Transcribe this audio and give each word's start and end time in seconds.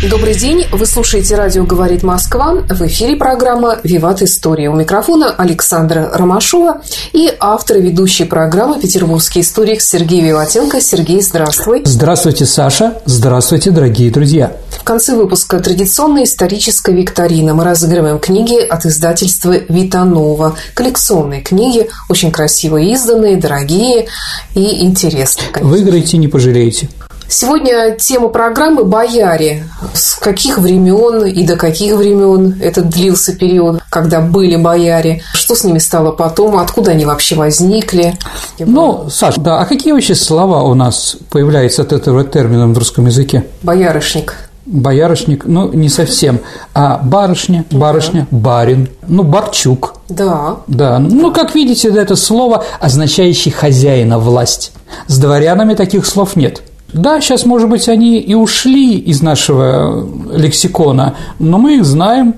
Добрый 0.00 0.36
день, 0.36 0.64
вы 0.70 0.86
слушаете 0.86 1.34
радио 1.34 1.64
«Говорит 1.64 2.04
Москва». 2.04 2.54
В 2.54 2.82
эфире 2.82 3.16
программа 3.16 3.78
«Виват 3.82 4.22
История». 4.22 4.70
У 4.70 4.76
микрофона 4.76 5.32
Александра 5.32 6.08
Ромашова 6.14 6.82
и 7.12 7.32
автор 7.40 7.78
и 7.78 7.82
ведущей 7.82 8.22
программы 8.22 8.80
«Петербургский 8.80 9.40
историк» 9.40 9.82
Сергей 9.82 10.20
Виватенко. 10.20 10.80
Сергей, 10.80 11.20
здравствуй. 11.20 11.82
Здравствуйте, 11.84 12.46
Саша. 12.46 13.02
Здравствуйте, 13.06 13.72
дорогие 13.72 14.12
друзья. 14.12 14.52
В 14.70 14.84
конце 14.84 15.16
выпуска 15.16 15.58
традиционная 15.58 16.22
историческая 16.22 16.92
викторина. 16.92 17.54
Мы 17.54 17.64
разыгрываем 17.64 18.20
книги 18.20 18.64
от 18.64 18.86
издательства 18.86 19.56
«Витанова». 19.68 20.56
Коллекционные 20.74 21.40
книги, 21.40 21.88
очень 22.08 22.30
красиво 22.30 22.76
изданные, 22.76 23.36
дорогие 23.36 24.06
и 24.54 24.84
интересные. 24.84 25.48
Конечно. 25.50 25.68
Выиграете, 25.68 26.18
не 26.18 26.28
пожалеете. 26.28 26.88
Сегодня 27.30 27.94
тема 27.94 28.28
программы 28.28 28.84
«Бояре». 28.84 29.64
С 29.92 30.14
каких 30.14 30.56
времен 30.56 31.26
и 31.26 31.46
до 31.46 31.56
каких 31.56 31.94
времен 31.96 32.58
этот 32.62 32.88
длился 32.88 33.36
период, 33.36 33.82
когда 33.90 34.22
были 34.22 34.56
бояре? 34.56 35.20
Что 35.34 35.54
с 35.54 35.62
ними 35.62 35.76
стало 35.78 36.12
потом? 36.12 36.56
Откуда 36.56 36.92
они 36.92 37.04
вообще 37.04 37.34
возникли? 37.34 38.16
Ну, 38.58 39.08
Саша, 39.10 39.38
да, 39.42 39.60
а 39.60 39.66
какие 39.66 39.92
вообще 39.92 40.14
слова 40.14 40.62
у 40.62 40.72
нас 40.72 41.18
появляются 41.28 41.82
от 41.82 41.92
этого 41.92 42.24
термина 42.24 42.66
в 42.66 42.78
русском 42.78 43.04
языке? 43.04 43.44
Боярышник. 43.62 44.34
Боярышник, 44.64 45.44
ну, 45.44 45.70
не 45.72 45.90
совсем, 45.90 46.40
а 46.74 46.98
барышня, 47.02 47.64
барышня, 47.70 48.26
да. 48.30 48.38
барин, 48.38 48.88
ну, 49.06 49.22
барчук. 49.22 49.94
Да. 50.08 50.58
Да, 50.66 50.98
ну, 50.98 51.32
как 51.32 51.54
видите, 51.54 51.88
это 51.88 52.16
слово, 52.16 52.64
означающее 52.80 53.52
хозяина, 53.52 54.18
власть. 54.18 54.72
С 55.06 55.18
дворянами 55.18 55.74
таких 55.74 56.06
слов 56.06 56.36
нет. 56.36 56.62
Да, 56.92 57.20
сейчас, 57.20 57.44
может 57.44 57.68
быть, 57.68 57.88
они 57.88 58.18
и 58.18 58.34
ушли 58.34 58.98
из 58.98 59.20
нашего 59.20 60.08
лексикона, 60.32 61.16
но 61.38 61.58
мы 61.58 61.76
их 61.76 61.84
знаем. 61.84 62.34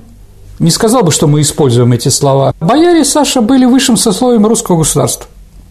Не 0.58 0.70
сказал 0.70 1.02
бы, 1.02 1.12
что 1.12 1.26
мы 1.26 1.40
используем 1.40 1.92
эти 1.92 2.08
слова. 2.08 2.54
Бояре, 2.60 3.04
Саша, 3.04 3.40
были 3.40 3.64
высшим 3.64 3.96
сословием 3.96 4.46
русского 4.46 4.78
государства. 4.78 5.26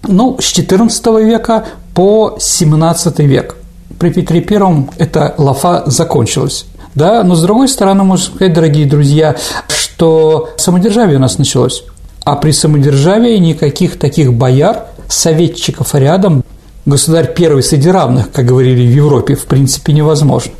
Ну, 0.08 0.38
с 0.40 0.58
XIV 0.58 1.24
века 1.24 1.66
по 1.94 2.38
XVII 2.40 3.26
век. 3.26 3.58
При 4.00 4.12
Петре 4.12 4.42
Первом 4.42 4.90
эта 4.98 5.36
лафа 5.38 5.84
закончилась. 5.86 6.66
Да, 6.96 7.24
но 7.24 7.36
с 7.36 7.42
другой 7.44 7.68
стороны, 7.68 8.04
можно 8.04 8.26
сказать, 8.26 8.54
дорогие 8.54 8.86
друзья, 8.86 9.36
что 9.68 10.50
самодержавие 10.58 11.18
у 11.18 11.22
нас 11.22 11.38
началось. 11.38 11.84
А 12.24 12.36
при 12.36 12.52
самодержавии 12.52 13.38
никаких 13.38 14.00
таких 14.00 14.34
бояр, 14.34 14.88
советчиков 15.08 15.94
рядом 15.96 16.44
государь 16.90 17.34
первый 17.34 17.64
среди 17.64 17.90
равных, 17.90 18.32
как 18.32 18.45
говорили 18.45 18.86
в 18.86 18.94
Европе, 18.94 19.36
в 19.36 19.45
принципе 19.45 19.94
невозможно. 19.94 20.52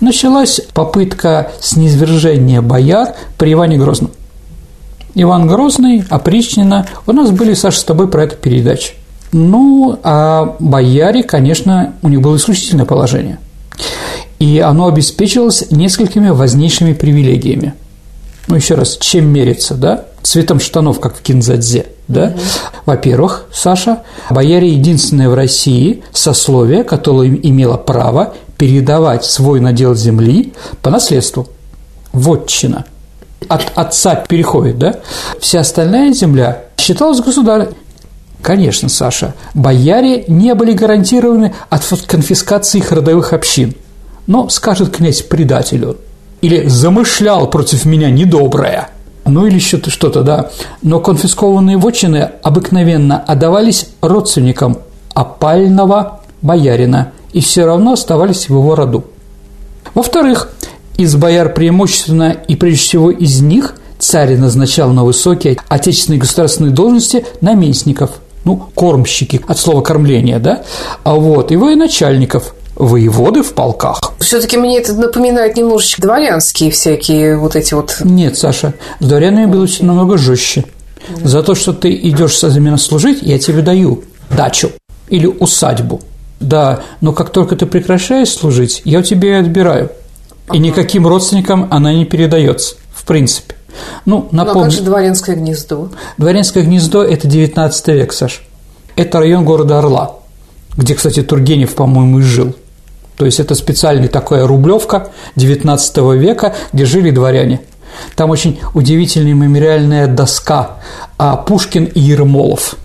Началась 0.00 0.60
попытка 0.74 1.50
снизвержения 1.60 2.60
бояр 2.60 3.14
при 3.38 3.54
Иване 3.54 3.78
Грозном. 3.78 4.10
Иван 5.14 5.46
Грозный, 5.46 6.04
опричнина, 6.08 6.86
у 7.06 7.12
нас 7.12 7.30
были, 7.30 7.54
Саша, 7.54 7.80
с 7.80 7.84
тобой 7.84 8.08
про 8.08 8.24
это 8.24 8.36
передачи. 8.36 8.94
Ну, 9.32 9.98
а 10.02 10.56
бояре, 10.58 11.22
конечно, 11.22 11.94
у 12.02 12.08
них 12.08 12.20
было 12.20 12.36
исключительное 12.36 12.84
положение. 12.84 13.38
И 14.38 14.58
оно 14.58 14.88
обеспечивалось 14.88 15.70
несколькими 15.70 16.28
важнейшими 16.30 16.92
привилегиями. 16.92 17.74
Ну, 18.46 18.56
еще 18.56 18.74
раз, 18.74 18.98
чем 18.98 19.28
мериться, 19.28 19.74
да? 19.74 20.04
Цветом 20.22 20.60
штанов, 20.60 21.00
как 21.00 21.16
в 21.16 21.22
кинзадзе– 21.22 21.86
да? 22.12 22.26
Угу. 22.26 22.40
Во-первых, 22.86 23.46
Саша, 23.52 24.02
бояре 24.30 24.68
единственное 24.68 25.28
в 25.28 25.34
России 25.34 26.02
сословие, 26.12 26.84
которое 26.84 27.28
имело 27.28 27.76
право 27.76 28.34
передавать 28.58 29.24
свой 29.24 29.60
надел 29.60 29.94
земли 29.94 30.52
по 30.82 30.90
наследству. 30.90 31.48
Вотчина. 32.12 32.84
От 33.48 33.72
отца 33.74 34.14
переходит, 34.14 34.78
да? 34.78 34.96
Вся 35.40 35.60
остальная 35.60 36.12
земля 36.12 36.64
считалась 36.76 37.20
государем. 37.20 37.68
Конечно, 38.40 38.88
Саша, 38.88 39.34
бояре 39.54 40.24
не 40.26 40.54
были 40.54 40.72
гарантированы 40.72 41.54
от 41.70 41.84
конфискации 42.06 42.78
их 42.78 42.90
родовых 42.92 43.32
общин. 43.32 43.74
Но, 44.26 44.48
скажет 44.48 44.94
князь 44.94 45.22
предателю, 45.22 45.96
или 46.40 46.66
замышлял 46.68 47.48
против 47.48 47.84
меня 47.84 48.10
недоброе– 48.10 48.88
ну 49.32 49.46
или 49.46 49.58
что-то, 49.58 50.22
да. 50.22 50.50
Но 50.82 51.00
конфискованные 51.00 51.76
вотчины 51.76 52.30
обыкновенно 52.42 53.18
отдавались 53.18 53.88
родственникам 54.00 54.78
опального 55.14 56.20
боярина 56.42 57.12
и 57.32 57.40
все 57.40 57.64
равно 57.64 57.92
оставались 57.92 58.46
в 58.46 58.50
его 58.50 58.74
роду. 58.74 59.04
Во-вторых, 59.94 60.50
из 60.96 61.14
бояр 61.16 61.52
преимущественно 61.52 62.30
и 62.30 62.56
прежде 62.56 62.78
всего 62.78 63.10
из 63.10 63.40
них 63.40 63.74
царь 63.98 64.36
назначал 64.36 64.90
на 64.90 65.04
высокие 65.04 65.56
отечественные 65.68 66.20
государственные 66.20 66.72
должности 66.72 67.24
наместников, 67.40 68.10
ну, 68.44 68.56
кормщики, 68.74 69.40
от 69.46 69.58
слова 69.58 69.80
кормление, 69.80 70.38
да, 70.38 70.62
а 71.04 71.14
вот, 71.14 71.52
и 71.52 71.56
военачальников, 71.56 72.54
воеводы 72.74 73.42
в 73.42 73.52
полках. 73.52 74.12
Все-таки 74.18 74.56
мне 74.56 74.78
это 74.78 74.94
напоминает 74.94 75.56
немножечко 75.56 76.02
дворянские 76.02 76.70
всякие 76.70 77.36
вот 77.36 77.56
эти 77.56 77.74
вот. 77.74 77.98
Нет, 78.02 78.36
Саша, 78.36 78.74
с 79.00 79.04
дворянами 79.04 79.46
было 79.46 79.66
намного 79.80 80.18
жестче. 80.18 80.64
За 81.22 81.42
то, 81.42 81.54
что 81.54 81.72
ты 81.72 81.92
идешь 81.94 82.40
за 82.40 82.60
меня 82.60 82.76
служить, 82.76 83.18
я 83.22 83.38
тебе 83.38 83.62
даю 83.62 84.04
дачу 84.30 84.70
или 85.08 85.26
усадьбу. 85.26 86.00
Да, 86.40 86.82
но 87.00 87.12
как 87.12 87.30
только 87.30 87.54
ты 87.56 87.66
прекращаешь 87.66 88.30
служить, 88.30 88.82
я 88.84 89.00
у 89.00 89.02
тебя 89.02 89.36
ее 89.36 89.40
отбираю. 89.40 89.90
И 90.52 90.58
никаким 90.58 91.06
родственникам 91.06 91.68
она 91.70 91.92
не 91.92 92.04
передается, 92.04 92.76
в 92.94 93.04
принципе. 93.04 93.54
Ну, 94.04 94.28
напомню. 94.32 94.54
Ну, 94.54 94.60
а 94.60 94.64
как 94.64 94.72
же 94.72 94.82
дворянское 94.82 95.36
гнездо? 95.36 95.88
Дворянское 96.18 96.64
гнездо– 96.64 97.02
это 97.04 97.28
19 97.28 97.88
век, 97.88 98.12
Саш. 98.12 98.42
Это 98.96 99.20
район 99.20 99.44
города 99.44 99.78
Орла, 99.78 100.16
где, 100.76 100.94
кстати, 100.94 101.22
Тургенев, 101.22 101.74
по-моему, 101.74 102.18
и 102.18 102.22
жил. 102.22 102.54
То 103.16 103.24
есть 103.24 103.40
это 103.40 103.54
специальная 103.54 104.08
такая 104.08 104.46
рублевка 104.46 105.08
XIX 105.36 106.16
века, 106.16 106.54
где 106.72 106.84
жили 106.84 107.10
дворяне. 107.10 107.60
Там 108.16 108.30
очень 108.30 108.58
удивительная 108.74 109.34
мемориальная 109.34 110.06
доска 110.06 110.78
а 111.18 111.36
Пушкин 111.36 111.84
и 111.84 112.00
Ермолов. 112.00 112.76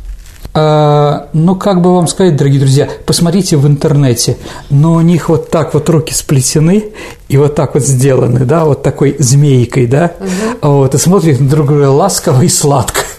А, 0.54 1.28
ну, 1.34 1.56
как 1.56 1.82
бы 1.82 1.94
вам 1.94 2.08
сказать, 2.08 2.36
дорогие 2.36 2.60
друзья, 2.60 2.90
посмотрите 3.06 3.58
в 3.58 3.68
интернете, 3.68 4.38
но 4.72 4.94
у 4.94 5.02
них 5.02 5.30
вот 5.30 5.52
так 5.52 5.76
вот 5.76 5.88
руки 5.88 6.14
сплетены 6.16 6.86
и 7.30 7.38
вот 7.38 7.54
так 7.54 7.76
вот 7.76 7.84
сделаны, 7.84 8.40
да, 8.40 8.66
вот 8.66 8.82
такой 8.82 9.16
змейкой, 9.20 9.86
да, 9.86 10.14
угу. 10.20 10.74
вот, 10.74 10.96
и 10.96 10.98
смотрят 10.98 11.40
на 11.40 11.48
друг 11.48 11.68
друга 11.68 11.90
ласково 11.90 12.42
и 12.42 12.50
сладко. 12.50 13.02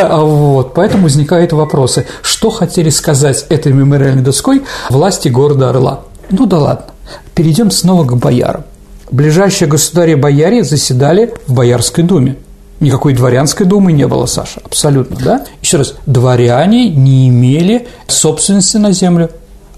Вот, 0.00 0.74
поэтому 0.74 1.04
возникают 1.04 1.52
вопросы, 1.52 2.06
что 2.22 2.50
хотели 2.50 2.88
сказать 2.88 3.46
этой 3.50 3.72
мемориальной 3.72 4.22
доской 4.22 4.62
власти 4.88 5.28
города 5.28 5.70
Орла. 5.70 6.00
Ну 6.30 6.46
да 6.46 6.58
ладно. 6.58 6.86
Перейдем 7.34 7.70
снова 7.70 8.04
к 8.04 8.16
боярам. 8.16 8.64
Ближайшие 9.10 9.68
государи-бояре 9.68 10.62
заседали 10.62 11.34
в 11.46 11.54
Боярской 11.54 12.04
думе. 12.04 12.36
Никакой 12.78 13.12
дворянской 13.12 13.66
думы 13.66 13.92
не 13.92 14.06
было, 14.06 14.26
Саша, 14.26 14.60
абсолютно, 14.64 15.16
да? 15.16 15.44
Еще 15.60 15.76
раз, 15.76 15.94
дворяне 16.06 16.88
не 16.88 17.28
имели 17.28 17.88
собственности 18.06 18.78
на 18.78 18.92
землю. 18.92 19.30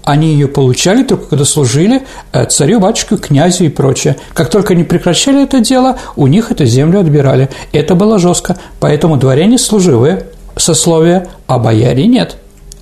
Они 0.03 0.33
ее 0.33 0.47
получали 0.47 1.03
только 1.03 1.27
когда 1.27 1.45
служили 1.45 2.03
э, 2.31 2.45
царю, 2.45 2.79
батюшке, 2.79 3.17
князю 3.17 3.65
и 3.65 3.69
прочее. 3.69 4.17
Как 4.33 4.49
только 4.49 4.73
они 4.73 4.83
прекращали 4.83 5.43
это 5.43 5.59
дело, 5.59 5.97
у 6.15 6.27
них 6.27 6.51
эту 6.51 6.65
землю 6.65 6.99
отбирали. 6.99 7.49
Это 7.71 7.95
было 7.95 8.19
жестко. 8.19 8.57
Поэтому 8.79 9.17
дворяне 9.17 9.57
служивые, 9.57 10.27
сословия, 10.57 11.27
а 11.47 11.57
бояре 11.57 12.05
нет. 12.07 12.37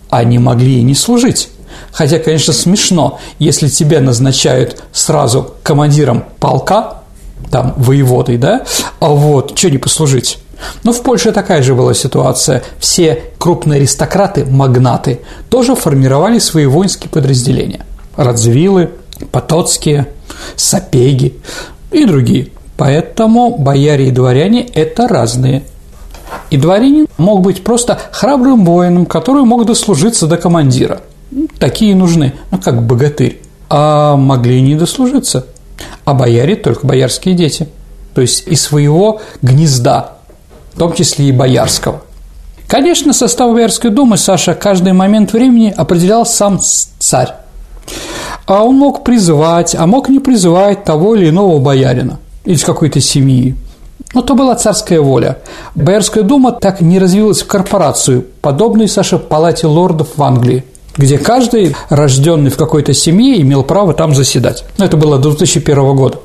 Они 0.09 0.39
могли 0.39 0.79
и 0.79 0.83
не 0.83 0.95
служить. 0.95 1.49
Хотя, 1.91 2.19
конечно, 2.19 2.53
смешно, 2.53 3.19
если 3.39 3.67
тебя 3.67 4.01
назначают 4.01 4.83
сразу 4.91 5.55
командиром 5.63 6.25
полка, 6.39 7.01
там, 7.49 7.73
воеводой, 7.77 8.37
да, 8.37 8.63
а 8.99 9.09
вот, 9.09 9.57
что 9.57 9.69
не 9.69 9.77
послужить? 9.77 10.39
Но 10.83 10.93
в 10.93 11.01
Польше 11.01 11.31
такая 11.31 11.61
же 11.61 11.73
была 11.73 11.93
ситуация. 11.93 12.63
Все 12.79 13.23
крупные 13.37 13.77
аристократы, 13.77 14.45
магнаты, 14.45 15.21
тоже 15.49 15.75
формировали 15.75 16.39
свои 16.39 16.65
воинские 16.65 17.09
подразделения. 17.09 17.85
Радзвилы, 18.15 18.91
Потоцкие, 19.31 20.07
Сапеги 20.55 21.39
и 21.91 22.05
другие. 22.05 22.49
Поэтому 22.77 23.57
бояре 23.57 24.07
и 24.07 24.11
дворяне– 24.11 24.65
это 24.73 25.07
разные. 25.07 25.63
И 26.49 26.57
дворянин 26.57 27.07
мог 27.17 27.41
быть 27.41 27.63
просто 27.63 27.99
храбрым 28.11 28.65
воином, 28.65 29.05
который 29.05 29.43
мог 29.43 29.65
дослужиться 29.65 30.27
до 30.27 30.37
командира. 30.37 31.01
Такие 31.59 31.95
нужны, 31.95 32.33
ну 32.51 32.57
как 32.57 32.83
богатырь. 32.83 33.41
А 33.69 34.15
могли 34.15 34.61
не 34.61 34.75
дослужиться. 34.75 35.45
А 36.03 36.13
бояре– 36.13 36.55
только 36.57 36.85
боярские 36.85 37.35
дети. 37.35 37.69
То 38.13 38.21
есть 38.21 38.47
из 38.47 38.61
своего 38.61 39.21
гнезда, 39.41 40.17
в 40.73 40.79
том 40.79 40.93
числе 40.93 41.29
и 41.29 41.31
боярского. 41.31 42.01
Конечно, 42.67 43.11
состав 43.11 43.51
Боярской 43.51 43.91
думы 43.91 44.17
Саша 44.17 44.53
каждый 44.53 44.93
момент 44.93 45.33
времени 45.33 45.73
определял 45.75 46.25
сам 46.25 46.59
царь. 46.99 47.33
А 48.45 48.63
он 48.63 48.75
мог 48.75 49.03
призывать, 49.03 49.75
а 49.75 49.85
мог 49.85 50.07
не 50.07 50.19
призывать 50.19 50.85
того 50.85 51.15
или 51.15 51.29
иного 51.29 51.59
боярина 51.59 52.19
из 52.45 52.63
какой-то 52.63 53.01
семьи. 53.01 53.55
Но 54.13 54.21
то 54.21 54.35
была 54.35 54.55
царская 54.55 55.01
воля. 55.01 55.39
Боярская 55.75 56.23
дума 56.23 56.53
так 56.53 56.79
не 56.81 56.97
развилась 56.97 57.41
в 57.41 57.47
корпорацию, 57.47 58.25
подобную, 58.41 58.87
Саша, 58.87 59.17
палате 59.17 59.67
лордов 59.67 60.09
в 60.15 60.23
Англии 60.23 60.63
где 60.97 61.17
каждый, 61.17 61.75
рожденный 61.89 62.49
в 62.49 62.57
какой-то 62.57 62.93
семье, 62.93 63.41
имел 63.41 63.63
право 63.63 63.93
там 63.93 64.15
заседать. 64.15 64.63
Это 64.77 64.97
было 64.97 65.17
до 65.17 65.29
2001 65.29 65.95
года. 65.95 66.19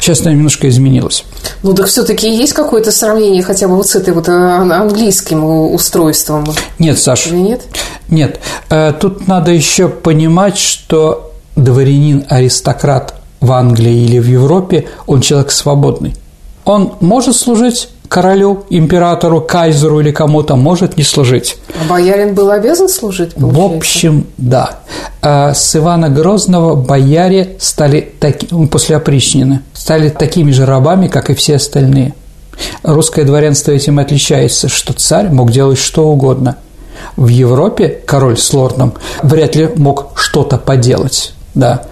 Сейчас 0.00 0.20
она 0.20 0.32
немножко 0.32 0.68
изменилась. 0.68 1.24
Ну 1.62 1.74
так 1.74 1.86
все-таки 1.86 2.30
есть 2.30 2.52
какое-то 2.52 2.92
сравнение 2.92 3.42
хотя 3.42 3.66
бы 3.68 3.76
вот 3.76 3.88
с 3.88 3.96
этой 3.96 4.14
вот 4.14 4.28
э, 4.28 4.32
английским 4.32 5.44
устройством? 5.72 6.46
Нет, 6.78 6.98
Саша. 6.98 7.30
Или 7.30 7.38
нет? 7.38 7.62
Нет. 8.08 8.40
Э, 8.70 8.92
тут 8.98 9.26
надо 9.26 9.50
еще 9.50 9.88
понимать, 9.88 10.56
что 10.56 11.32
дворянин-аристократ 11.56 13.14
в 13.40 13.52
Англии 13.52 14.04
или 14.04 14.18
в 14.18 14.26
Европе, 14.26 14.88
он 15.06 15.20
человек 15.20 15.50
свободный. 15.50 16.14
Он 16.64 16.94
может 17.00 17.36
служить 17.36 17.88
королю, 18.08 18.64
императору, 18.70 19.40
кайзеру 19.40 20.00
или 20.00 20.10
кому-то 20.10 20.56
может 20.56 20.96
не 20.96 21.04
служить. 21.04 21.56
А 21.80 21.88
боярин 21.88 22.34
был 22.34 22.50
обязан 22.50 22.88
служить, 22.88 23.34
получается? 23.34 23.60
В 23.60 23.76
общем, 23.76 24.26
да. 24.36 24.80
А 25.22 25.54
с 25.54 25.76
Ивана 25.76 26.08
Грозного 26.08 26.74
бояре 26.74 27.56
стали 27.60 28.12
таки, 28.18 28.48
ну, 28.50 28.66
после 28.66 28.96
опричнины, 28.96 29.60
стали 29.72 30.08
такими 30.08 30.50
же 30.50 30.66
рабами, 30.66 31.08
как 31.08 31.30
и 31.30 31.34
все 31.34 31.56
остальные. 31.56 32.14
Русское 32.82 33.24
дворянство 33.24 33.70
этим 33.70 33.98
отличается, 33.98 34.68
что 34.68 34.92
царь 34.92 35.28
мог 35.28 35.52
делать 35.52 35.78
что 35.78 36.08
угодно. 36.08 36.56
В 37.16 37.28
Европе 37.28 38.00
король 38.06 38.38
с 38.38 38.52
лордом 38.52 38.94
вряд 39.22 39.54
ли 39.54 39.70
мог 39.76 40.12
что-то 40.16 40.56
поделать. 40.58 41.32
Да. 41.54 41.82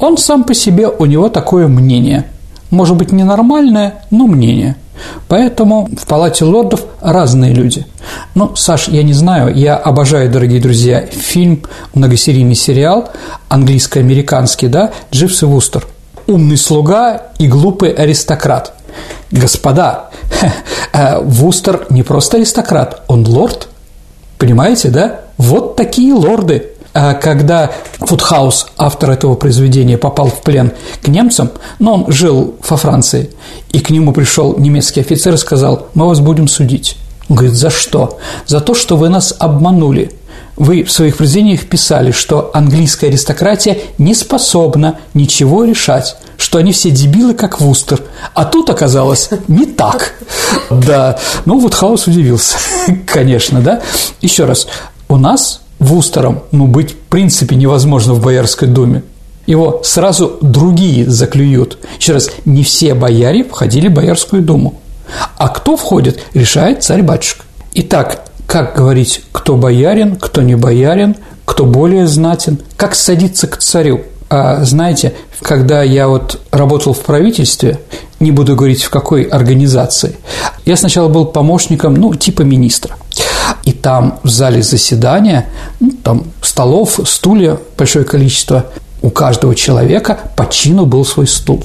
Он 0.00 0.16
сам 0.16 0.44
по 0.44 0.54
себе, 0.54 0.88
у 0.88 1.04
него 1.06 1.28
такое 1.28 1.68
мнение. 1.68 2.24
Может 2.70 2.96
быть, 2.96 3.12
ненормальное, 3.12 4.02
но 4.10 4.26
мнение– 4.26 4.76
Поэтому 5.28 5.88
в 5.96 6.06
Палате 6.06 6.44
лордов 6.44 6.84
разные 7.00 7.52
люди. 7.52 7.86
Ну, 8.34 8.54
Саш, 8.56 8.88
я 8.88 9.02
не 9.02 9.12
знаю, 9.12 9.54
я 9.54 9.76
обожаю, 9.76 10.30
дорогие 10.30 10.60
друзья, 10.60 11.06
фильм, 11.06 11.62
многосерийный 11.94 12.54
сериал, 12.54 13.10
английско-американский, 13.48 14.68
да, 14.68 14.92
Дживс 15.12 15.42
и 15.42 15.46
Вустер. 15.46 15.86
Умный 16.26 16.56
слуга 16.56 17.28
и 17.38 17.46
глупый 17.48 17.90
аристократ. 17.90 18.74
Господа, 19.30 20.10
э, 20.92 21.20
Вустер 21.22 21.86
не 21.90 22.02
просто 22.02 22.36
аристократ, 22.36 23.02
он 23.08 23.26
лорд. 23.26 23.68
Понимаете, 24.38 24.88
да? 24.88 25.20
Вот 25.36 25.76
такие 25.76 26.12
лорды. 26.14 26.72
А 27.00 27.14
когда 27.14 27.70
Фудхаус, 28.00 28.66
автор 28.76 29.12
этого 29.12 29.36
произведения, 29.36 29.96
попал 29.96 30.26
в 30.26 30.42
плен 30.42 30.72
к 31.00 31.06
немцам, 31.06 31.52
но 31.78 31.94
он 31.94 32.12
жил 32.12 32.56
во 32.68 32.76
Франции, 32.76 33.30
и 33.70 33.78
к 33.78 33.90
нему 33.90 34.12
пришел 34.12 34.58
немецкий 34.58 34.98
офицер 35.02 35.34
и 35.34 35.36
сказал, 35.36 35.86
мы 35.94 36.08
вас 36.08 36.18
будем 36.18 36.48
судить. 36.48 36.96
Он 37.28 37.36
говорит, 37.36 37.56
за 37.56 37.70
что? 37.70 38.18
За 38.46 38.60
то, 38.60 38.74
что 38.74 38.96
вы 38.96 39.10
нас 39.10 39.32
обманули. 39.38 40.10
Вы 40.56 40.82
в 40.82 40.90
своих 40.90 41.18
произведениях 41.18 41.66
писали, 41.68 42.10
что 42.10 42.50
английская 42.52 43.06
аристократия 43.06 43.78
не 43.98 44.12
способна 44.12 44.98
ничего 45.14 45.62
решать, 45.62 46.16
что 46.36 46.58
они 46.58 46.72
все 46.72 46.90
дебилы, 46.90 47.34
как 47.34 47.60
Вустер. 47.60 48.02
А 48.34 48.44
тут 48.44 48.70
оказалось 48.70 49.30
не 49.46 49.66
так. 49.66 50.14
Да. 50.68 51.16
Ну, 51.44 51.60
вот 51.60 51.74
Хаус 51.74 52.08
удивился, 52.08 52.58
конечно, 53.06 53.60
да. 53.60 53.82
Еще 54.20 54.46
раз, 54.46 54.66
у 55.08 55.16
нас 55.16 55.60
Вустером, 55.78 56.40
ну, 56.50 56.66
быть 56.66 56.92
в 56.92 56.96
принципе 56.96 57.54
невозможно 57.56 58.14
в 58.14 58.22
Боярской 58.22 58.68
думе. 58.68 59.02
Его 59.46 59.80
сразу 59.84 60.38
другие 60.42 61.08
заклюют. 61.08 61.78
Еще 61.98 62.12
раз, 62.12 62.30
не 62.44 62.62
все 62.62 62.94
бояре 62.94 63.44
входили 63.44 63.88
в 63.88 63.94
Боярскую 63.94 64.42
думу. 64.42 64.74
А 65.36 65.48
кто 65.48 65.76
входит, 65.76 66.20
решает 66.34 66.82
царь-батюшка. 66.82 67.44
Итак, 67.74 68.24
как 68.46 68.76
говорить, 68.76 69.22
кто 69.32 69.56
боярин, 69.56 70.16
кто 70.16 70.42
не 70.42 70.54
боярин, 70.54 71.16
кто 71.44 71.64
более 71.64 72.06
знатен, 72.06 72.58
как 72.76 72.94
садиться 72.94 73.46
к 73.46 73.58
царю. 73.58 74.02
А 74.28 74.64
знаете, 74.64 75.14
когда 75.40 75.82
я 75.82 76.08
вот 76.08 76.40
работал 76.50 76.92
в 76.92 77.00
правительстве, 77.00 77.80
не 78.20 78.32
буду 78.32 78.54
говорить 78.56 78.82
в 78.82 78.90
какой 78.90 79.22
организации, 79.22 80.16
я 80.66 80.76
сначала 80.76 81.08
был 81.08 81.24
помощником, 81.24 81.94
ну, 81.94 82.14
типа 82.14 82.42
министра– 82.42 82.96
и 83.68 83.72
там 83.72 84.18
в 84.22 84.30
зале 84.30 84.62
заседания, 84.62 85.44
ну, 85.78 85.92
там 86.02 86.24
столов, 86.40 87.00
стулья 87.04 87.58
большое 87.76 88.06
количество, 88.06 88.64
у 89.02 89.10
каждого 89.10 89.54
человека 89.54 90.18
по 90.36 90.48
чину 90.48 90.86
был 90.86 91.04
свой 91.04 91.26
стул, 91.26 91.62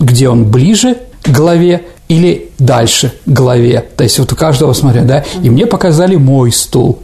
где 0.00 0.28
он 0.28 0.50
ближе 0.50 0.96
к 1.22 1.28
главе 1.28 1.86
или 2.08 2.50
дальше 2.58 3.12
к 3.24 3.28
главе. 3.28 3.84
То 3.96 4.02
есть 4.02 4.18
вот 4.18 4.32
у 4.32 4.34
каждого, 4.34 4.72
смотря, 4.72 5.04
да, 5.04 5.24
и 5.40 5.48
мне 5.48 5.66
показали 5.66 6.16
мой 6.16 6.50
стул. 6.50 6.98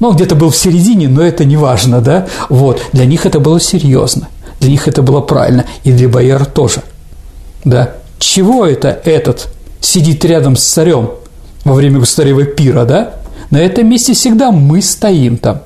Ну, 0.00 0.12
где-то 0.12 0.34
был 0.34 0.50
в 0.50 0.56
середине, 0.56 1.06
но 1.06 1.22
это 1.22 1.44
не 1.44 1.56
важно, 1.56 2.00
да. 2.00 2.26
Вот, 2.48 2.82
для 2.92 3.06
них 3.06 3.26
это 3.26 3.38
было 3.38 3.60
серьезно, 3.60 4.26
для 4.58 4.70
них 4.70 4.88
это 4.88 5.02
было 5.02 5.20
правильно, 5.20 5.66
и 5.84 5.92
для 5.92 6.08
бояр 6.08 6.46
тоже, 6.46 6.82
да. 7.64 7.92
Чего 8.18 8.66
это 8.66 8.88
этот 9.04 9.50
сидит 9.80 10.24
рядом 10.24 10.56
с 10.56 10.64
царем 10.64 11.12
во 11.62 11.74
время 11.74 12.00
государевого 12.00 12.44
пира, 12.44 12.84
да? 12.84 13.14
На 13.50 13.58
этом 13.58 13.88
месте 13.88 14.14
всегда 14.14 14.50
мы 14.50 14.82
стоим 14.82 15.36
там. 15.36 15.62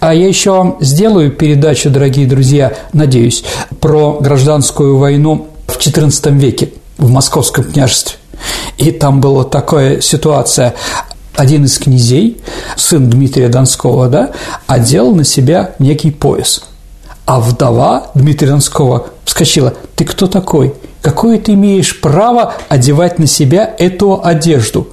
А 0.00 0.14
я 0.14 0.26
еще 0.26 0.50
вам 0.50 0.76
сделаю 0.80 1.30
передачу, 1.30 1.90
дорогие 1.90 2.26
друзья, 2.26 2.74
надеюсь, 2.92 3.44
про 3.80 4.18
гражданскую 4.20 4.96
войну 4.96 5.48
в 5.66 5.78
XIV 5.78 6.38
веке 6.38 6.70
в 6.98 7.10
Московском 7.10 7.64
княжестве. 7.64 8.16
И 8.78 8.90
там 8.90 9.20
была 9.20 9.44
такая 9.44 10.00
ситуация. 10.00 10.74
Один 11.34 11.64
из 11.64 11.78
князей, 11.78 12.42
сын 12.76 13.08
Дмитрия 13.08 13.48
Донского, 13.48 14.08
да, 14.08 14.32
одел 14.66 15.14
на 15.14 15.24
себя 15.24 15.70
некий 15.78 16.10
пояс. 16.10 16.62
А 17.24 17.40
вдова 17.40 18.08
Дмитрия 18.14 18.48
Донского 18.48 19.06
вскочила. 19.24 19.74
«Ты 19.94 20.04
кто 20.04 20.26
такой? 20.26 20.74
Какое 21.00 21.38
ты 21.38 21.54
имеешь 21.54 22.00
право 22.00 22.54
одевать 22.68 23.18
на 23.18 23.26
себя 23.26 23.74
эту 23.78 24.20
одежду?» 24.22 24.88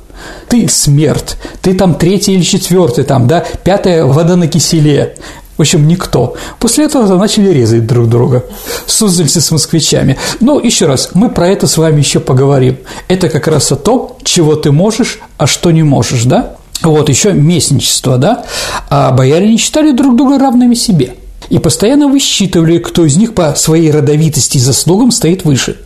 Ты 0.47 0.67
смерть, 0.67 1.37
ты 1.61 1.73
там 1.73 1.95
третий 1.95 2.33
или 2.33 2.43
четвертый, 2.43 3.03
там, 3.03 3.27
да, 3.27 3.43
пятая 3.63 4.05
вода 4.05 4.35
на 4.35 4.47
киселе. 4.47 5.15
В 5.57 5.61
общем, 5.61 5.89
никто. 5.89 6.35
После 6.57 6.85
этого 6.85 7.17
начали 7.17 7.51
резать 7.51 7.85
друг 7.85 8.07
друга. 8.07 8.45
Суздальцы 8.85 9.41
с 9.41 9.51
москвичами. 9.51 10.17
Ну, 10.39 10.57
еще 10.57 10.85
раз, 10.85 11.09
мы 11.15 11.29
про 11.29 11.49
это 11.49 11.67
с 11.67 11.77
вами 11.77 11.99
еще 11.99 12.21
поговорим. 12.21 12.77
Это 13.09 13.27
как 13.27 13.45
раз 13.47 13.69
о 13.73 13.75
том, 13.75 14.15
чего 14.23 14.55
ты 14.55 14.71
можешь, 14.71 15.19
а 15.37 15.47
что 15.47 15.71
не 15.71 15.83
можешь, 15.83 16.23
да? 16.23 16.55
Вот, 16.81 17.09
еще 17.09 17.33
местничество, 17.33 18.17
да? 18.17 18.45
А 18.89 19.11
бояре 19.11 19.49
не 19.49 19.57
считали 19.57 19.91
друг 19.91 20.15
друга 20.15 20.39
равными 20.39 20.75
себе. 20.75 21.15
И 21.49 21.59
постоянно 21.59 22.07
высчитывали, 22.07 22.77
кто 22.77 23.05
из 23.05 23.17
них 23.17 23.33
по 23.33 23.53
своей 23.55 23.91
родовитости 23.91 24.57
и 24.57 24.61
заслугам 24.61 25.11
стоит 25.11 25.43
выше. 25.43 25.77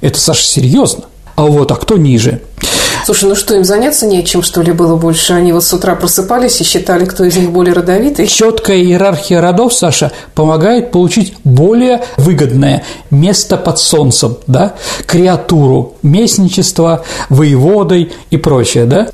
Это, 0.00 0.18
Саша, 0.18 0.46
серьезно. 0.46 1.04
А 1.36 1.42
вот, 1.42 1.70
а 1.72 1.76
кто 1.76 1.98
ниже? 1.98 2.40
Слушай, 3.10 3.30
ну 3.30 3.34
что, 3.34 3.56
им 3.56 3.64
заняться 3.64 4.06
нечем, 4.06 4.40
что 4.40 4.62
ли, 4.62 4.70
было 4.70 4.94
больше? 4.94 5.32
Они 5.32 5.52
вот 5.52 5.64
с 5.64 5.72
утра 5.72 5.96
просыпались 5.96 6.60
и 6.60 6.64
считали, 6.64 7.04
кто 7.04 7.24
из 7.24 7.36
них 7.36 7.50
более 7.50 7.74
родовитый? 7.74 8.28
Четкая 8.28 8.76
иерархия 8.76 9.40
родов, 9.40 9.74
Саша, 9.74 10.12
помогает 10.36 10.92
получить 10.92 11.34
более 11.42 12.04
выгодное 12.18 12.84
место 13.10 13.56
под 13.56 13.80
солнцем, 13.80 14.36
да, 14.46 14.74
креатуру, 15.06 15.96
местничество, 16.04 17.04
воеводой 17.30 18.12
и 18.30 18.36
прочее, 18.36 18.84
да. 18.84 19.08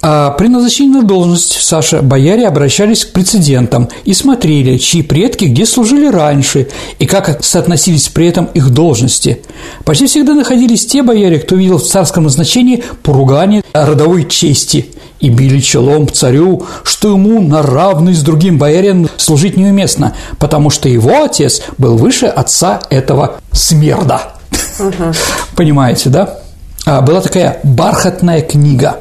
А 0.00 0.30
при 0.30 0.48
назначении 0.48 0.92
на 0.92 1.02
должность 1.02 1.60
Саша 1.60 2.02
бояре 2.02 2.46
обращались 2.46 3.04
к 3.04 3.12
прецедентам 3.12 3.88
и 4.04 4.14
смотрели, 4.14 4.78
чьи 4.78 5.02
предки 5.02 5.46
где 5.46 5.66
служили 5.66 6.06
раньше 6.06 6.68
и 6.98 7.06
как 7.06 7.42
соотносились 7.44 8.08
при 8.08 8.28
этом 8.28 8.46
их 8.54 8.70
должности. 8.70 9.42
Почти 9.84 10.06
всегда 10.06 10.34
находились 10.34 10.86
те 10.86 11.02
бояре, 11.02 11.40
кто 11.40 11.56
видел 11.56 11.78
в 11.78 11.84
царском 11.84 12.24
назначении 12.24 12.84
поругание 13.02 13.62
родовой 13.72 14.28
чести 14.28 14.86
и 15.20 15.30
били 15.30 15.58
челом 15.58 16.08
царю, 16.08 16.62
что 16.84 17.10
ему 17.10 17.40
на 17.40 17.62
равный 17.62 18.14
с 18.14 18.22
другим 18.22 18.56
боярином 18.56 19.08
служить 19.16 19.56
неуместно, 19.56 20.14
потому 20.38 20.70
что 20.70 20.88
его 20.88 21.24
отец 21.24 21.62
был 21.76 21.96
выше 21.96 22.26
отца 22.26 22.80
этого 22.88 23.40
смерда. 23.52 24.34
Понимаете, 25.56 26.08
да? 26.08 26.38
А, 26.86 27.00
была 27.00 27.20
такая 27.20 27.58
бархатная 27.64 28.42
книга, 28.42 29.00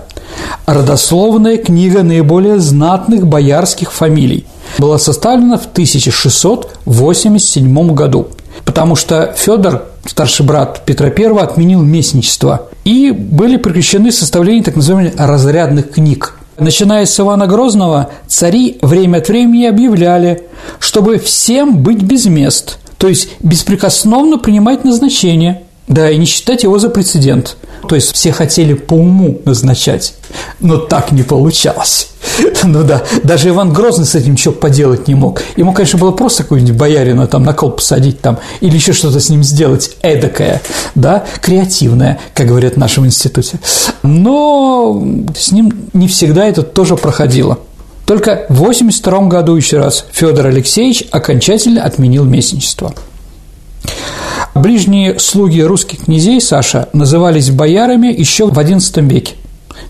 родословная 0.66 1.58
книга 1.58 2.04
наиболее 2.04 2.60
знатных 2.60 3.26
боярских 3.26 3.94
фамилий. 3.94 4.46
Была 4.78 4.98
составлена 4.98 5.58
в 5.58 5.66
1687 5.66 7.94
году, 7.94 8.28
потому 8.66 8.96
что 8.96 9.34
Федор, 9.38 9.86
старший 10.06 10.46
брат 10.46 10.82
Петра 10.86 11.08
I, 11.08 11.40
отменил 11.40 11.82
местничество, 11.82 12.68
и 12.84 13.12
были 13.12 13.56
прекращены 13.58 14.12
составление 14.12 14.64
так 14.64 14.76
называемых 14.76 15.14
разрядных 15.18 15.92
книг. 15.92 16.34
Начиная 16.60 17.06
с 17.06 17.20
Ивана 17.20 17.46
Грозного, 17.48 18.10
цари 18.28 18.78
время 18.82 19.20
от 19.20 19.30
времени 19.30 19.66
объявляли, 19.66 20.44
чтобы 20.80 21.20
всем 21.20 21.78
быть 21.78 22.02
без 22.02 22.26
мест, 22.26 22.80
то 22.98 23.08
есть 23.08 23.30
беспрекословно 23.40 24.38
принимать 24.38 24.84
назначение– 24.84 25.62
да, 25.88 26.10
и 26.10 26.18
не 26.18 26.26
считать 26.26 26.64
его 26.64 26.80
за 26.80 26.90
прецедент. 26.90 27.58
То 27.88 27.96
есть 27.96 28.14
все 28.14 28.32
хотели 28.32 28.74
по 28.74 28.96
уму 28.96 29.42
назначать, 29.46 30.16
но 30.60 30.78
так 30.78 31.12
не 31.12 31.24
получалось. 31.24 32.10
Ну 32.64 32.84
да, 32.84 33.04
даже 33.24 33.50
Иван 33.50 33.72
Грозный 33.72 34.06
с 34.06 34.16
этим 34.16 34.34
ничего 34.34 34.54
поделать 34.54 35.08
не 35.08 35.16
мог. 35.16 35.42
Ему, 35.56 35.74
конечно, 35.74 35.98
было 36.00 36.12
просто 36.12 36.44
какой-нибудь 36.44 36.76
боярина 36.76 37.28
там 37.28 37.44
на 37.44 37.54
кол 37.54 37.72
посадить 37.72 38.20
там 38.20 38.40
или 38.62 38.76
еще 38.76 38.94
что-то 38.94 39.20
с 39.20 39.30
ним 39.30 39.44
сделать 39.44 39.96
эдакое, 40.02 40.62
да, 40.96 41.24
креативное, 41.42 42.20
как 42.34 42.48
говорят 42.48 42.74
в 42.74 42.78
нашем 42.78 43.06
институте. 43.06 43.60
Но 44.04 45.02
с 45.38 45.52
ним 45.52 45.72
не 45.94 46.08
всегда 46.08 46.46
это 46.46 46.64
тоже 46.64 46.98
проходило. 46.98 47.60
Только 48.06 48.46
в 48.50 48.62
1982 48.62 49.22
году 49.28 49.56
еще 49.56 49.78
раз 49.78 50.06
Федор 50.12 50.48
Алексеевич 50.48 51.06
окончательно 51.12 51.84
отменил 51.84 52.24
местничество. 52.24 52.94
Ближние 54.58 55.20
слуги 55.20 55.62
русских 55.62 56.06
князей, 56.06 56.42
Саша, 56.42 56.90
назывались 56.92 57.52
боярами 57.52 58.08
еще 58.08 58.48
в 58.48 58.58
XI 58.58 59.08
веке. 59.08 59.36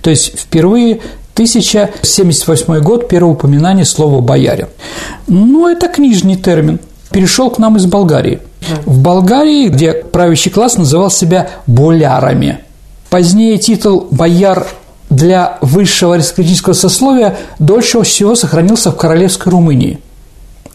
То 0.01 0.09
есть 0.09 0.37
впервые 0.37 0.99
1078 1.35 2.79
год, 2.81 3.07
первое 3.07 3.33
упоминание 3.33 3.85
слова 3.85 4.19
«боярин». 4.19 4.67
Ну, 5.27 5.69
это 5.69 5.87
книжный 5.87 6.35
термин. 6.35 6.79
Перешел 7.11 7.49
к 7.49 7.59
нам 7.59 7.77
из 7.77 7.85
Болгарии. 7.85 8.39
В 8.85 9.01
Болгарии, 9.01 9.69
где 9.69 9.93
правящий 9.93 10.51
класс 10.51 10.77
называл 10.77 11.09
себя 11.09 11.49
«болярами». 11.65 12.59
Позднее 13.09 13.57
титул 13.59 14.07
«бояр» 14.11 14.67
для 15.09 15.57
высшего 15.61 16.15
аристократического 16.15 16.73
сословия 16.73 17.37
дольше 17.59 18.01
всего 18.01 18.35
сохранился 18.35 18.91
в 18.91 18.97
королевской 18.97 19.51
Румынии– 19.51 19.99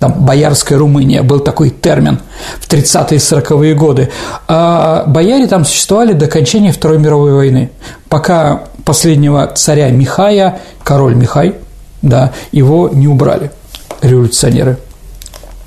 там 0.02 0.14
боярская 0.14 0.78
Румыния, 0.78 1.22
был 1.22 1.38
такой 1.38 1.70
термин 1.70 2.18
в 2.58 2.68
30-е 2.68 3.18
и 3.18 3.20
40-е 3.20 3.74
годы. 3.74 4.10
А 4.48 5.04
бояре 5.06 5.46
там 5.46 5.64
существовали 5.64 6.12
до 6.12 6.24
окончания 6.26 6.72
Второй 6.72 6.98
мировой 6.98 7.32
войны, 7.32 7.70
пока 8.08 8.64
последнего 8.84 9.46
царя 9.46 9.90
Михая, 9.90 10.58
король 10.82 11.14
Михай, 11.14 11.54
да, 12.02 12.32
его 12.50 12.90
не 12.92 13.06
убрали 13.06 13.52
революционеры. 14.00 14.76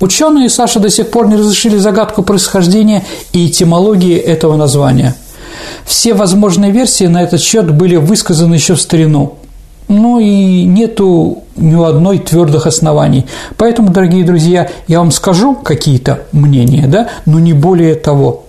Ученые 0.00 0.50
Саша 0.50 0.80
до 0.80 0.90
сих 0.90 1.10
пор 1.10 1.28
не 1.28 1.36
разрешили 1.36 1.78
загадку 1.78 2.22
происхождения 2.22 3.04
и 3.32 3.46
этимологии 3.46 4.18
этого 4.18 4.56
названия. 4.56 5.14
Все 5.86 6.12
возможные 6.12 6.72
версии 6.72 7.04
на 7.04 7.22
этот 7.22 7.40
счет 7.40 7.72
были 7.72 7.96
высказаны 7.96 8.56
еще 8.56 8.74
в 8.74 8.82
старину. 8.82 9.38
Ну 9.88 10.18
и 10.18 10.64
нету 10.64 11.44
ни 11.56 11.80
одной 11.82 12.18
твердых 12.18 12.66
оснований. 12.66 13.26
Поэтому, 13.56 13.90
дорогие 13.90 14.24
друзья, 14.24 14.68
я 14.88 14.98
вам 14.98 15.12
скажу 15.12 15.54
какие-то 15.54 16.20
мнения, 16.32 16.86
да, 16.88 17.08
но 17.24 17.38
не 17.38 17.52
более 17.52 17.94
того. 17.94 18.44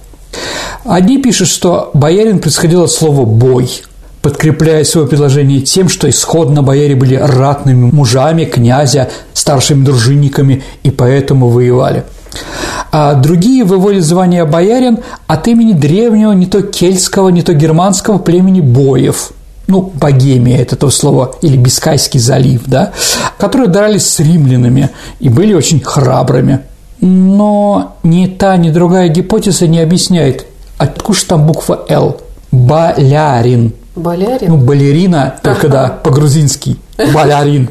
Одни 0.84 1.22
пишут, 1.22 1.48
что 1.48 1.92
боярин 1.94 2.40
происходил 2.40 2.84
от 2.84 2.92
слова 2.92 3.26
«бой», 3.26 3.70
подкрепляя 4.22 4.84
свое 4.84 5.08
предложение 5.08 5.62
тем, 5.62 5.90
что 5.90 6.10
исходно 6.10 6.64
бояре 6.64 6.96
были 6.96 7.16
ратными 7.16 7.92
мужами 7.92 8.46
князя, 8.46 9.10
старшими 9.34 9.84
дружинниками 9.84 10.64
и 10.84 10.90
поэтому 10.90 11.50
воевали. 11.50 12.04
А 12.92 13.14
другие 13.14 13.64
выводят 13.64 14.04
звание 14.04 14.46
боярин 14.46 15.00
от 15.28 15.48
имени 15.48 15.74
древнего 15.74 16.32
не 16.32 16.46
то 16.46 16.62
кельтского, 16.62 17.30
не 17.30 17.44
то 17.44 17.54
германского 17.54 18.18
племени 18.18 18.62
боев– 18.62 19.32
ну, 19.68 19.82
Богемия– 19.82 20.58
это 20.62 20.76
то 20.76 20.90
слово, 20.90 21.36
или 21.42 21.58
Бискайский 21.58 22.20
залив, 22.20 22.64
да, 22.66 22.94
которые 23.38 23.68
дрались 23.68 24.08
с 24.08 24.20
римлянами 24.20 24.90
и 25.20 25.30
были 25.30 25.54
очень 25.54 25.82
храбрыми. 25.82 26.62
Но 27.02 27.98
ни 28.04 28.28
та, 28.28 28.58
ни 28.58 28.72
другая 28.72 29.10
гипотеза 29.10 29.68
не 29.68 29.80
объясняет, 29.80 30.48
откуда 30.78 31.20
же 31.20 31.26
там 31.26 31.46
буква 31.46 31.86
«Л». 31.90 32.18
Балярин. 32.52 33.74
Балярин? 33.96 34.50
Ну, 34.50 34.58
балерина, 34.58 35.36
только 35.44 35.68
да, 35.68 35.90
по-грузински. 35.90 36.78
Балярин. 37.14 37.70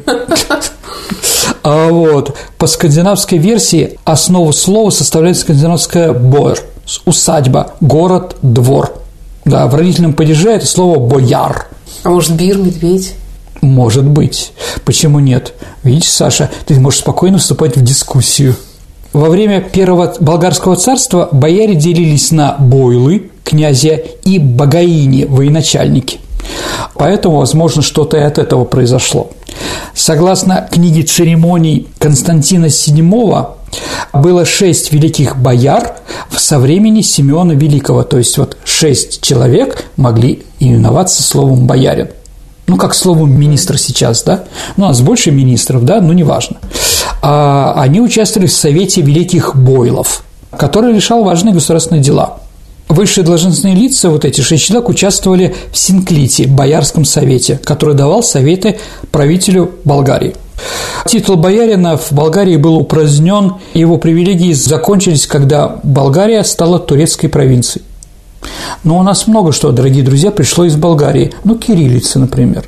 А 1.63 1.89
вот 1.89 2.37
по 2.57 2.67
скандинавской 2.67 3.39
версии 3.39 3.97
основу 4.05 4.53
слова 4.53 4.89
составляет 4.89 5.37
скандинавское 5.37 6.13
«бор»– 6.13 6.59
усадьба, 7.05 7.73
город, 7.81 8.37
двор. 8.41 8.93
Да, 9.47 9.67
в 9.67 9.73
родительном 9.73 10.13
падеже 10.13 10.51
это 10.51 10.67
слово 10.67 10.99
«бояр», 10.99 11.67
а 12.03 12.09
может, 12.09 12.31
бир, 12.31 12.57
медведь? 12.57 13.15
Может 13.61 14.05
быть. 14.05 14.53
Почему 14.85 15.19
нет? 15.19 15.53
Видишь, 15.83 16.09
Саша, 16.09 16.49
ты 16.65 16.79
можешь 16.79 16.99
спокойно 16.99 17.37
вступать 17.37 17.75
в 17.75 17.83
дискуссию. 17.83 18.55
Во 19.13 19.29
время 19.29 19.61
первого 19.61 20.15
болгарского 20.19 20.75
царства 20.75 21.27
бояре 21.31 21.75
делились 21.75 22.31
на 22.31 22.55
бойлы, 22.59 23.31
князья, 23.43 23.97
и 24.23 24.37
богаини, 24.37 25.25
военачальники. 25.25 26.19
Поэтому, 26.95 27.37
возможно, 27.39 27.81
что-то 27.81 28.17
и 28.17 28.21
от 28.21 28.37
этого 28.37 28.63
произошло. 28.63 29.31
Согласно 29.93 30.67
книге 30.71 31.03
церемоний 31.03 31.87
Константина 31.99 32.67
VII, 32.67 33.47
было 34.13 34.45
шесть 34.45 34.93
великих 34.93 35.37
бояр 35.37 35.97
со 36.35 36.59
времени 36.59 37.01
Симеона 37.01 37.53
Великого, 37.53 38.03
то 38.03 38.17
есть 38.17 38.37
вот 38.37 38.56
шесть 38.77 39.21
человек 39.21 39.85
могли 39.95 40.43
именоваться 40.59 41.23
словом 41.23 41.65
«боярин». 41.65 42.09
Ну, 42.67 42.77
как 42.77 42.93
словом 42.93 43.39
«министр» 43.39 43.79
сейчас, 43.79 44.23
да? 44.23 44.43
Ну, 44.75 44.85
у 44.85 44.87
нас 44.89 45.01
больше 45.01 45.31
министров, 45.31 45.83
да, 45.83 45.99
но 45.99 46.13
неважно. 46.13 46.57
А 47.21 47.73
они 47.77 48.01
участвовали 48.01 48.47
в 48.47 48.53
Совете 48.53 49.01
Великих 49.01 49.55
Бойлов, 49.55 50.23
который 50.55 50.93
решал 50.93 51.23
важные 51.23 51.53
государственные 51.53 52.03
дела. 52.03 52.39
Высшие 52.87 53.23
должностные 53.23 53.73
лица, 53.73 54.09
вот 54.09 54.25
эти 54.25 54.41
шесть 54.41 54.65
человек, 54.65 54.89
участвовали 54.89 55.55
в 55.71 55.77
Синклите, 55.77 56.47
Боярском 56.47 57.03
совете, 57.03 57.59
который 57.63 57.95
давал 57.95 58.21
советы 58.21 58.77
правителю 59.11 59.71
Болгарии– 59.83 60.35
Титул 61.05 61.37
боярина 61.37 61.97
в 61.97 62.11
Болгарии 62.11 62.57
был 62.57 62.77
упразднен, 62.77 63.53
его 63.75 63.97
привилегии 63.97 64.53
закончились, 64.53 65.27
когда 65.27 65.79
Болгария 65.83 66.43
стала 66.43 66.79
турецкой 66.79 67.27
провинцией. 67.27 67.85
Но 68.83 68.97
у 68.97 69.03
нас 69.03 69.27
много 69.27 69.51
что, 69.51 69.71
дорогие 69.71 70.03
друзья, 70.03 70.31
пришло 70.31 70.65
из 70.65 70.75
Болгарии. 70.75 71.33
Ну, 71.43 71.57
кириллица, 71.57 72.19
например. 72.19 72.65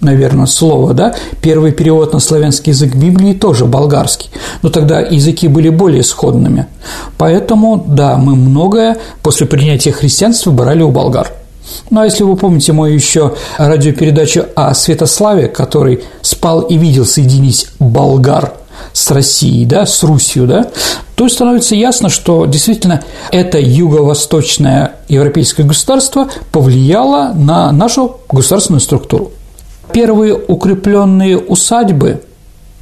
Наверное, 0.00 0.46
слово, 0.46 0.94
да? 0.94 1.14
Первый 1.42 1.72
перевод 1.72 2.14
на 2.14 2.20
славянский 2.20 2.72
язык 2.72 2.94
Библии 2.94 3.34
тоже 3.34 3.66
болгарский. 3.66 4.30
Но 4.62 4.70
тогда 4.70 5.00
языки 5.00 5.46
были 5.46 5.68
более 5.68 6.02
сходными. 6.02 6.66
Поэтому, 7.18 7.84
да, 7.86 8.16
мы 8.16 8.34
многое 8.34 8.96
после 9.22 9.46
принятия 9.46 9.92
христианства 9.92 10.50
брали 10.50 10.82
у 10.82 10.90
болгар– 10.90 11.32
ну, 11.90 12.00
а 12.00 12.04
если 12.04 12.24
вы 12.24 12.36
помните 12.36 12.72
мою 12.72 12.94
еще 12.94 13.34
радиопередачу 13.58 14.46
о 14.54 14.74
Святославе, 14.74 15.48
который 15.48 16.04
спал 16.22 16.62
и 16.62 16.76
видел 16.76 17.04
соединить 17.04 17.68
болгар 17.78 18.52
с 18.92 19.10
Россией, 19.10 19.64
да, 19.64 19.86
с 19.86 20.02
Русью, 20.02 20.46
да, 20.46 20.66
то 21.14 21.28
становится 21.28 21.74
ясно, 21.74 22.08
что 22.08 22.46
действительно 22.46 23.02
это 23.30 23.58
юго-восточное 23.58 24.92
европейское 25.08 25.66
государство 25.66 26.28
повлияло 26.52 27.32
на 27.34 27.70
нашу 27.72 28.18
государственную 28.30 28.80
структуру. 28.80 29.32
Первые 29.92 30.34
укрепленные 30.34 31.36
усадьбы 31.38 32.22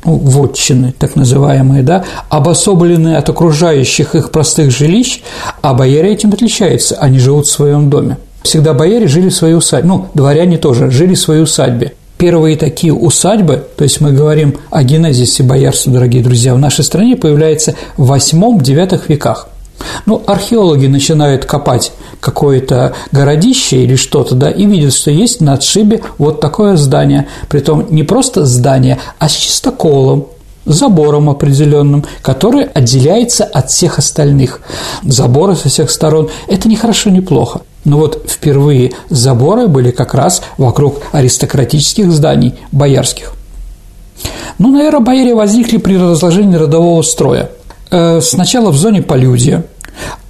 ну, 0.05 0.17
вотчины, 0.17 0.95
так 0.97 1.17
называемые, 1.17 1.83
да, 1.83 2.05
обособленные 2.29 3.17
от 3.17 3.29
окружающих 3.29 4.15
их 4.15 4.31
простых 4.31 4.71
жилищ, 4.71 5.23
а 5.61 5.75
бояре 5.75 6.13
этим 6.13 6.33
отличаются, 6.33 6.97
они 6.97 7.19
живут 7.19 7.47
в 7.47 7.51
своем 7.51 7.91
доме. 7.91 8.19
Всегда 8.43 8.73
бояре 8.73 9.09
жили 9.09 9.29
в 9.29 9.35
своей 9.35 9.55
усадьбе, 9.55 9.89
ну, 9.89 10.07
дворяне 10.15 10.59
тоже 10.59 10.91
жили 10.91 11.15
в 11.15 11.21
своей 11.21 11.43
усадьбе. 11.43 11.95
Первые 12.19 12.57
такие 12.57 12.93
усадьбы, 12.93 13.65
то 13.77 13.85
есть 13.85 14.01
мы 14.01 14.11
говорим 14.11 14.59
о 14.71 14.83
генезисе 14.83 15.45
боярства, 15.45 15.93
дорогие 15.93 16.21
друзья, 16.21 16.53
в 16.53 16.59
нашей 16.59 16.85
стране 16.85 17.15
появляются 17.15 17.77
в 17.97 18.13
8-9 18.13 19.03
веках. 19.07 19.49
Ну, 20.05 20.21
археологи 20.27 20.87
начинают 20.89 21.45
копать 21.45 21.93
какое-то 22.21 22.95
городище 23.13 23.85
или 23.85 23.95
что-то, 23.95 24.35
да, 24.35 24.51
и 24.51 24.67
видят, 24.67 24.95
что 24.95 25.13
есть 25.13 25.41
на 25.41 25.53
отшибе 25.53 26.01
вот 26.19 26.41
такое 26.41 26.77
здание. 26.77 27.29
Притом 27.49 27.87
не 27.91 28.03
просто 28.03 28.45
здание, 28.45 28.99
а 29.21 29.29
с 29.29 29.37
чистоколом, 29.37 30.27
забором 30.65 31.31
определенным, 31.31 32.05
который 32.23 32.65
отделяется 32.65 33.45
от 33.45 33.71
всех 33.71 33.99
остальных. 33.99 34.61
Заборы 35.05 35.55
со 35.55 35.69
всех 35.69 35.89
сторон– 35.89 36.31
это 36.49 36.69
не 36.69 36.75
хорошо, 36.75 37.11
не 37.11 37.21
плохо. 37.21 37.61
Но 37.89 37.99
вот 37.99 38.25
впервые 38.29 38.93
заборы 39.09 39.67
были 39.67 39.91
как 39.91 40.15
раз 40.15 40.43
вокруг 40.57 41.03
аристократических 41.13 42.11
зданий, 42.13 42.55
боярских. 42.71 43.33
Ну, 44.59 44.71
наверное, 44.71 45.01
бояре 45.01 45.35
возникли 45.35 45.79
при 45.79 45.97
разложении 45.97 46.57
родового 46.57 47.03
строя. 47.03 47.51
Э, 47.91 48.21
сначала 48.21 48.71
в 48.71 48.77
зоне 48.77 49.03
полюдия, 49.03 49.65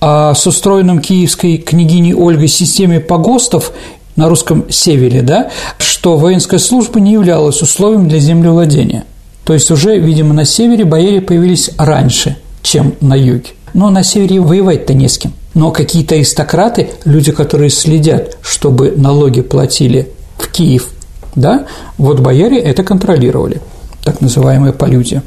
а 0.00 0.34
с 0.34 0.46
устроенным 0.46 1.00
киевской 1.00 1.58
княгиней 1.58 2.14
Ольгой 2.14 2.48
системе 2.48 3.00
погостов 3.00 3.72
на 4.16 4.28
русском 4.28 4.70
севере, 4.70 5.22
да, 5.22 5.50
что 5.78 6.16
воинская 6.16 6.60
служба 6.60 7.00
не 7.00 7.12
являлась 7.12 7.60
условием 7.60 8.08
для 8.08 8.18
землевладения– 8.18 9.04
то 9.48 9.54
есть 9.54 9.70
уже, 9.70 9.98
видимо, 9.98 10.34
на 10.34 10.44
севере 10.44 10.84
бояре 10.84 11.22
появились 11.22 11.70
раньше, 11.78 12.36
чем 12.62 12.96
на 13.00 13.14
юге. 13.14 13.52
Но 13.72 13.88
на 13.88 14.02
севере 14.02 14.40
воевать-то 14.40 14.92
не 14.92 15.08
с 15.08 15.16
кем. 15.16 15.32
Но 15.58 15.72
какие-то 15.72 16.14
аристократы, 16.14 16.90
люди, 17.04 17.32
которые 17.32 17.70
следят, 17.70 18.38
чтобы 18.42 18.92
налоги 18.96 19.40
платили 19.40 20.12
в 20.38 20.46
Киев, 20.52 20.90
да, 21.34 21.66
вот 21.96 22.20
бояре 22.20 22.60
это 22.60 22.84
контролировали, 22.84 23.60
так 24.04 24.20
называемая 24.20 24.70
полюдия. 24.70 25.24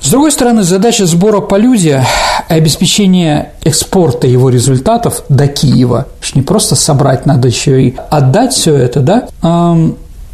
С 0.00 0.10
другой 0.10 0.32
стороны, 0.32 0.64
задача 0.64 1.06
сбора 1.06 1.40
полюдия 1.40 2.04
и 2.48 2.54
обеспечения 2.54 3.52
экспорта 3.62 4.26
его 4.26 4.50
результатов 4.50 5.22
до 5.28 5.46
Киева, 5.46 6.08
что 6.20 6.36
не 6.36 6.42
просто 6.42 6.74
собрать, 6.74 7.24
надо 7.24 7.46
еще 7.46 7.80
и 7.80 7.94
отдать 8.10 8.52
все 8.52 8.74
это, 8.74 8.98
да, 8.98 9.28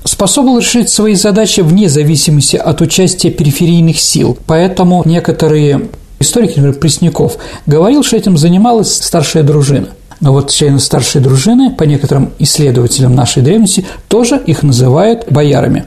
способен 0.04 0.58
решить 0.58 0.88
свои 0.88 1.16
задачи 1.16 1.60
вне 1.60 1.90
зависимости 1.90 2.56
от 2.56 2.80
участия 2.80 3.30
периферийных 3.30 4.00
сил. 4.00 4.38
Поэтому 4.46 5.02
некоторые 5.04 5.90
историки, 6.18 6.58
например, 6.58 6.74
Пресняков, 6.74 7.36
говорил, 7.66 8.02
что 8.02 8.16
этим 8.16 8.36
занималась 8.36 8.94
старшая 8.94 9.42
дружина. 9.42 9.88
Но 10.20 10.32
вот 10.32 10.50
члены 10.50 10.78
старшей 10.78 11.20
дружины, 11.20 11.74
по 11.74 11.84
некоторым 11.84 12.32
исследователям 12.38 13.14
нашей 13.14 13.42
древности, 13.42 13.84
тоже 14.08 14.40
их 14.44 14.62
называют 14.62 15.30
боярами. 15.30 15.84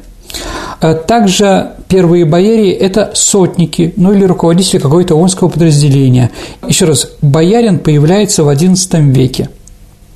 А 0.81 0.93
также 0.93 1.71
первые 1.87 2.25
бояре– 2.25 2.71
это 2.73 3.11
сотники, 3.15 3.93
ну 3.97 4.13
или 4.13 4.23
руководители 4.23 4.79
какого-то 4.79 5.15
воинского 5.15 5.49
подразделения. 5.49 6.29
Еще 6.67 6.85
раз, 6.85 7.09
боярин 7.21 7.79
появляется 7.79 8.43
в 8.43 8.49
XI 8.49 9.11
веке– 9.11 9.49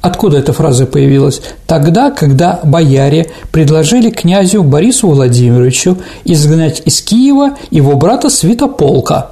Откуда 0.03 0.39
эта 0.39 0.51
фраза 0.51 0.86
появилась? 0.86 1.41
Тогда, 1.65 2.12
когда 2.12 2.60
бояре 2.65 3.27
предложили 3.53 4.10
князю 4.10 4.62
Борису 4.62 5.08
Владимировичу 5.08 5.98
изгнать 6.25 6.82
из 6.84 7.01
Киева 7.01 7.58
его 7.72 7.96
брата 7.96 8.29
Святополка 8.29 9.32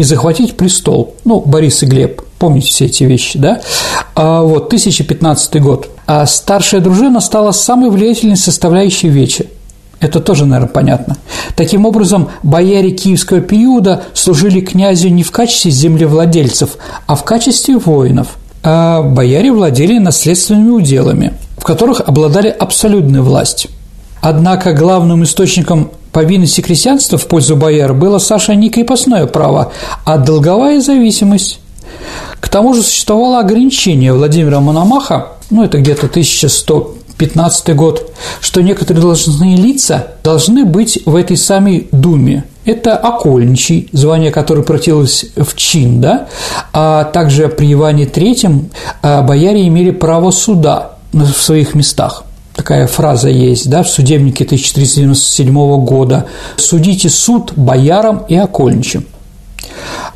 и 0.00 0.02
захватить 0.02 0.56
престол. 0.56 1.14
Ну, 1.26 1.40
Борис 1.40 1.82
и 1.82 1.86
Глеб, 1.86 2.22
помните 2.38 2.68
все 2.68 2.86
эти 2.86 3.04
вещи, 3.04 3.38
да? 3.38 3.60
А 4.14 4.40
вот 4.40 4.68
1015 4.68 5.60
год. 5.60 5.90
А 6.06 6.24
старшая 6.24 6.80
дружина 6.80 7.20
стала 7.20 7.52
самой 7.52 7.90
влиятельной 7.90 8.36
составляющей 8.36 9.08
Вечи. 9.08 9.50
Это 10.00 10.20
тоже, 10.20 10.46
наверное, 10.46 10.72
понятно. 10.72 11.18
Таким 11.54 11.84
образом, 11.84 12.30
бояре 12.42 12.92
киевского 12.92 13.42
периода 13.42 14.04
служили 14.14 14.60
князю 14.60 15.10
не 15.10 15.22
в 15.22 15.30
качестве 15.30 15.70
землевладельцев, 15.70 16.78
а 17.06 17.14
в 17.14 17.22
качестве 17.22 17.76
воинов– 17.76 18.28
а 18.62 19.02
бояре 19.02 19.52
владели 19.52 19.98
наследственными 19.98 20.70
уделами, 20.70 21.32
в 21.56 21.64
которых 21.64 22.00
обладали 22.00 22.48
абсолютной 22.48 23.22
властью. 23.22 23.70
Однако 24.20 24.74
главным 24.74 25.24
источником 25.24 25.92
повинности 26.12 26.60
крестьянства 26.60 27.18
в 27.18 27.26
пользу 27.26 27.56
бояр 27.56 27.94
было, 27.94 28.18
Саша, 28.18 28.54
не 28.54 28.70
крепостное 28.70 29.26
право, 29.26 29.72
а 30.04 30.18
долговая 30.18 30.80
зависимость. 30.80 31.60
К 32.40 32.48
тому 32.48 32.74
же 32.74 32.82
существовало 32.82 33.38
ограничение 33.38 34.12
Владимира 34.12 34.60
Мономаха, 34.60 35.28
ну, 35.50 35.64
это 35.64 35.78
где-то 35.78 36.06
1115 36.06 37.76
год, 37.76 38.12
что 38.40 38.62
некоторые 38.62 39.02
должностные 39.02 39.56
лица 39.56 40.14
должны 40.22 40.64
быть 40.64 41.00
в 41.04 41.16
этой 41.16 41.36
самой 41.36 41.88
думе. 41.92 42.44
Это 42.64 42.96
окольничий, 42.96 43.88
звание 43.92 44.30
которое 44.30 44.62
превратилось 44.62 45.26
в 45.36 45.56
чин, 45.56 46.00
да? 46.00 46.28
а 46.72 47.04
также 47.04 47.48
при 47.48 47.72
Иване 47.72 48.04
III 48.04 48.70
а, 49.02 49.22
бояре 49.22 49.66
имели 49.66 49.90
право 49.90 50.30
суда 50.30 50.92
в 51.12 51.32
своих 51.32 51.74
местах. 51.74 52.24
Такая 52.60 52.86
фраза 52.86 53.30
есть, 53.30 53.70
да, 53.70 53.82
в 53.82 53.88
судебнике 53.88 54.44
1397 54.44 55.82
года. 55.82 56.26
«Судите 56.58 57.08
суд 57.08 57.54
боярам 57.56 58.26
и 58.28 58.36
окольничим». 58.36 59.06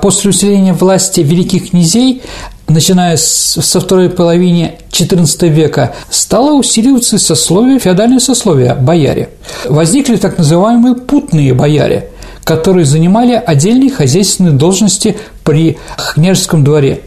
После 0.03 0.29
усиления 0.29 0.75
власти 0.75 1.21
великих 1.21 1.71
князей 1.71 2.21
начиная 2.69 3.17
со 3.17 3.81
второй 3.81 4.11
половины 4.11 4.73
XIV 4.91 5.49
века, 5.49 5.95
стало 6.11 6.53
усиливаться 6.53 7.19
сословие, 7.19 7.79
феодальное 7.79 8.21
сословие– 8.21 8.75
бояре. 8.79 9.31
Возникли 9.67 10.17
так 10.17 10.37
называемые 10.37 10.97
путные 10.97 11.55
бояре, 11.55 12.11
которые 12.45 12.85
занимали 12.85 13.43
отдельные 13.43 13.91
хозяйственные 13.91 14.53
должности 14.53 15.17
при 15.45 15.79
княжеском 16.13 16.63
дворе. 16.63 17.01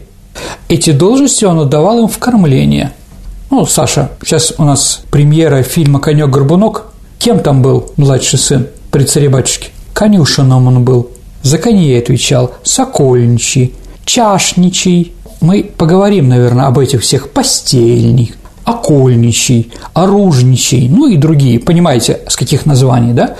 Эти 0.68 0.90
должности 0.90 1.44
он 1.44 1.60
отдавал 1.60 2.00
им 2.00 2.08
в 2.08 2.18
кормление. 2.18 2.92
Ну, 3.50 3.64
Саша, 3.64 4.10
сейчас 4.22 4.52
у 4.58 4.64
нас 4.64 5.00
премьера 5.10 5.62
фильма 5.62 6.00
«Конек-горбунок». 6.00 6.92
Кем 7.18 7.40
там 7.40 7.62
был 7.62 7.90
младший 7.96 8.38
сын 8.38 8.66
при 8.90 9.04
царе-батюшке? 9.04 9.70
Конюшином 9.94 10.66
он 10.66 10.84
был. 10.84 11.08
За 11.42 11.56
коней 11.56 11.98
отвечал. 11.98 12.52
Сокольничий, 12.62 13.74
чашничий. 14.04 15.14
Мы 15.40 15.64
поговорим, 15.64 16.28
наверное, 16.28 16.66
об 16.66 16.78
этих 16.78 17.00
всех 17.00 17.30
постельник, 17.30 18.36
окольничий, 18.64 19.72
оружничий, 19.94 20.86
ну 20.90 21.06
и 21.06 21.16
другие, 21.16 21.58
понимаете, 21.58 22.20
с 22.28 22.36
каких 22.36 22.66
названий, 22.66 23.14
да? 23.14 23.36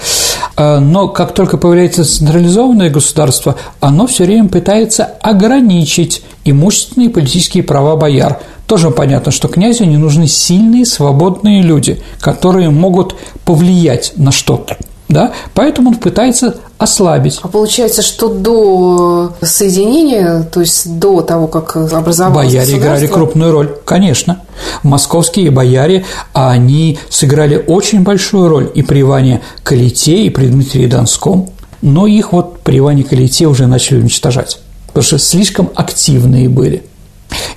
А, 0.57 0.81
но 0.81 1.09
как 1.09 1.35
только 1.35 1.59
появляется 1.59 2.03
централизованное 2.03 2.89
государство, 2.89 3.57
оно 3.81 4.07
все 4.07 4.25
время 4.25 4.49
пытается 4.49 5.05
ограничить 5.05 6.23
имущественные 6.45 7.11
и 7.11 7.13
политические 7.13 7.63
права 7.63 7.97
бояр. 7.97 8.41
Тоже 8.69 8.93
понятно, 8.93 9.33
что 9.33 9.49
князю 9.49 9.85
не 9.85 9.97
нужны 9.97 10.29
сильные, 10.29 10.87
свободные 10.87 11.63
люди, 11.63 12.01
которые 12.21 12.71
могут 12.71 13.17
повлиять 13.45 14.13
на 14.17 14.31
что-то 14.31 14.77
да, 15.09 15.33
поэтому 15.55 15.91
он 15.91 15.97
пытается 15.97 16.57
ослабить. 16.77 17.41
А 17.43 17.49
получается, 17.49 18.03
что 18.03 18.29
до 18.29 19.33
соединения, 19.43 20.43
то 20.43 20.61
есть 20.61 20.99
до 20.99 21.23
того, 21.23 21.47
как 21.47 21.77
образовалось 21.77 22.53
Бояре 22.53 22.77
играли 22.77 23.07
крупную 23.07 23.53
роль, 23.53 23.75
конечно. 23.85 24.43
Московские 24.83 25.51
бояре, 25.51 26.05
они 26.35 26.99
сыграли 27.09 27.63
очень 27.67 28.03
большую 28.03 28.49
роль 28.49 28.71
и 28.75 28.83
при 28.83 29.01
Иване 29.01 29.41
Калите, 29.63 30.25
и 30.25 30.31
при 30.31 30.47
Дмитрии 30.47 30.87
Донском, 30.87 31.51
но 31.81 32.07
их 32.07 32.33
вот 32.33 32.61
при 32.61 32.79
Иване 32.79 33.03
Калите 33.03 33.47
уже 33.47 33.67
начали 33.67 34.01
уничтожать, 34.01 34.61
потому 34.89 35.05
что 35.05 35.19
слишком 35.19 35.71
активные 35.75 36.49
были. 36.51 36.83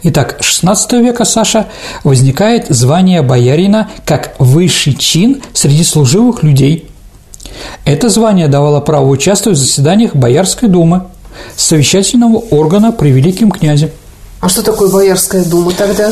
Итак, 0.03 0.39
XVI 0.41 1.01
века, 1.01 1.25
Саша, 1.25 1.67
возникает 2.03 2.67
звание 2.69 3.21
боярина 3.21 3.89
как 4.05 4.35
высший 4.39 4.93
чин 4.93 5.41
среди 5.53 5.83
служивых 5.83 6.43
людей– 6.43 6.87
это 7.85 8.09
звание 8.09 8.47
давало 8.47 8.79
право 8.79 9.07
участвовать 9.07 9.57
в 9.57 9.61
заседаниях 9.61 10.15
Боярской 10.15 10.69
думы, 10.69 11.03
совещательного 11.55 12.37
органа 12.51 12.91
при 12.91 13.09
великом 13.09 13.51
князе. 13.51 13.91
А 14.39 14.49
что 14.49 14.63
такое 14.63 14.89
Боярская 14.89 15.45
дума 15.45 15.71
тогда? 15.71 16.11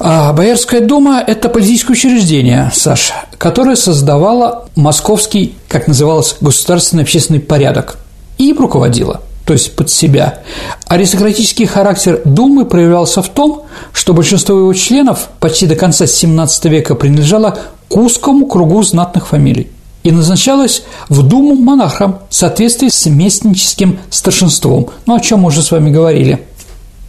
А, 0.00 0.32
Боярская 0.32 0.80
дума– 0.80 1.22
это 1.26 1.48
политическое 1.48 1.94
учреждение, 1.94 2.70
Саша, 2.74 3.14
которое 3.38 3.76
создавало 3.76 4.68
московский, 4.76 5.54
как 5.68 5.88
называлось, 5.88 6.36
государственный 6.40 7.04
общественный 7.04 7.40
порядок 7.40 7.96
и 8.36 8.50
им 8.50 8.58
руководило, 8.58 9.22
то 9.50 9.54
есть 9.54 9.74
под 9.74 9.90
себя. 9.90 10.44
Аристократический 10.86 11.66
характер 11.66 12.22
Думы 12.24 12.66
проявлялся 12.66 13.20
в 13.20 13.28
том, 13.28 13.62
что 13.92 14.14
большинство 14.14 14.56
его 14.56 14.72
членов 14.74 15.28
почти 15.40 15.66
до 15.66 15.74
конца 15.74 16.04
XVII 16.04 16.68
века 16.68 16.94
принадлежало 16.94 17.58
к 17.88 17.96
узкому 17.96 18.46
кругу 18.46 18.80
знатных 18.84 19.26
фамилий 19.26 19.68
и 20.04 20.12
назначалась 20.12 20.84
в 21.08 21.24
Думу 21.24 21.56
монархом 21.56 22.20
в 22.28 22.34
соответствии 22.36 22.90
с 22.90 23.06
местническим 23.06 23.98
старшинством, 24.08 24.90
ну, 25.06 25.16
о 25.16 25.20
чем 25.20 25.40
мы 25.40 25.48
уже 25.48 25.62
с 25.62 25.72
вами 25.72 25.90
говорили. 25.90 26.46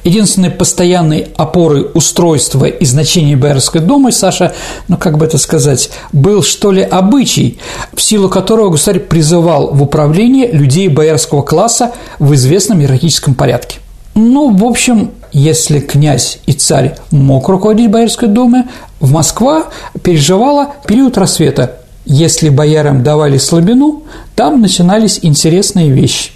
Единственной 0.03 0.49
постоянной 0.49 1.27
опорой 1.37 1.87
устройства 1.93 2.65
и 2.65 2.85
значения 2.85 3.35
Боярской 3.35 3.81
думы, 3.81 4.11
Саша, 4.11 4.53
ну 4.87 4.97
как 4.97 5.17
бы 5.17 5.25
это 5.25 5.37
сказать, 5.37 5.91
был 6.11 6.41
что 6.41 6.71
ли 6.71 6.81
обычай, 6.81 7.59
в 7.93 8.01
силу 8.01 8.27
которого 8.29 8.69
государь 8.69 8.99
призывал 8.99 9.71
в 9.71 9.83
управление 9.83 10.51
людей 10.51 10.87
боярского 10.87 11.43
класса 11.43 11.91
в 12.17 12.33
известном 12.33 12.81
иерархическом 12.81 13.35
порядке. 13.35 13.77
Ну, 14.15 14.53
в 14.53 14.65
общем, 14.65 15.11
если 15.31 15.79
князь 15.79 16.39
и 16.45 16.53
царь 16.53 16.95
мог 17.11 17.47
руководить 17.47 17.89
Боярской 17.89 18.27
думой, 18.27 18.63
в 18.99 19.11
Москва 19.11 19.67
переживала 20.03 20.71
период 20.85 21.17
рассвета. 21.17 21.77
Если 22.05 22.49
боярам 22.49 23.03
давали 23.03 23.37
слабину, 23.37 24.03
там 24.35 24.61
начинались 24.61 25.19
интересные 25.21 25.91
вещи. 25.91 26.31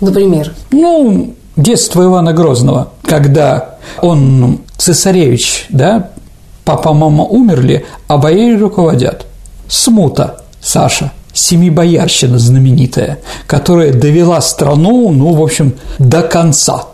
Например? 0.00 0.54
Ну, 0.70 1.34
детство 1.56 2.04
Ивана 2.04 2.32
Грозного, 2.32 2.88
когда 3.02 3.76
он 4.00 4.60
цесаревич, 4.76 5.66
да, 5.70 6.10
папа, 6.64 6.92
мама 6.92 7.24
умерли, 7.24 7.86
а 8.08 8.18
бояре 8.18 8.56
руководят. 8.56 9.26
Смута, 9.68 10.42
Саша, 10.60 11.12
семибоярщина 11.32 12.38
знаменитая, 12.38 13.18
которая 13.46 13.92
довела 13.92 14.40
страну, 14.40 15.10
ну, 15.10 15.34
в 15.34 15.42
общем, 15.42 15.74
до 15.98 16.22
конца, 16.22 16.84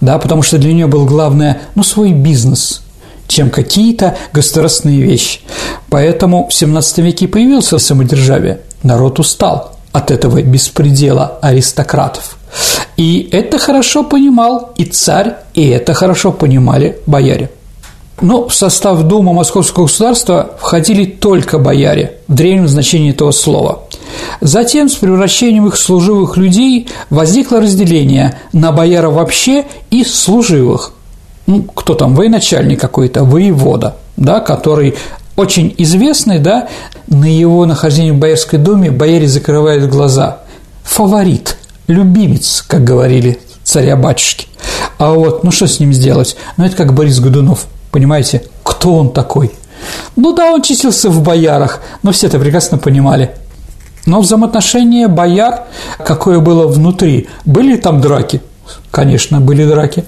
да, 0.00 0.18
потому 0.18 0.42
что 0.42 0.58
для 0.58 0.72
нее 0.72 0.86
был 0.86 1.04
главное, 1.04 1.62
ну, 1.74 1.82
свой 1.82 2.12
бизнес, 2.12 2.82
чем 3.28 3.50
какие-то 3.50 4.16
государственные 4.32 5.02
вещи. 5.02 5.40
Поэтому 5.88 6.48
в 6.48 6.54
17 6.54 6.98
веке 6.98 7.28
появился 7.28 7.78
самодержавие. 7.78 8.60
Народ 8.82 9.18
устал 9.18 9.76
от 9.92 10.10
этого 10.10 10.40
беспредела 10.42 11.38
аристократов– 11.42 12.36
и 12.96 13.28
это 13.32 13.58
хорошо 13.58 14.04
понимал 14.04 14.72
и 14.76 14.84
царь, 14.84 15.36
и 15.54 15.68
это 15.68 15.94
хорошо 15.94 16.32
понимали 16.32 16.98
бояре. 17.06 17.50
Но 18.20 18.46
в 18.46 18.54
состав 18.54 19.02
Думы 19.02 19.32
Московского 19.32 19.84
государства 19.84 20.52
входили 20.60 21.04
только 21.04 21.58
бояре 21.58 22.18
в 22.28 22.34
древнем 22.34 22.68
значении 22.68 23.10
этого 23.10 23.32
слова. 23.32 23.84
Затем 24.40 24.88
с 24.88 24.94
превращением 24.94 25.66
их 25.66 25.76
служивых 25.76 26.36
людей 26.36 26.88
возникло 27.10 27.60
разделение 27.60 28.38
на 28.52 28.70
бояра 28.70 29.10
вообще 29.10 29.64
и 29.90 30.04
служивых. 30.04 30.92
Ну, 31.46 31.62
кто 31.62 31.94
там, 31.94 32.14
военачальник 32.14 32.80
какой-то, 32.80 33.24
воевода, 33.24 33.96
да, 34.16 34.38
который 34.38 34.94
очень 35.34 35.74
известный, 35.78 36.38
да, 36.38 36.68
на 37.08 37.24
его 37.24 37.66
нахождение 37.66 38.12
в 38.12 38.18
Боярской 38.18 38.60
думе 38.60 38.92
бояре 38.92 39.26
закрывают 39.26 39.90
глаза. 39.90 40.42
Фаворит– 40.84 41.56
любимец, 41.92 42.64
как 42.66 42.84
говорили 42.84 43.38
царя-батюшки. 43.64 44.46
А 44.98 45.12
вот, 45.12 45.44
ну 45.44 45.50
что 45.50 45.66
с 45.66 45.80
ним 45.80 45.92
сделать? 45.92 46.36
Ну, 46.56 46.64
это 46.64 46.76
как 46.76 46.94
Борис 46.94 47.20
Годунов, 47.20 47.66
понимаете? 47.90 48.44
Кто 48.62 48.94
он 48.94 49.12
такой? 49.12 49.52
Ну 50.16 50.32
да, 50.32 50.52
он 50.52 50.62
числился 50.62 51.10
в 51.10 51.22
боярах, 51.22 51.80
но 52.02 52.12
все 52.12 52.26
это 52.28 52.38
прекрасно 52.38 52.78
понимали. 52.78 53.34
Но 54.06 54.20
взаимоотношения 54.20 55.08
бояр, 55.08 55.64
какое 55.98 56.40
было 56.40 56.66
внутри, 56.66 57.28
были 57.44 57.76
там 57.76 58.00
драки? 58.00 58.42
Конечно, 58.90 59.40
были 59.40 59.64
драки. 59.64 60.04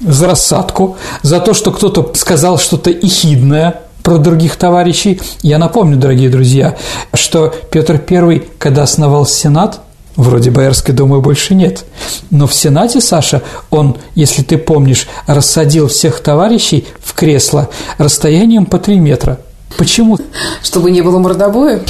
За 0.00 0.26
рассадку, 0.26 0.96
за 1.22 1.40
то, 1.40 1.54
что 1.54 1.70
кто-то 1.70 2.12
сказал 2.14 2.58
что-то 2.58 2.90
ехидное 2.90 3.80
про 4.02 4.18
других 4.18 4.56
товарищей. 4.56 5.20
Я 5.42 5.58
напомню, 5.58 5.96
дорогие 5.96 6.28
друзья, 6.28 6.76
что 7.14 7.54
Петр 7.70 8.02
I, 8.08 8.42
когда 8.58 8.82
основал 8.82 9.26
Сенат, 9.26 9.80
Вроде 10.16 10.50
Боярской 10.50 10.94
думы 10.94 11.20
больше 11.20 11.54
нет. 11.54 11.84
Но 12.30 12.46
в 12.46 12.54
Сенате, 12.54 13.00
Саша, 13.00 13.42
он, 13.70 13.96
если 14.14 14.42
ты 14.42 14.58
помнишь, 14.58 15.08
рассадил 15.26 15.88
всех 15.88 16.20
товарищей 16.20 16.86
в 17.02 17.14
кресло 17.14 17.68
расстоянием 17.98 18.66
по 18.66 18.78
три 18.78 18.98
метра. 18.98 19.40
Почему? 19.76 20.18
Чтобы 20.62 20.90
не 20.90 21.02
было 21.02 21.18
мордобоя? 21.18 21.82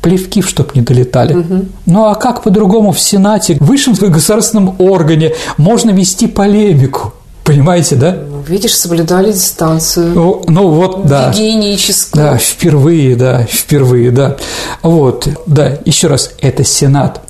плевки, 0.00 0.42
чтоб 0.42 0.74
не 0.74 0.82
долетали. 0.82 1.34
Угу. 1.34 1.64
Ну 1.86 2.06
а 2.06 2.16
как 2.16 2.42
по-другому 2.42 2.90
в 2.90 2.98
Сенате, 2.98 3.54
в 3.54 3.66
высшем 3.66 3.94
государственном 3.94 4.74
органе 4.80 5.32
можно 5.56 5.90
вести 5.90 6.26
полемику? 6.26 7.14
Понимаете, 7.44 7.96
да? 7.96 8.16
Видишь, 8.46 8.74
соблюдали 8.76 9.32
дистанцию. 9.32 10.12
Ну, 10.14 10.44
ну 10.46 10.68
вот, 10.68 11.06
да. 11.06 11.30
Гигиеническую. 11.30 12.24
Да, 12.24 12.36
впервые, 12.36 13.16
да, 13.16 13.44
впервые, 13.44 14.10
да. 14.10 14.36
Вот, 14.82 15.28
да, 15.46 15.78
еще 15.84 16.06
раз, 16.06 16.32
это 16.40 16.64
Сенат. 16.64 17.20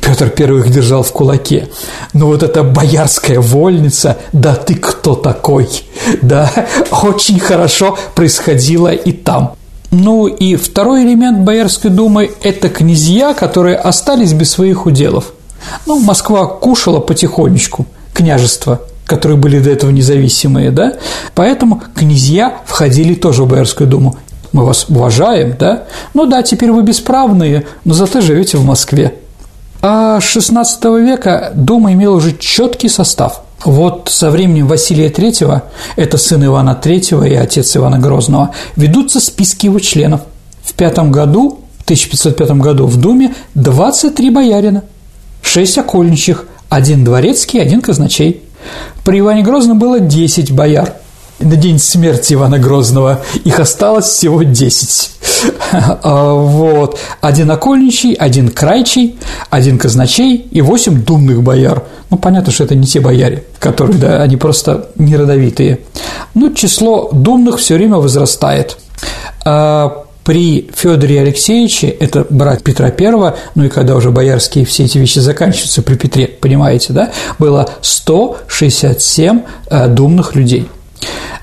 Петр 0.00 0.30
Первый 0.30 0.62
их 0.62 0.70
держал 0.70 1.02
в 1.02 1.12
кулаке. 1.12 1.68
Ну 2.12 2.26
вот 2.26 2.42
эта 2.42 2.62
боярская 2.62 3.40
вольница, 3.40 4.18
да 4.32 4.54
ты 4.54 4.74
кто 4.74 5.14
такой? 5.14 5.68
Да, 6.20 6.50
очень 7.02 7.40
хорошо 7.40 7.98
происходило 8.14 8.88
и 8.88 9.12
там. 9.12 9.54
Ну 9.90 10.26
и 10.26 10.56
второй 10.56 11.04
элемент 11.04 11.40
Боярской 11.40 11.90
думы– 11.90 12.30
это 12.42 12.70
князья, 12.70 13.34
которые 13.34 13.76
остались 13.76 14.32
без 14.32 14.50
своих 14.50 14.86
уделов. 14.86 15.32
Ну, 15.86 16.00
Москва 16.00 16.46
кушала 16.46 16.98
потихонечку 16.98 17.86
княжества, 18.14 18.80
которые 19.04 19.36
были 19.36 19.58
до 19.58 19.70
этого 19.70 19.90
независимые, 19.90 20.70
да, 20.70 20.94
поэтому 21.34 21.82
князья 21.94 22.62
входили 22.64 23.14
тоже 23.14 23.42
в 23.42 23.48
Боярскую 23.48 23.88
думу. 23.88 24.16
Мы 24.52 24.64
вас 24.64 24.86
уважаем, 24.88 25.56
да, 25.58 25.84
ну 26.14 26.26
да, 26.26 26.42
теперь 26.42 26.72
вы 26.72 26.82
бесправные, 26.82 27.66
но 27.84 27.94
зато 27.94 28.20
живете 28.20 28.56
в 28.56 28.64
Москве. 28.64 29.14
А 29.84 30.20
с 30.20 30.36
XVI 30.36 31.04
века 31.04 31.50
Дума 31.56 31.92
имела 31.92 32.14
уже 32.14 32.36
четкий 32.38 32.88
состав. 32.88 33.42
Вот 33.64 34.08
со 34.08 34.30
временем 34.30 34.68
Василия 34.68 35.08
III, 35.10 35.62
это 35.96 36.18
сын 36.18 36.44
Ивана 36.44 36.78
III 36.80 37.28
и 37.28 37.34
отец 37.34 37.76
Ивана 37.76 37.98
Грозного, 37.98 38.54
ведутся 38.76 39.18
списки 39.18 39.66
его 39.66 39.80
членов. 39.80 40.20
В 40.62 40.74
пятом 40.74 41.10
году, 41.10 41.60
в 41.78 41.82
1505 41.82 42.50
году 42.52 42.86
в 42.86 42.96
Думе 42.96 43.34
23 43.56 44.30
боярина, 44.30 44.84
6 45.42 45.78
окольничьих, 45.78 46.46
один 46.68 47.04
дворецкий, 47.04 47.60
один 47.60 47.80
казначей. 47.80 48.44
При 49.04 49.18
Иване 49.18 49.42
Грозном 49.42 49.80
было 49.80 49.98
10 49.98 50.52
бояр. 50.52 50.94
На 51.42 51.56
день 51.56 51.78
смерти 51.78 52.34
Ивана 52.34 52.58
Грозного 52.58 53.20
их 53.44 53.58
осталось 53.58 54.06
всего 54.06 54.42
10. 54.42 55.10
А, 55.72 56.34
вот. 56.34 56.98
Один 57.20 57.50
окольничий, 57.50 58.12
один 58.12 58.50
крайчий, 58.50 59.16
один 59.50 59.78
казначей 59.78 60.36
и 60.36 60.60
восемь 60.60 61.02
думных 61.02 61.42
бояр. 61.42 61.84
Ну, 62.10 62.18
понятно, 62.18 62.52
что 62.52 62.64
это 62.64 62.74
не 62.74 62.86
те 62.86 63.00
бояре, 63.00 63.44
которые, 63.58 63.98
да, 63.98 64.22
они 64.22 64.36
просто 64.36 64.90
неродовитые. 64.96 65.80
Ну, 66.34 66.52
число 66.52 67.08
думных 67.12 67.58
все 67.58 67.74
время 67.74 67.96
возрастает. 67.96 68.76
А, 69.44 70.04
при 70.24 70.70
Федоре 70.76 71.22
Алексеевиче, 71.22 71.88
это 71.88 72.24
брат 72.28 72.62
Петра 72.62 72.86
I, 72.88 73.34
ну 73.54 73.64
и 73.64 73.68
когда 73.68 73.96
уже 73.96 74.10
боярские 74.10 74.64
все 74.64 74.84
эти 74.84 74.98
вещи 74.98 75.18
заканчиваются 75.18 75.82
при 75.82 75.96
Петре, 75.96 76.28
понимаете, 76.28 76.92
да, 76.92 77.10
было 77.38 77.68
167 77.80 79.40
э, 79.70 79.88
думных 79.88 80.36
людей– 80.36 80.68
а 80.81 80.81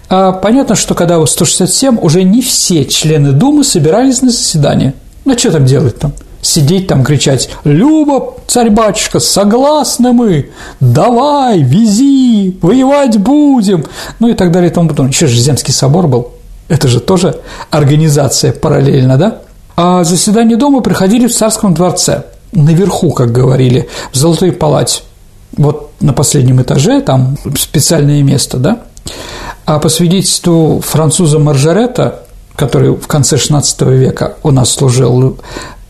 понятно, 0.07 0.75
что 0.75 0.95
когда 0.95 1.23
167, 1.25 1.99
уже 2.01 2.23
не 2.23 2.41
все 2.41 2.85
члены 2.85 3.31
Думы 3.31 3.63
собирались 3.63 4.21
на 4.21 4.31
заседание. 4.31 4.93
Ну, 5.25 5.37
что 5.37 5.51
там 5.51 5.65
делать 5.65 5.99
там? 5.99 6.13
Сидеть 6.41 6.87
там, 6.87 7.03
кричать 7.03 7.49
«Люба, 7.65 8.35
царь-батюшка, 8.47 9.19
согласны 9.19 10.13
мы! 10.13 10.51
Давай, 10.79 11.61
вези, 11.61 12.57
воевать 12.61 13.17
будем!» 13.17 13.83
Ну 14.19 14.29
и 14.29 14.33
так 14.33 14.51
далее 14.51 14.71
и 14.71 14.73
тому 14.73 14.87
подобное. 14.87 15.11
Еще 15.11 15.27
же 15.27 15.37
Земский 15.37 15.73
собор 15.73 16.07
был. 16.07 16.29
Это 16.69 16.87
же 16.87 17.01
тоже 17.01 17.41
организация 17.71 18.53
параллельно, 18.53 19.17
да? 19.17 19.39
А 19.75 20.05
заседания 20.05 20.55
Дома 20.55 20.79
приходили 20.79 21.27
в 21.27 21.35
царском 21.35 21.73
дворце, 21.73 22.23
наверху, 22.53 23.11
как 23.11 23.33
говорили, 23.33 23.89
в 24.13 24.15
Золотой 24.15 24.53
палате. 24.53 25.01
Вот 25.57 25.91
на 25.99 26.13
последнем 26.13 26.61
этаже, 26.61 27.01
там 27.01 27.37
специальное 27.57 28.23
место, 28.23 28.57
да? 28.57 28.79
А 29.69 29.77
по 29.77 29.87
свидетельству 29.87 30.81
француза 30.83 31.37
Маржарета, 31.37 32.23
который 32.55 32.89
в 32.89 33.05
конце 33.05 33.35
XVI 33.35 33.95
века 33.95 34.33
у 34.41 34.49
нас 34.49 34.71
служил, 34.71 35.37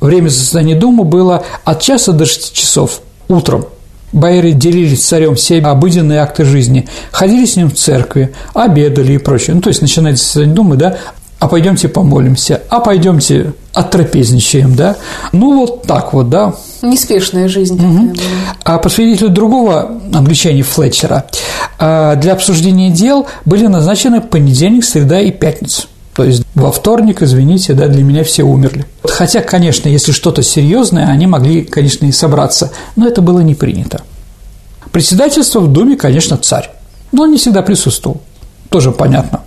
время 0.02 0.28
заседания 0.28 0.76
Думы 0.76 1.06
было 1.06 1.46
от 1.64 1.82
часа 1.82 2.12
до 2.12 2.26
шести 2.26 2.54
часов 2.54 3.00
утром. 3.30 3.68
Бояре 4.12 4.52
делились 4.52 5.06
с 5.06 5.08
царем 5.08 5.36
все 5.36 5.62
обыденные 5.62 6.20
акты 6.20 6.44
жизни, 6.44 6.90
ходили 7.14 7.46
с 7.46 7.56
ним 7.56 7.70
в 7.70 7.76
церкви, 7.76 8.34
обедали 8.54 9.14
и 9.14 9.18
прочее. 9.18 9.56
Ну, 9.56 9.62
то 9.62 9.70
есть, 9.70 9.82
начинать 9.82 10.18
заседание 10.18 10.56
Думы, 10.56 10.76
да, 10.76 10.98
а 11.40 11.48
пойдемте 11.48 11.88
помолимся, 11.88 12.62
а 12.68 12.82
пойдемте 12.82 13.54
оттрапезничаем, 13.80 14.76
да. 14.76 14.98
Ну, 15.32 15.60
вот 15.60 15.84
так 15.84 16.14
вот, 16.14 16.30
да. 16.30 16.54
Неспешная 16.82 17.48
жизнь 17.48 17.76
угу. 17.76 18.14
А 18.64 18.78
по 18.78 18.90
свидетельству 18.90 19.30
другого 19.30 20.00
англичанина 20.14 20.64
Флетчера, 20.64 21.26
а, 21.78 22.16
для 22.16 22.34
обсуждения 22.34 22.90
дел 22.90 23.28
были 23.46 23.68
назначены 23.68 24.22
понедельник, 24.22 24.84
среда 24.86 25.20
и 25.22 25.32
пятница. 25.32 25.88
То 26.14 26.24
есть 26.26 26.44
во 26.54 26.72
вторник, 26.72 27.22
извините, 27.22 27.74
да, 27.74 27.88
для 27.88 28.04
меня 28.04 28.24
все 28.24 28.44
умерли. 28.44 28.86
Хотя, 29.04 29.42
конечно, 29.42 29.88
если 29.88 30.12
что-то 30.12 30.44
серьезное, 30.44 31.08
они 31.08 31.28
могли, 31.28 31.64
конечно, 31.64 32.06
и 32.06 32.12
собраться, 32.12 32.72
но 32.96 33.08
это 33.08 33.22
было 33.22 33.40
не 33.40 33.56
принято. 33.56 34.02
Председательство 34.92 35.60
в 35.60 35.72
Думе, 35.72 35.96
конечно, 35.96 36.38
царь. 36.38 36.72
Но 37.12 37.24
он 37.24 37.32
не 37.32 37.38
всегда 37.38 37.62
присутствовал. 37.62 38.22
Тоже 38.70 38.92
понятно. 38.92 39.42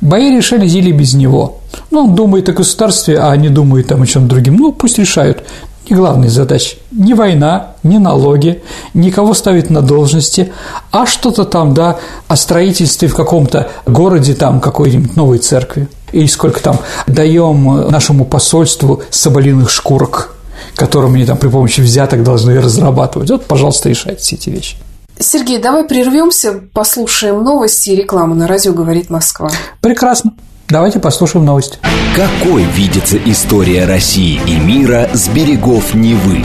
Бояре 0.00 0.38
решали 0.38 0.66
зелье 0.66 0.92
без 0.92 1.14
него. 1.14 1.58
Ну, 1.90 2.04
он 2.04 2.14
думает 2.14 2.48
о 2.48 2.52
государстве, 2.52 3.18
а 3.18 3.36
не 3.36 3.48
думает 3.48 3.88
там 3.88 4.02
о 4.02 4.06
чем 4.06 4.28
другим. 4.28 4.56
Ну, 4.56 4.72
пусть 4.72 4.98
решают. 4.98 5.44
Не 5.88 5.96
главная 5.96 6.28
задача. 6.28 6.76
Не 6.90 7.14
война, 7.14 7.72
не 7.82 7.98
налоги, 7.98 8.62
никого 8.92 9.32
ставить 9.32 9.70
на 9.70 9.80
должности, 9.80 10.52
а 10.90 11.06
что-то 11.06 11.44
там, 11.44 11.72
да, 11.72 11.98
о 12.28 12.36
строительстве 12.36 13.08
в 13.08 13.14
каком-то 13.14 13.70
городе, 13.86 14.34
там, 14.34 14.60
какой-нибудь 14.60 15.16
новой 15.16 15.38
церкви. 15.38 15.88
И 16.12 16.26
сколько 16.26 16.60
там 16.60 16.78
даем 17.06 17.90
нашему 17.90 18.24
посольству 18.24 19.02
соболиных 19.10 19.70
шкурок, 19.70 20.34
которым 20.74 21.14
они 21.14 21.24
там 21.24 21.38
при 21.38 21.48
помощи 21.48 21.80
взяток 21.80 22.22
должны 22.22 22.60
разрабатывать. 22.60 23.30
Вот, 23.30 23.46
пожалуйста, 23.46 23.88
решайте 23.88 24.20
все 24.20 24.36
эти 24.36 24.50
вещи. 24.50 24.76
Сергей, 25.20 25.58
давай 25.58 25.84
прервемся, 25.84 26.60
послушаем 26.72 27.42
новости 27.42 27.90
и 27.90 27.96
рекламу 27.96 28.34
на 28.34 28.46
радио 28.46 28.72
«Говорит 28.72 29.10
Москва». 29.10 29.50
Прекрасно. 29.80 30.34
Давайте 30.68 31.00
послушаем 31.00 31.44
новости. 31.44 31.78
Какой 32.14 32.62
видится 32.62 33.16
история 33.16 33.86
России 33.86 34.40
и 34.46 34.60
мира 34.60 35.08
с 35.12 35.28
берегов 35.28 35.94
Невы? 35.94 36.44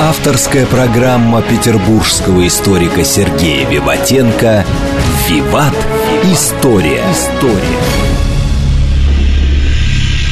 Авторская 0.00 0.66
программа 0.66 1.40
петербургского 1.40 2.46
историка 2.46 3.04
Сергея 3.04 3.66
Виватенко 3.68 4.64
«Виват. 5.28 5.74
История». 6.24 7.02
История. 7.12 8.41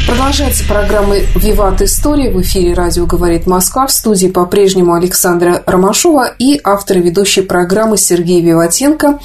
Продолжается 0.06 0.64
программа 0.64 1.16
«Виват 1.36 1.82
История». 1.82 2.30
В 2.30 2.40
эфире 2.42 2.74
радио 2.74 3.06
«Говорит 3.06 3.46
Москва». 3.46 3.86
В 3.86 3.92
студии 3.92 4.28
по-прежнему 4.28 4.94
Александра 4.94 5.62
Ромашова 5.66 6.32
и 6.38 6.60
автор 6.64 6.98
ведущей 6.98 7.42
программы 7.42 7.96
Сергей 7.96 8.40
Виватенко. 8.40 9.18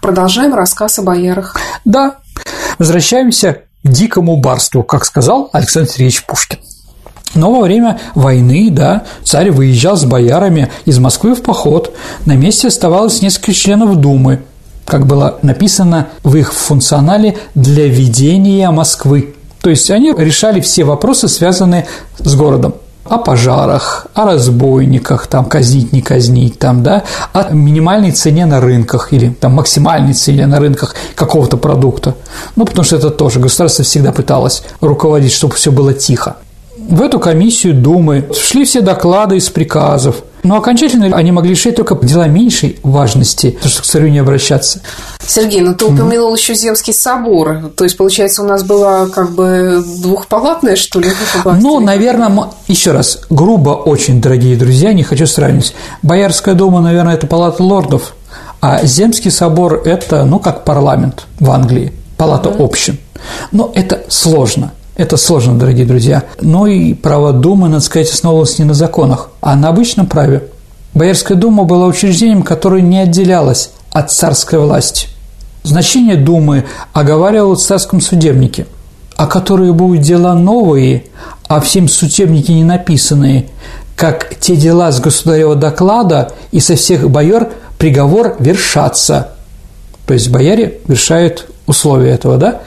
Продолжаем 0.00 0.54
рассказ 0.54 0.98
о 0.98 1.02
боярах. 1.02 1.56
Да, 1.84 2.16
возвращаемся 2.78 3.62
к 3.82 3.88
дикому 3.88 4.36
барству, 4.38 4.82
как 4.82 5.04
сказал 5.04 5.50
Александр 5.52 5.90
Сергеевич 5.90 6.24
Пушкин. 6.24 6.58
Но 7.34 7.52
во 7.52 7.62
время 7.62 8.00
войны, 8.14 8.68
да, 8.70 9.04
царь 9.24 9.50
выезжал 9.50 9.96
с 9.96 10.04
боярами 10.04 10.70
из 10.84 10.98
Москвы 10.98 11.34
в 11.34 11.42
поход. 11.42 11.94
На 12.26 12.36
месте 12.36 12.68
оставалось 12.68 13.22
несколько 13.22 13.52
членов 13.52 13.96
Думы, 13.96 14.42
как 14.84 15.06
было 15.06 15.38
написано 15.42 16.08
в 16.22 16.36
их 16.36 16.52
функционале 16.52 17.36
«для 17.54 17.86
ведения 17.86 18.70
Москвы». 18.70 19.34
То 19.64 19.70
есть 19.70 19.90
они 19.90 20.12
решали 20.12 20.60
все 20.60 20.84
вопросы, 20.84 21.26
связанные 21.26 21.86
с 22.18 22.34
городом 22.36 22.74
о 23.06 23.16
пожарах, 23.16 24.06
о 24.12 24.26
разбойниках, 24.26 25.26
там, 25.26 25.46
казнить, 25.46 25.90
не 25.90 26.02
казнить, 26.02 26.58
там, 26.58 26.82
да, 26.82 27.04
о 27.32 27.48
минимальной 27.54 28.12
цене 28.12 28.44
на 28.44 28.60
рынках 28.60 29.14
или 29.14 29.30
там 29.30 29.54
максимальной 29.54 30.12
цене 30.12 30.46
на 30.46 30.60
рынках 30.60 30.94
какого-то 31.14 31.56
продукта. 31.56 32.14
Ну, 32.56 32.66
потому 32.66 32.84
что 32.84 32.96
это 32.96 33.08
тоже 33.08 33.40
государство 33.40 33.84
всегда 33.84 34.12
пыталось 34.12 34.64
руководить, 34.82 35.32
чтобы 35.32 35.54
все 35.54 35.72
было 35.72 35.94
тихо. 35.94 36.36
В 36.76 37.00
эту 37.00 37.18
комиссию 37.18 37.72
Думы 37.72 38.28
шли 38.38 38.66
все 38.66 38.82
доклады 38.82 39.38
из 39.38 39.48
приказов, 39.48 40.16
но 40.44 40.56
окончательно 40.56 41.16
они 41.16 41.32
могли 41.32 41.50
решить 41.50 41.74
только 41.74 41.96
дела 41.96 42.28
меньшей 42.28 42.78
важности, 42.82 43.50
потому 43.50 43.70
что 43.70 43.82
к 43.82 43.86
царю 43.86 44.08
не 44.08 44.18
обращаться. 44.18 44.80
Сергей, 45.26 45.62
ну 45.62 45.74
ты 45.74 45.86
упомянул 45.86 46.32
mm-hmm. 46.32 46.38
еще 46.38 46.54
Земский 46.54 46.92
собор. 46.92 47.72
То 47.76 47.84
есть, 47.84 47.96
получается, 47.96 48.42
у 48.42 48.46
нас 48.46 48.62
была 48.62 49.08
как 49.08 49.32
бы 49.32 49.82
двухпалатная, 50.02 50.76
что 50.76 51.00
ли? 51.00 51.08
Ну, 51.44 51.80
наверное, 51.80 52.50
еще 52.68 52.92
раз, 52.92 53.20
грубо 53.30 53.70
очень, 53.70 54.20
дорогие 54.20 54.56
друзья, 54.56 54.92
не 54.92 55.02
хочу 55.02 55.26
сравнивать. 55.26 55.74
Боярская 56.02 56.54
дума, 56.54 56.80
наверное, 56.80 57.14
это 57.14 57.26
палата 57.26 57.62
лордов, 57.62 58.14
а 58.60 58.84
Земский 58.84 59.30
собор– 59.30 59.80
это, 59.84 60.24
ну, 60.24 60.38
как 60.38 60.64
парламент 60.64 61.24
в 61.40 61.50
Англии, 61.50 61.92
палата 62.18 62.50
mm-hmm. 62.50 62.64
общин. 62.64 62.98
Но 63.50 63.72
это 63.74 64.04
сложно– 64.08 64.72
это 64.96 65.16
сложно, 65.16 65.58
дорогие 65.58 65.86
друзья. 65.86 66.22
Но 66.40 66.66
и 66.66 66.94
право 66.94 67.32
Думы, 67.32 67.68
надо 67.68 67.82
сказать, 67.82 68.10
основывалось 68.10 68.58
не 68.58 68.64
на 68.64 68.74
законах, 68.74 69.30
а 69.40 69.56
на 69.56 69.68
обычном 69.68 70.06
праве. 70.06 70.44
Боярская 70.94 71.36
дума 71.36 71.64
была 71.64 71.86
учреждением, 71.86 72.44
которое 72.44 72.80
не 72.80 72.98
отделялось 72.98 73.70
от 73.90 74.12
царской 74.12 74.60
власти. 74.60 75.08
Значение 75.64 76.16
Думы 76.16 76.64
оговаривал 76.92 77.56
в 77.56 77.60
царском 77.60 78.00
судебнике, 78.00 78.66
а 79.16 79.26
которые 79.26 79.72
будут 79.72 80.02
дела 80.02 80.34
новые, 80.34 81.06
а 81.48 81.60
всем 81.60 81.88
судебники 81.88 82.52
не 82.52 82.64
написанные, 82.64 83.46
как 83.96 84.36
те 84.38 84.54
дела 84.54 84.92
с 84.92 85.00
государева 85.00 85.56
доклада 85.56 86.32
и 86.52 86.60
со 86.60 86.76
всех 86.76 87.10
бояр 87.10 87.50
приговор 87.78 88.36
вершаться. 88.38 89.30
То 90.06 90.14
есть 90.14 90.30
бояре 90.30 90.80
вершают 90.86 91.48
условия 91.66 92.10
этого, 92.10 92.36
да, 92.36 92.60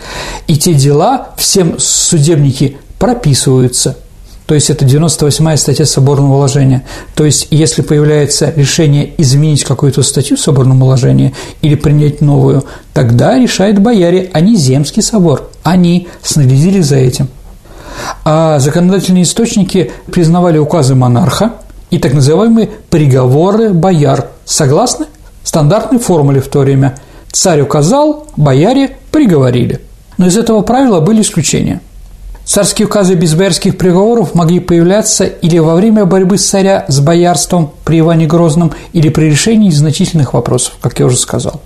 и 0.47 0.57
те 0.57 0.73
дела 0.73 1.29
всем 1.37 1.79
судебники 1.79 2.77
прописываются. 2.99 3.97
То 4.45 4.55
есть 4.55 4.69
это 4.69 4.85
98-я 4.85 5.57
статья 5.57 5.85
соборного 5.85 6.35
уложения. 6.35 6.85
То 7.15 7.25
есть 7.25 7.47
если 7.51 7.81
появляется 7.81 8.53
решение 8.55 9.13
изменить 9.17 9.65
какую-то 9.65 10.03
статью 10.03 10.37
соборного 10.37 10.85
уложения 10.85 11.33
или 11.61 11.75
принять 11.75 12.21
новую, 12.21 12.63
тогда 12.93 13.37
решает 13.37 13.81
бояре, 13.81 14.29
а 14.31 14.39
не 14.39 14.55
Земский 14.55 15.01
собор. 15.01 15.49
Они 15.63 16.07
следили 16.23 16.79
за 16.79 16.95
этим. 16.95 17.27
А 18.23 18.59
законодательные 18.59 19.23
источники 19.23 19.91
признавали 20.09 20.57
указы 20.57 20.95
монарха 20.95 21.55
и 21.89 21.99
так 21.99 22.13
называемые 22.13 22.69
приговоры 22.89 23.71
бояр. 23.71 24.29
Согласно 24.45 25.07
стандартной 25.43 25.99
формуле 25.99 26.39
в 26.39 26.47
то 26.47 26.59
время– 26.59 26.97
Царь 27.31 27.61
указал, 27.61 28.27
бояре 28.35 28.97
приговорили. 29.11 29.81
Но 30.17 30.27
из 30.27 30.37
этого 30.37 30.61
правила 30.61 30.99
были 30.99 31.21
исключения. 31.21 31.81
Царские 32.45 32.87
указы 32.87 33.15
без 33.15 33.35
боярских 33.35 33.77
приговоров 33.77 34.33
могли 34.33 34.61
появляться 34.61 35.25
или 35.25 35.57
во 35.57 35.75
время 35.75 36.05
борьбы 36.05 36.37
царя 36.37 36.85
с 36.87 37.01
боярством 37.01 37.71
при 37.83 37.99
Иване 37.99 38.25
Грозном, 38.25 38.71
или 38.93 39.09
при 39.09 39.25
решении 39.25 39.67
незначительных 39.67 40.33
вопросов, 40.33 40.75
как 40.79 40.97
я 40.99 41.07
уже 41.07 41.17
сказал. 41.17 41.61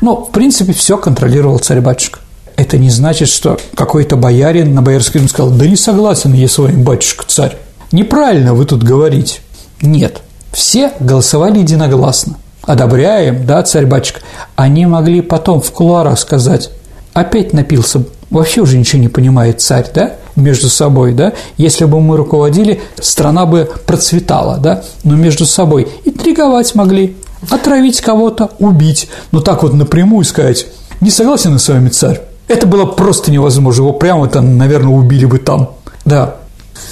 Но, 0.00 0.24
в 0.24 0.32
принципе, 0.32 0.72
все 0.72 0.98
контролировал 0.98 1.60
царь-батюшка. 1.60 2.18
Это 2.56 2.76
не 2.76 2.90
значит, 2.90 3.28
что 3.28 3.56
какой-то 3.76 4.16
боярин 4.16 4.74
на 4.74 4.82
боярский 4.82 5.20
дом 5.20 5.28
сказал, 5.28 5.52
да 5.52 5.66
не 5.66 5.76
согласен 5.76 6.32
я 6.32 6.48
с 6.48 6.58
вами, 6.58 6.82
батюшка-царь. 6.82 7.56
Неправильно 7.92 8.52
вы 8.52 8.64
тут 8.64 8.82
говорите. 8.82 9.38
Нет, 9.80 10.22
все 10.52 10.92
голосовали 10.98 11.60
единогласно 11.60 12.36
одобряем, 12.66 13.46
да, 13.46 13.62
царь-батюшка, 13.62 14.20
они 14.56 14.86
могли 14.86 15.22
потом 15.22 15.60
в 15.60 15.70
кулуарах 15.70 16.18
сказать, 16.18 16.70
опять 17.14 17.52
напился, 17.52 18.02
вообще 18.30 18.60
уже 18.60 18.76
ничего 18.76 19.00
не 19.00 19.08
понимает 19.08 19.60
царь, 19.60 19.86
да, 19.94 20.12
между 20.34 20.68
собой, 20.68 21.12
да, 21.12 21.32
если 21.56 21.84
бы 21.84 22.00
мы 22.00 22.16
руководили, 22.16 22.82
страна 23.00 23.46
бы 23.46 23.70
процветала, 23.86 24.58
да, 24.58 24.82
но 25.04 25.14
между 25.14 25.46
собой 25.46 25.88
интриговать 26.04 26.74
могли, 26.74 27.16
отравить 27.50 28.00
кого-то, 28.00 28.50
убить, 28.58 29.08
но 29.30 29.40
так 29.40 29.62
вот 29.62 29.72
напрямую 29.72 30.24
сказать, 30.24 30.66
не 31.00 31.10
согласен 31.10 31.58
с 31.58 31.68
вами 31.68 31.88
царь, 31.88 32.20
это 32.48 32.66
было 32.66 32.84
просто 32.84 33.30
невозможно, 33.30 33.82
его 33.82 33.92
прямо 33.92 34.28
там, 34.28 34.58
наверное, 34.58 34.94
убили 34.94 35.24
бы 35.24 35.38
там, 35.38 35.70
да, 36.04 36.36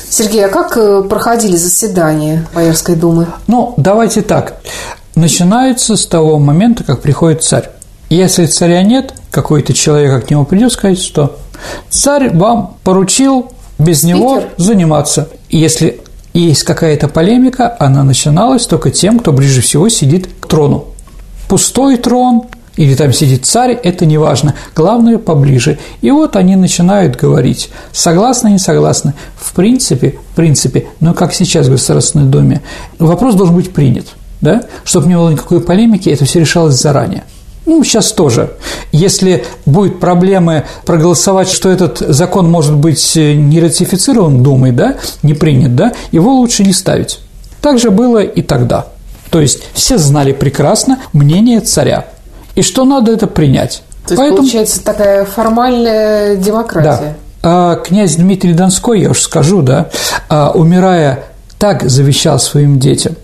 Сергей, 0.09 0.45
а 0.47 0.49
как 0.49 0.77
э, 0.77 1.03
проходили 1.03 1.57
заседания 1.57 2.47
Боярской 2.55 2.95
думы? 2.95 3.27
Ну, 3.49 3.75
давайте 3.77 4.23
так 4.23 4.61
начинаются 5.15 5.97
с 5.97 6.07
того 6.07 6.39
момента, 6.39 6.85
как 6.85 7.01
приходит 7.01 7.43
царь. 7.43 7.71
Если 8.11 8.47
царя 8.47 8.83
нет, 8.83 9.15
какой-то 9.31 9.73
человек 9.73 10.27
к 10.27 10.31
нему 10.31 10.45
придет 10.45 10.73
сказать, 10.73 11.01
что 11.01 11.39
царь 11.89 12.31
вам 12.35 12.77
поручил 12.85 13.53
без 13.79 13.99
Спикер. 13.99 14.17
него 14.17 14.43
заниматься. 14.57 15.29
Если 15.49 16.01
есть 16.33 16.65
какая-то 16.65 17.09
полемика, 17.09 17.77
она 17.79 18.03
начиналась 18.05 18.67
только 18.67 18.91
тем, 18.91 19.19
кто 19.19 19.33
ближе 19.33 19.63
всего 19.63 19.89
сидит 19.89 20.29
к 20.41 20.47
трону. 20.47 20.87
Пустой 21.49 21.97
трон 21.97 22.45
или 22.77 22.95
там 22.95 23.13
сидит 23.13 23.47
царь, 23.47 23.73
это 23.73 24.05
не 24.05 24.19
важно. 24.19 24.55
Главное, 24.75 25.19
поближе. 25.19 25.79
И 26.01 26.11
вот 26.11 26.35
они 26.35 26.57
начинают 26.57 27.17
говорить, 27.17 27.71
согласны, 27.93 28.49
не 28.49 28.59
согласны. 28.59 29.15
В 29.37 29.53
принципе, 29.55 30.19
в 30.33 30.37
принципе, 30.37 30.89
но 30.99 31.15
как 31.15 31.33
сейчас 31.33 31.69
в 31.69 31.71
Государственной 31.71 32.27
Думе, 32.27 32.63
вопрос 32.99 33.37
должен 33.37 33.55
быть 33.55 33.73
принят– 33.73 34.07
да, 34.41 34.63
чтобы 34.85 35.07
не 35.09 35.17
было 35.17 35.31
никакой 35.31 35.61
полемики, 35.61 36.09
это 36.09 36.25
все 36.25 36.41
решалось 36.41 36.75
заранее. 36.75 37.25
Ну, 37.67 37.83
сейчас 37.83 38.13
тоже. 38.13 38.51
Если 38.93 39.45
будет 39.65 39.99
проблемы 39.99 40.65
проголосовать, 40.85 41.49
что 41.49 41.71
этот 41.71 41.99
закон 41.99 42.51
может 42.51 42.75
быть 42.75 43.17
не 43.17 43.61
ратифицирован 43.61 44.43
Думой, 44.43 44.73
да, 44.73 44.97
не 45.23 45.35
принят, 45.35 45.75
да, 45.75 45.93
его 46.13 46.35
лучше 46.35 46.63
не 46.63 46.73
ставить. 46.73 47.21
Так 47.63 47.79
же 47.79 47.91
было 47.91 48.23
и 48.23 48.43
тогда. 48.43 48.89
То 49.31 49.41
есть 49.41 49.63
все 49.73 49.97
знали 49.97 50.33
прекрасно 50.33 50.99
мнение 51.13 51.61
царя. 51.61 52.07
И 52.55 52.63
что 52.63 52.85
надо 52.85 53.13
это 53.13 53.27
принять. 53.27 53.83
То 54.07 54.13
есть, 54.13 54.17
Поэтому... 54.19 54.37
получается, 54.39 54.85
такая 54.85 55.25
формальная 55.25 56.37
демократия. 56.37 57.17
Да. 57.43 57.73
А 57.73 57.77
князь 57.77 58.17
Дмитрий 58.17 58.53
Донской, 58.53 59.01
я 59.01 59.11
уж 59.11 59.21
скажу, 59.21 59.63
да, 59.63 59.91
а, 60.29 60.51
умирая, 60.55 61.25
так 61.59 61.89
завещал 61.89 62.39
своим 62.39 62.79
детям. 62.79 63.17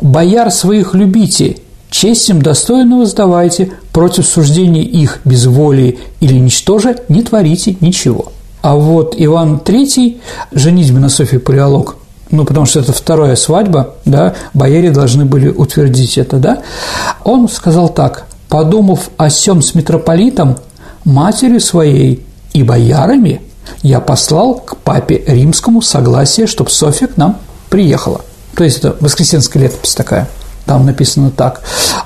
Бояр 0.00 0.50
своих 0.50 0.94
любите, 0.94 1.58
честь 1.90 2.28
им 2.28 2.42
достойно 2.42 2.98
воздавайте, 2.98 3.72
против 3.92 4.26
суждения 4.26 4.82
их 4.82 5.20
без 5.24 5.46
воли 5.46 5.98
или 6.20 6.34
ничтоже 6.34 6.96
не 7.08 7.22
творите 7.22 7.76
ничего. 7.80 8.32
А 8.62 8.74
вот 8.74 9.14
Иван 9.16 9.60
III, 9.64 10.20
женитьба 10.52 10.98
на 10.98 11.08
Софии 11.08 11.36
Палеолог, 11.36 11.96
ну, 12.30 12.44
потому 12.44 12.66
что 12.66 12.80
это 12.80 12.92
вторая 12.92 13.36
свадьба, 13.36 13.94
да, 14.04 14.34
бояре 14.54 14.90
должны 14.90 15.24
были 15.24 15.48
утвердить 15.48 16.18
это, 16.18 16.38
да, 16.38 16.62
он 17.22 17.48
сказал 17.48 17.88
так, 17.88 18.26
подумав 18.48 19.10
о 19.16 19.30
сем 19.30 19.62
с 19.62 19.74
митрополитом, 19.74 20.56
матери 21.04 21.58
своей 21.58 22.24
и 22.52 22.62
боярами, 22.62 23.42
я 23.82 24.00
послал 24.00 24.54
к 24.54 24.76
папе 24.78 25.22
римскому 25.26 25.82
согласие, 25.82 26.46
чтобы 26.46 26.70
Софья 26.70 27.06
к 27.06 27.16
нам 27.16 27.38
приехала. 27.68 28.22
То 28.56 28.64
есть 28.64 28.78
это 28.78 28.96
воскресенская 29.00 29.62
летопись 29.62 29.94
такая, 29.94 30.28
там 30.66 30.86
написано 30.86 31.30
так. 31.30 31.62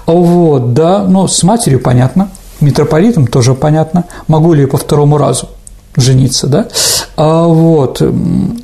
Вот, 0.07 0.73
да, 0.75 1.05
но 1.05 1.29
с 1.29 1.43
матерью 1.43 1.81
понятно, 1.81 2.31
митрополитом 2.61 3.27
тоже 3.27 3.55
понятно, 3.55 4.05
могу 4.27 4.53
ли 4.53 4.63
я 4.63 4.69
по 4.69 4.79
второму 4.79 5.19
разу 5.19 5.49
жениться, 5.97 6.47
да? 6.47 6.69
А 7.17 7.47
вот 7.47 8.01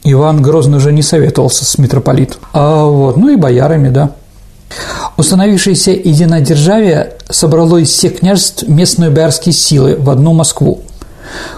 Иван 0.04 0.42
Грозный 0.42 0.78
уже 0.78 0.92
не 0.92 1.02
советовался 1.02 1.64
с 1.64 1.78
митрополитом. 1.78 2.40
А 2.52 2.84
вот, 2.84 3.16
ну 3.16 3.28
и 3.28 3.36
боярами, 3.36 3.88
да. 3.88 4.10
Установившееся 5.16 5.92
единодержавие 5.92 7.14
собрало 7.28 7.76
из 7.78 7.90
всех 7.90 8.20
княжеств 8.20 8.66
местные 8.66 9.10
боярские 9.10 9.52
силы 9.52 9.96
в 9.96 10.10
одну 10.10 10.32
Москву. 10.32 10.80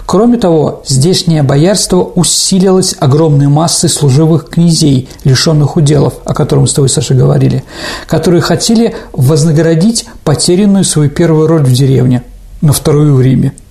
Кроме 0.05 0.37
того, 0.37 0.83
здешнее 0.85 1.43
боярство 1.43 2.01
усилилось 2.03 2.95
огромной 2.99 3.47
массой 3.47 3.89
служивых 3.89 4.49
князей, 4.49 5.09
лишенных 5.23 5.75
уделов, 5.75 6.15
о 6.25 6.33
котором 6.33 6.67
с 6.67 6.73
тобой, 6.73 6.89
Саша, 6.89 7.13
говорили, 7.13 7.63
которые 8.07 8.41
хотели 8.41 8.95
вознаградить 9.13 10.05
потерянную 10.23 10.83
свою 10.83 11.09
первую 11.09 11.47
роль 11.47 11.63
в 11.63 11.71
деревне, 11.73 12.23
на 12.61 12.73
вторую 12.73 13.15
в 13.15 13.21
Риме– 13.21 13.53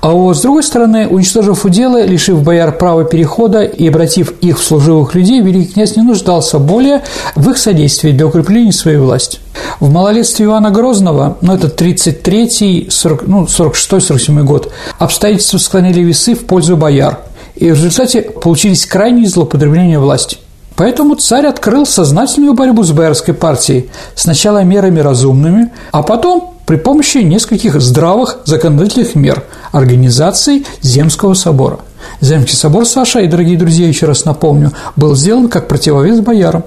а 0.00 0.10
вот, 0.10 0.36
с 0.36 0.40
другой 0.40 0.62
стороны, 0.62 1.06
уничтожив 1.06 1.64
уделы, 1.64 2.02
лишив 2.02 2.42
бояр 2.42 2.76
права 2.76 3.04
перехода 3.04 3.62
и 3.62 3.86
обратив 3.86 4.32
их 4.40 4.58
в 4.58 4.64
служивых 4.64 5.14
людей, 5.14 5.40
великий 5.40 5.74
князь 5.74 5.96
не 5.96 6.02
нуждался 6.02 6.58
более 6.58 7.02
в 7.36 7.48
их 7.50 7.58
содействии 7.58 8.10
для 8.10 8.26
укрепления 8.26 8.72
своей 8.72 8.98
власти. 8.98 9.38
В 9.78 9.90
малолетстве 9.90 10.46
Ивана 10.46 10.70
Грозного, 10.70 11.38
ну, 11.40 11.54
это 11.54 11.68
33-й, 11.68 12.90
40, 12.90 13.26
ну, 13.28 13.44
46-47 13.44 14.42
год, 14.42 14.72
обстоятельства 14.98 15.58
склонили 15.58 16.00
весы 16.00 16.34
в 16.34 16.46
пользу 16.46 16.76
бояр, 16.76 17.20
и 17.54 17.70
в 17.70 17.74
результате 17.74 18.22
получились 18.22 18.86
крайние 18.86 19.28
злоупотребления 19.28 19.98
власти. 19.98 20.38
Поэтому 20.74 21.14
царь 21.16 21.46
открыл 21.46 21.86
сознательную 21.86 22.54
борьбу 22.54 22.82
с 22.82 22.92
боярской 22.92 23.34
партией, 23.34 23.90
сначала 24.14 24.64
мерами 24.64 25.00
разумными, 25.00 25.70
а 25.92 26.02
потом 26.02 26.54
при 26.72 26.78
помощи 26.78 27.18
нескольких 27.18 27.78
здравых 27.82 28.38
законодательных 28.46 29.14
мер 29.14 29.44
организации 29.72 30.64
Земского 30.80 31.34
собора. 31.34 31.80
Земский 32.22 32.56
собор, 32.56 32.86
Саша 32.86 33.20
и 33.20 33.26
дорогие 33.26 33.58
друзья, 33.58 33.86
еще 33.86 34.06
раз 34.06 34.24
напомню, 34.24 34.72
был 34.96 35.14
сделан 35.14 35.50
как 35.50 35.68
противовес 35.68 36.20
боярам. 36.20 36.64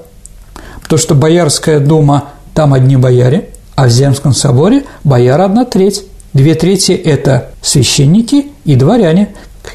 Потому 0.84 1.00
что 1.00 1.16
Боярская 1.16 1.80
дума– 1.80 2.26
там 2.54 2.76
одни 2.76 2.98
бояре, 2.98 3.50
а 3.74 3.88
в 3.88 3.90
Земском 3.90 4.36
соборе 4.36 4.84
бояр 5.04 5.42
одна 5.42 5.66
треть. 5.66 6.04
Две 6.34 6.54
трети– 6.54 6.92
это 7.04 7.50
священники 7.64 8.52
и 8.64 8.76
дворяне. 8.76 9.30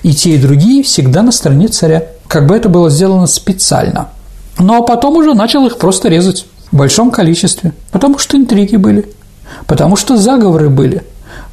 И 0.05 0.15
те, 0.15 0.37
и 0.37 0.39
другие 0.39 0.85
всегда 0.85 1.23
на 1.23 1.33
стороне 1.33 1.67
царя. 1.67 2.05
Как 2.29 2.47
бы 2.47 2.55
это 2.55 2.69
было 2.69 2.89
сделано 2.89 3.27
специально. 3.27 4.11
Ну, 4.61 4.81
а 4.81 4.83
потом 4.83 5.17
уже 5.17 5.35
начал 5.35 5.67
их 5.67 5.79
просто 5.79 6.09
резать 6.09 6.47
в 6.71 6.77
большом 6.77 7.11
количестве, 7.11 7.73
потому 7.91 8.21
что 8.21 8.37
интриги 8.37 8.77
были– 8.77 9.07
Потому 9.67 9.97
что 9.97 10.17
заговоры 10.17 10.69
были. 10.69 11.05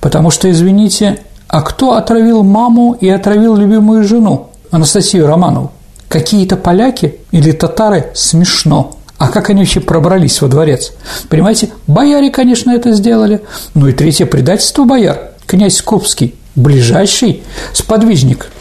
Потому 0.01 0.31
что, 0.31 0.49
извините, 0.49 1.19
а 1.47 1.61
кто 1.61 1.93
отравил 1.93 2.43
маму 2.43 2.97
и 2.99 3.09
отравил 3.09 3.55
любимую 3.55 4.03
жену, 4.03 4.49
Анастасию 4.71 5.27
Романову? 5.27 5.71
Какие-то 6.09 6.55
поляки 6.55 7.15
или 7.31 7.51
татары 7.51 8.11
смешно. 8.13 8.97
А 9.17 9.29
как 9.29 9.49
они 9.49 9.61
вообще 9.61 9.79
пробрались 9.79 10.41
во 10.41 10.47
дворец? 10.47 10.93
Понимаете, 11.29 11.69
бояре, 11.87 12.29
конечно, 12.29 12.71
это 12.71 12.91
сделали. 12.91 13.41
Ну 13.73 13.87
и 13.87 13.93
третье 13.93 14.25
предательство 14.25 14.83
бояр. 14.85 15.31
Князь 15.47 15.81
Кубский, 15.81 16.35
ближайший 16.55 17.43
сподвижник 17.73 18.51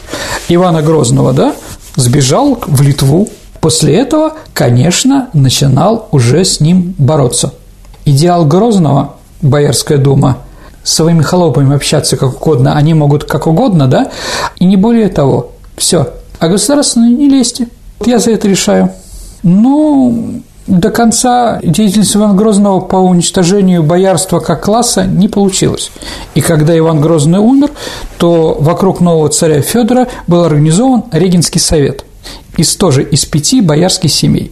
Ивана 0.49 0.81
Грозного, 0.81 1.33
да, 1.33 1.53
сбежал 1.95 2.59
в 2.65 2.81
Литву. 2.81 3.29
После 3.59 3.95
этого, 3.95 4.33
конечно, 4.53 5.29
начинал 5.33 6.07
уже 6.11 6.45
с 6.45 6.59
ним 6.59 6.95
бороться. 6.97 7.53
Идеал 8.05 8.45
Грозного 8.45 9.16
Боярская 9.41 9.97
дума, 9.97 10.39
с 10.83 10.93
своими 10.93 11.21
холопами 11.21 11.75
общаться 11.75 12.17
как 12.17 12.35
угодно, 12.35 12.75
они 12.75 12.93
могут 12.93 13.23
как 13.25 13.47
угодно, 13.47 13.87
да, 13.87 14.11
и 14.57 14.65
не 14.65 14.77
более 14.77 15.09
того. 15.09 15.51
Все. 15.75 16.09
А 16.39 16.47
государственные 16.47 17.13
не 17.13 17.29
лезьте. 17.29 17.67
Я 18.05 18.19
за 18.19 18.31
это 18.31 18.47
решаю. 18.47 18.91
Ну, 19.43 20.41
до 20.67 20.89
конца 20.91 21.59
деятельность 21.63 22.15
Ивана 22.15 22.33
Грозного 22.33 22.81
по 22.81 22.97
уничтожению 22.97 23.83
боярства 23.83 24.39
как 24.39 24.63
класса 24.63 25.05
не 25.05 25.27
получилась. 25.27 25.91
И 26.35 26.41
когда 26.41 26.77
Иван 26.77 26.99
Грозный 26.99 27.39
умер, 27.39 27.71
то 28.17 28.57
вокруг 28.59 28.99
нового 28.99 29.29
царя 29.29 29.61
Федора 29.61 30.07
был 30.27 30.43
организован 30.43 31.05
Регенский 31.11 31.61
совет 31.61 32.05
из 32.57 32.75
тоже 32.75 33.03
из 33.03 33.25
пяти 33.25 33.61
боярских 33.61 34.11
семей. 34.11 34.51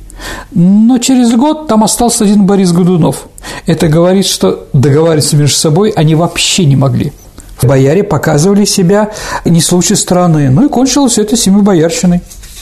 Но 0.52 0.98
через 1.00 1.34
год 1.34 1.68
там 1.68 1.84
остался 1.84 2.24
один 2.24 2.46
Борис 2.46 2.72
Годунов. 2.72 3.28
Это 3.66 3.88
говорит, 3.88 4.26
что 4.26 4.68
договариваться 4.74 5.36
между 5.36 5.56
собой 5.56 5.90
они 5.90 6.16
вообще 6.16 6.66
не 6.66 6.76
могли. 6.76 7.12
Бояре 7.64 8.04
показывали 8.04 8.66
себя 8.66 9.12
не 9.44 9.62
с 9.62 9.72
лучшей 9.72 9.98
стороны. 9.98 10.50
Ну 10.50 10.66
и 10.66 10.70
кончилось 10.70 11.18
это 11.18 11.36
семи 11.36 11.62
боярщиной. 11.62 12.22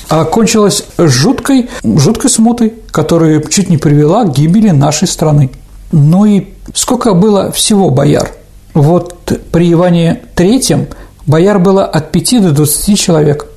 А 0.09 0.25
кончилось 0.25 0.83
жуткой, 0.97 1.69
жуткой 1.83 2.29
смутой, 2.29 2.73
которая 2.91 3.41
чуть 3.41 3.69
не 3.69 3.77
привела 3.77 4.25
к 4.25 4.33
гибели 4.33 4.69
нашей 4.69 5.07
страны. 5.07 5.49
Ну 5.91 6.25
и 6.25 6.49
сколько 6.73 7.13
было 7.13 7.51
всего 7.51 7.89
бояр? 7.89 8.31
Вот 8.73 9.31
при 9.51 9.71
Иване 9.71 10.21
Третьем 10.35 10.87
бояр 11.25 11.59
было 11.59 11.85
от 11.85 12.11
5 12.11 12.41
до 12.41 12.51
20 12.51 12.99
человек 12.99 13.47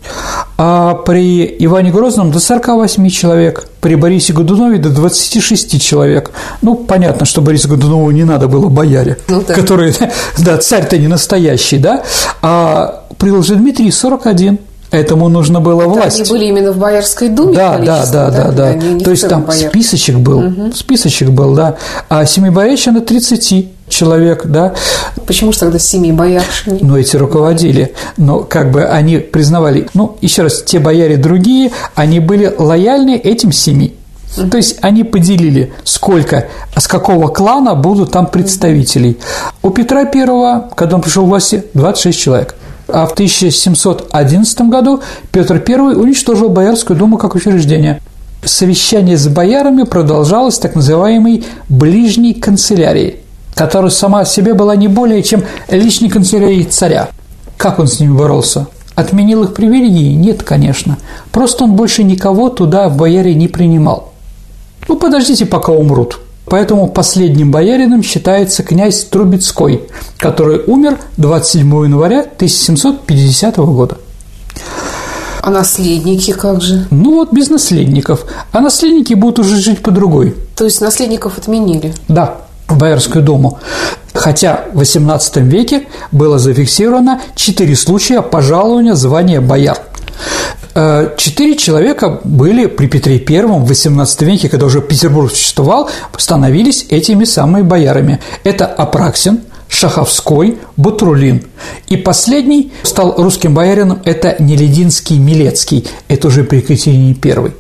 а 0.59 0.95
при 0.95 1.45
Иване 1.59 1.91
Грозном 1.91 2.31
до 2.31 2.41
48 2.41 3.09
человек, 3.11 3.69
при 3.81 3.95
Борисе 3.95 4.33
Годунове 4.33 4.79
до 4.79 4.89
26 4.89 5.81
человек. 5.83 6.31
Ну, 6.63 6.77
понятно, 6.77 7.27
что 7.27 7.43
Борису 7.43 7.69
Годунову 7.69 8.11
не 8.11 8.25
надо 8.25 8.49
было 8.49 8.69
бояре, 8.69 9.19
ну, 9.29 9.43
да. 9.47 9.55
который, 9.55 9.95
да, 10.39 10.57
царь-то 10.57 10.97
не 10.97 11.09
настоящий, 11.09 11.79
да, 11.79 12.03
а 12.41 13.05
при 13.19 13.31
Лжедмитрии 13.31 13.91
41 13.91 14.59
Этому 14.93 15.29
нужно 15.29 15.61
было 15.61 15.81
Это 15.81 15.91
власть. 15.91 16.21
Они 16.21 16.31
были 16.31 16.45
именно 16.45 16.71
в 16.71 16.79
Боярской 16.79 17.29
думе. 17.29 17.57
Да, 17.57 17.77
да, 17.79 18.07
да, 18.07 18.31
да, 18.31 18.53
да. 18.53 18.75
То 19.03 19.11
есть 19.11 19.29
там 19.29 19.43
бояр. 19.43 19.69
списочек 19.69 20.17
был, 20.17 20.39
угу. 20.39 20.73
списочек 20.73 21.31
был, 21.31 21.55
да. 21.55 21.77
А 22.09 22.25
Семибоярщина 22.25 23.01
30 23.01 23.76
человек, 23.89 24.47
да. 24.47 24.75
Почему 25.27 25.53
же 25.53 25.59
тогда 25.61 25.79
семьи 25.79 26.13
бояршини? 26.13 26.81
Ну, 26.83 26.97
эти 26.97 27.17
руководили, 27.17 27.95
но 28.17 28.41
как 28.41 28.71
бы 28.71 28.85
они 28.85 29.19
признавали, 29.19 29.89
ну, 29.95 30.17
еще 30.21 30.43
раз, 30.43 30.63
те 30.63 30.79
бояре 30.79 31.17
другие, 31.17 31.71
они 31.95 32.21
были 32.21 32.53
лояльны 32.57 33.17
этим 33.17 33.53
семи. 33.53 33.95
То 34.51 34.57
есть 34.59 34.79
они 34.83 35.03
поделили, 35.03 35.73
сколько, 35.85 36.49
с 36.77 36.87
какого 36.87 37.29
клана 37.29 37.75
будут 37.75 38.11
там 38.11 38.27
представителей. 38.27 39.19
У 39.63 39.71
Петра 39.71 40.05
Первого, 40.05 40.69
когда 40.75 40.97
он 40.97 41.03
пришел 41.03 41.25
в 41.25 41.29
власти, 41.29 41.65
26 41.73 42.19
человек. 42.19 42.55
А 42.89 43.07
в 43.07 43.13
1711 43.13 44.61
году 44.63 45.01
Петр 45.33 45.63
I 45.67 45.75
уничтожил 45.77 46.51
Боярскую 46.51 46.99
думу 46.99 47.19
как 47.19 47.35
учреждение. 47.35 48.01
Совещание 48.45 49.17
с 49.17 49.27
боярами 49.27 49.83
продолжалось 49.83 50.59
так 50.59 50.77
называемой 50.77 51.45
«ближней 51.69 52.35
канцелярией», 52.35 53.17
которая 53.57 53.91
сама 53.91 54.25
себе 54.27 54.53
была 54.55 54.77
не 54.77 54.87
более 54.87 55.23
чем 55.23 55.43
личной 55.69 56.11
канцелярией 56.11 56.65
царя. 56.65 57.09
Как 57.57 57.79
он 57.79 57.89
с 57.89 57.99
ними 57.99 58.13
боролся? 58.13 58.67
Отменил 58.95 59.45
их 59.45 59.55
привилегии? 59.55 60.13
Нет, 60.13 60.43
конечно. 60.43 60.99
Просто 61.33 61.65
он 61.65 61.73
больше 61.73 62.05
никого 62.05 62.51
туда 62.51 62.89
в 62.89 62.97
бояре 62.97 63.35
не 63.35 63.49
принимал. 63.49 64.13
Ну, 64.89 64.97
подождите, 64.97 65.47
пока 65.47 65.73
умрут. 65.73 66.21
Поэтому 66.45 66.87
последним 66.89 67.51
боярином 67.51 68.03
считается 68.03 68.63
князь 68.63 69.05
Трубецкой, 69.05 69.83
который 70.19 70.61
умер 70.67 70.99
27 71.17 71.67
января 71.85 72.21
1750 72.21 73.57
года. 73.57 73.97
А 75.41 75.51
наследники 75.51 76.33
как 76.33 76.61
же? 76.61 76.87
Ну 76.91 77.15
вот 77.15 77.33
без 77.33 77.49
наследников. 77.49 78.27
А 78.53 78.61
наследники 78.61 79.15
будут 79.15 79.39
уже 79.39 79.57
жить 79.57 79.83
по 79.83 79.91
другой. 79.91 80.37
То 80.57 80.65
есть 80.65 80.81
наследников 80.81 81.39
отменили? 81.39 81.95
Да, 82.09 82.46
в 82.69 82.77
Боярскую 82.77 83.25
думу. 83.25 83.59
Хотя 84.15 84.65
в 84.73 84.81
XVIII 84.81 85.43
веке 85.43 85.87
было 86.11 86.39
зафиксировано 86.39 87.21
четыре 87.35 87.77
случая 87.77 88.23
пожалования 88.23 88.95
звания 88.95 89.41
бояр. 89.41 89.79
Э, 90.75 91.15
четыре 91.17 91.57
человека 91.57 92.21
были 92.25 92.67
при 92.67 92.87
Петре 92.87 93.19
Первом 93.19 93.65
в 93.65 93.71
XVIII 93.71 94.25
веке, 94.25 94.49
когда 94.49 94.67
уже 94.67 94.81
Петербург 94.81 95.31
существовал, 95.31 95.91
становились 96.19 96.87
этими 96.91 97.25
самыми 97.25 97.63
боярами. 97.63 98.21
Это 98.45 98.67
Апраксин, 98.67 99.41
Шаховской, 99.69 100.59
Бутрулин. 100.77 101.45
И 101.89 101.97
последний 101.97 102.73
стал 102.83 103.15
русским 103.17 103.55
боярином– 103.55 104.01
это 104.05 104.37
Нелединский 104.39 105.19
Милецкий, 105.19 105.87
это 106.09 106.29
уже 106.29 106.45
при 106.45 106.59
Екатерине 106.59 107.15
Первой. 107.15 107.53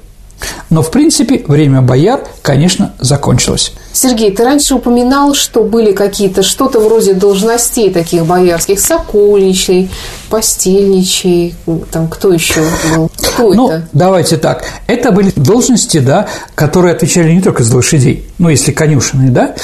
Но, 0.68 0.82
в 0.82 0.90
принципе, 0.90 1.44
время 1.46 1.80
бояр, 1.80 2.20
конечно, 2.42 2.94
закончилось. 2.98 3.72
Сергей, 3.92 4.30
ты 4.30 4.44
раньше 4.44 4.74
упоминал, 4.74 5.34
что 5.34 5.62
были 5.62 5.92
какие-то 5.92 6.42
что-то 6.42 6.80
вроде 6.80 7.14
должностей 7.14 7.90
таких 7.90 8.26
боярских, 8.26 8.80
сокольничий, 8.80 9.90
постельничий, 10.28 11.54
там 11.90 12.08
кто 12.08 12.32
еще 12.32 12.62
был? 12.94 13.10
Кто 13.16 13.54
ну, 13.54 13.70
это? 13.70 13.88
давайте 13.92 14.36
так. 14.36 14.64
Это 14.86 15.12
были 15.12 15.32
должности, 15.36 15.98
да, 15.98 16.26
которые 16.54 16.94
отвечали 16.94 17.32
не 17.32 17.40
только 17.40 17.62
за 17.62 17.76
лошадей, 17.76 18.28
ну, 18.38 18.48
если 18.48 18.72
конюшенные, 18.72 19.30
да, 19.30 19.54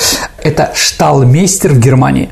это 0.42 0.72
шталмейстер 0.74 1.72
в 1.72 1.78
Германии 1.78 2.30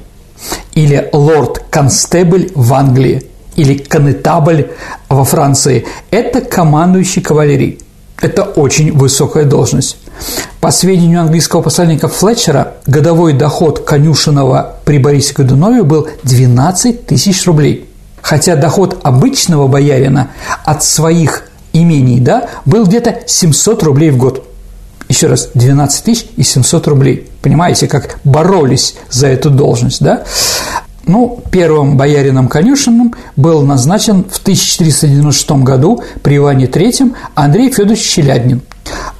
или 0.75 1.09
лорд-констебль 1.13 2.53
в 2.55 2.73
Англии 2.73 3.27
или 3.57 3.77
конетабль 3.77 4.71
во 5.09 5.25
Франции. 5.25 5.87
Это 6.11 6.41
командующий 6.41 7.21
кавалерией. 7.21 7.81
Это 8.21 8.43
очень 8.43 8.93
высокая 8.93 9.45
должность. 9.45 9.97
По 10.61 10.71
сведению 10.71 11.23
английского 11.23 11.63
посланника 11.63 12.09
Флетчера, 12.09 12.75
годовой 12.87 13.33
доход 13.33 13.81
конюшенного 13.81 14.77
при 14.85 14.99
Борисе 14.99 15.33
Годунове 15.33 15.83
был 15.83 16.09
12 16.25 17.07
тысяч 17.07 17.47
рублей. 17.47 17.89
Хотя 18.21 18.57
доход 18.57 19.01
обычного 19.03 19.67
боярина 19.67 20.29
от 20.65 20.85
своих 20.85 21.45
имений 21.73 22.21
да, 22.21 22.49
был 22.67 22.85
где-то 22.85 23.21
700 23.27 23.83
рублей 23.83 24.11
в 24.11 24.19
год. 24.19 24.47
Еще 25.09 25.27
раз, 25.27 25.49
12 25.55 26.05
тысяч 26.05 26.27
и 26.37 26.43
700 26.43 26.89
рублей. 26.89 27.29
Понимаете, 27.41 27.89
как 27.89 28.19
боролись 28.23 28.97
за 29.09 29.29
эту 29.29 29.51
должность, 29.51 30.03
да? 30.03 30.25
Ну, 31.11 31.43
первым 31.51 31.97
боярином 31.97 32.47
конюшенным 32.47 33.17
был 33.35 33.63
назначен 33.63 34.23
в 34.23 34.39
1496 34.39 35.51
году 35.65 36.05
при 36.23 36.37
Иване 36.37 36.67
III 36.67 37.17
Андрей 37.35 37.73
Федорович 37.73 38.03
Челяднин, 38.03 38.63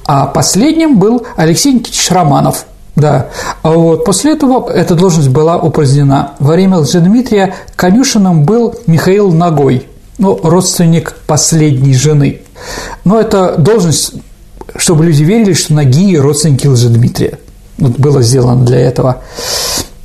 а 0.05 0.27
последним 0.27 0.99
был 0.99 1.25
Алексей 1.35 1.73
Никитич 1.73 2.09
Романов. 2.09 2.65
Да, 2.95 3.27
а 3.61 3.71
вот 3.71 4.05
после 4.05 4.31
этого 4.31 4.69
эта 4.71 4.95
должность 4.95 5.27
была 5.27 5.57
упразднена. 5.57 6.31
Во 6.39 6.53
время 6.53 6.77
Лжедмитрия 6.77 7.55
конюшенным 7.75 8.45
был 8.45 8.73
Михаил 8.87 9.33
Ногой, 9.33 9.85
ну, 10.17 10.39
родственник 10.41 11.17
последней 11.27 11.93
жены. 11.93 12.39
Но 13.03 13.19
эта 13.19 13.57
должность, 13.57 14.13
чтобы 14.77 15.03
люди 15.03 15.23
верили, 15.23 15.51
что 15.51 15.73
Ноги– 15.73 16.17
родственники 16.17 16.67
Лжедмитрия. 16.67 17.37
Вот 17.77 17.99
было 17.99 18.21
сделано 18.21 18.63
для 18.65 18.79
этого. 18.79 19.23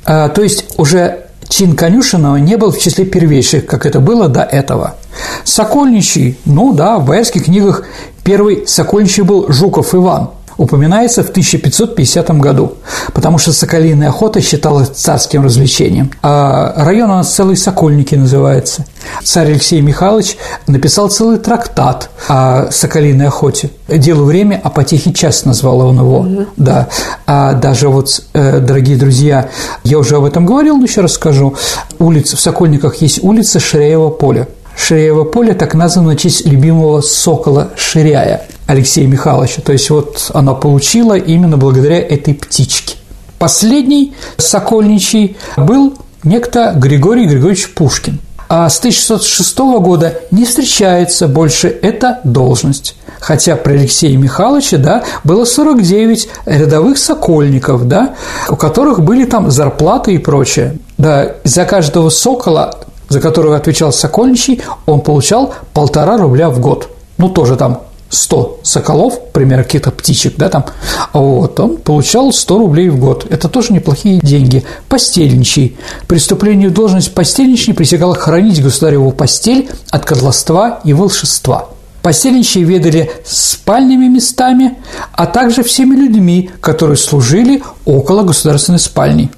А, 0.03 0.27
то 0.27 0.41
есть 0.41 0.65
уже 0.77 1.26
чин 1.49 1.75
конюшенного 1.75 2.37
не 2.37 2.57
был 2.57 2.71
в 2.71 2.79
числе 2.79 3.05
первейших, 3.05 3.65
как 3.65 3.85
это 3.85 3.99
было 3.99 4.27
до 4.27 4.41
этого. 4.43 4.95
Сокольничий, 5.43 6.37
ну 6.45 6.73
да, 6.73 6.97
в 6.97 7.05
боярских 7.05 7.45
книгах 7.45 7.85
первый 8.23 8.67
сокольничий 8.67 9.23
был 9.23 9.51
Жуков 9.51 9.95
Иван, 9.95 10.31
упоминается 10.57 11.23
в 11.23 11.29
1550 11.29 12.29
году, 12.39 12.73
потому 13.13 13.37
что 13.37 13.53
соколиная 13.53 14.09
охота 14.09 14.41
считалась 14.41 14.89
царским 14.89 15.43
развлечением. 15.43 16.11
А 16.21 16.73
район 16.75 17.11
у 17.11 17.15
нас 17.15 17.33
целый 17.33 17.55
Сокольники 17.55 18.15
называется. 18.15 18.85
Царь 19.23 19.51
Алексей 19.51 19.81
Михайлович 19.81 20.37
написал 20.67 21.09
целый 21.09 21.37
трактат 21.37 22.09
о 22.27 22.71
соколиной 22.71 23.27
охоте. 23.27 23.69
«Делу 23.87 24.25
время, 24.25 24.59
а 24.63 24.69
потехи 24.69 25.13
час» 25.13 25.45
назвал 25.45 25.79
он 25.79 25.99
его. 25.99 26.19
Угу. 26.19 26.45
Да. 26.57 26.87
А 27.25 27.53
даже 27.53 27.89
вот, 27.89 28.21
э, 28.33 28.59
дорогие 28.59 28.97
друзья, 28.97 29.49
я 29.83 29.97
уже 29.97 30.15
об 30.15 30.25
этом 30.25 30.45
говорил, 30.45 30.77
но 30.77 30.83
еще 30.83 31.01
раз 31.01 31.13
скажу. 31.13 31.55
Улица, 31.99 32.35
в 32.35 32.39
Сокольниках 32.39 32.95
есть 32.97 33.23
улица 33.23 33.59
Ширяева 33.59 34.09
поля. 34.09 34.47
Ширяево 34.75 35.23
поле 35.23 35.53
так 35.53 35.73
названо 35.73 36.13
в 36.13 36.17
честь 36.17 36.45
любимого 36.45 37.01
сокола 37.01 37.69
Ширяя 37.75 38.45
Алексея 38.67 39.07
Михайловича. 39.07 39.61
То 39.61 39.71
есть 39.71 39.89
вот 39.89 40.29
оно 40.33 40.55
получило 40.55 41.17
именно 41.17 41.57
благодаря 41.57 41.99
этой 41.99 42.33
птичке. 42.33 42.97
Последний 43.39 44.13
сокольничий 44.37 45.37
был 45.55 45.97
некто 46.23 46.73
Григорий 46.75 47.25
Григорьевич 47.25 47.73
Пушкин. 47.73 48.19
А 48.49 48.69
с 48.69 48.79
1606 48.79 49.57
года 49.79 50.21
не 50.31 50.45
встречается 50.45 51.27
больше 51.27 51.67
эта 51.67 52.21
должность. 52.23 52.95
Хотя 53.19 53.55
при 53.55 53.73
Алексее 53.73 54.15
Михайловиче, 54.15 54.77
да, 54.77 55.03
было 55.23 55.43
49 55.43 56.29
рядовых 56.45 56.97
сокольников, 56.97 57.87
да, 57.87 58.15
у 58.47 58.55
которых 58.55 59.01
были 59.01 59.25
там 59.25 59.51
зарплаты 59.51 60.13
и 60.13 60.17
прочее. 60.17 60.77
Да, 60.97 61.33
за 61.43 61.65
каждого 61.65 62.09
сокола 62.09 62.73
за 63.09 63.21
которого 63.21 63.55
отвечал 63.55 63.93
Сокольничий, 63.93 64.61
он 64.85 65.01
получал 65.01 65.53
полтора 65.73 66.17
рубля 66.17 66.49
в 66.49 66.59
год. 66.59 66.89
Ну, 67.17 67.29
тоже 67.29 67.55
там 67.55 67.83
100 68.09 68.59
соколов, 68.63 69.31
примерно 69.31 69.63
каких-то 69.63 69.91
птичек, 69.91 70.35
да, 70.37 70.49
там, 70.49 70.65
вот, 71.13 71.59
он 71.59 71.77
получал 71.77 72.31
100 72.31 72.57
рублей 72.57 72.89
в 72.89 72.99
год. 72.99 73.25
Это 73.29 73.49
тоже 73.49 73.73
неплохие 73.73 74.19
деньги. 74.19 74.63
Постельничий. 74.87 75.77
Преступлению 76.07 76.71
должность 76.71 77.13
постельничий 77.13 77.73
присягал 77.73 78.15
хранить 78.15 78.63
государеву 78.63 79.11
постель 79.11 79.69
от 79.89 80.05
котловства 80.05 80.79
и 80.83 80.93
волшебства. 80.93 81.69
Постельничьи 82.01 82.63
ведали 82.63 83.11
спальными 83.25 84.07
местами, 84.07 84.77
а 85.11 85.25
также 85.25 85.63
всеми 85.63 85.95
людьми, 85.95 86.49
которые 86.61 86.95
служили 86.95 87.61
около 87.83 88.23
государственной 88.23 88.79
спальни. 88.79 89.29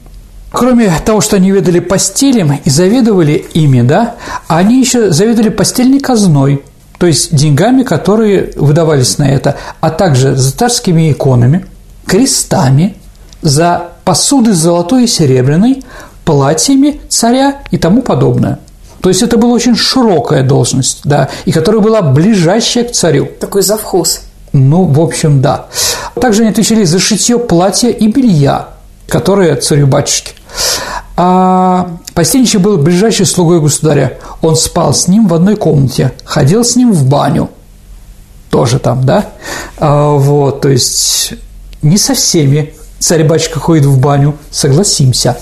Кроме 0.51 0.91
того, 1.05 1.21
что 1.21 1.35
они 1.35 1.51
ведали 1.51 1.79
постелем 1.79 2.59
и 2.63 2.69
заведовали 2.69 3.45
ими, 3.53 3.81
да, 3.81 4.15
они 4.47 4.79
еще 4.79 5.11
заведовали 5.11 5.49
постельной 5.49 5.99
казной, 5.99 6.63
то 6.99 7.07
есть 7.07 7.33
деньгами, 7.33 7.83
которые 7.83 8.51
выдавались 8.57 9.17
на 9.17 9.23
это, 9.23 9.55
а 9.79 9.89
также 9.89 10.35
за 10.35 10.51
царскими 10.51 11.11
иконами, 11.11 11.65
крестами, 12.05 12.97
за 13.41 13.93
посуды 14.03 14.53
золотой 14.53 15.05
и 15.05 15.07
серебряной, 15.07 15.83
платьями 16.25 16.99
царя 17.07 17.61
и 17.71 17.77
тому 17.77 18.01
подобное. 18.01 18.59
То 19.01 19.07
есть 19.07 19.21
это 19.21 19.37
была 19.37 19.53
очень 19.53 19.77
широкая 19.77 20.43
должность, 20.43 21.01
да, 21.05 21.29
и 21.45 21.53
которая 21.53 21.81
была 21.81 22.01
ближайшая 22.01 22.83
к 22.83 22.91
царю. 22.91 23.29
Такой 23.39 23.61
завхоз. 23.61 24.21
Ну, 24.51 24.83
в 24.83 24.99
общем, 24.99 25.41
да. 25.41 25.67
Также 26.19 26.41
они 26.41 26.51
отвечали 26.51 26.83
за 26.83 26.99
шитье 26.99 27.39
платья 27.39 27.89
и 27.89 28.07
белья, 28.07 28.69
которые 29.07 29.55
царю-батюшке. 29.55 30.33
А 31.15 31.97
Постельничий 32.13 32.59
был 32.59 32.77
ближайший 32.77 33.25
слугой 33.25 33.59
государя. 33.59 34.19
Он 34.41 34.55
спал 34.55 34.93
с 34.93 35.07
ним 35.07 35.27
в 35.27 35.33
одной 35.33 35.55
комнате, 35.55 36.13
ходил 36.23 36.63
с 36.63 36.75
ним 36.75 36.93
в 36.93 37.05
баню. 37.07 37.49
Тоже 38.49 38.79
там, 38.79 39.05
да? 39.05 39.29
А, 39.77 40.11
вот, 40.11 40.61
то 40.61 40.69
есть 40.69 41.33
не 41.81 41.97
со 41.97 42.13
всеми 42.13 42.73
царь-батюшка 42.99 43.59
ходит 43.59 43.85
в 43.85 43.99
баню, 43.99 44.35
согласимся. 44.51 45.37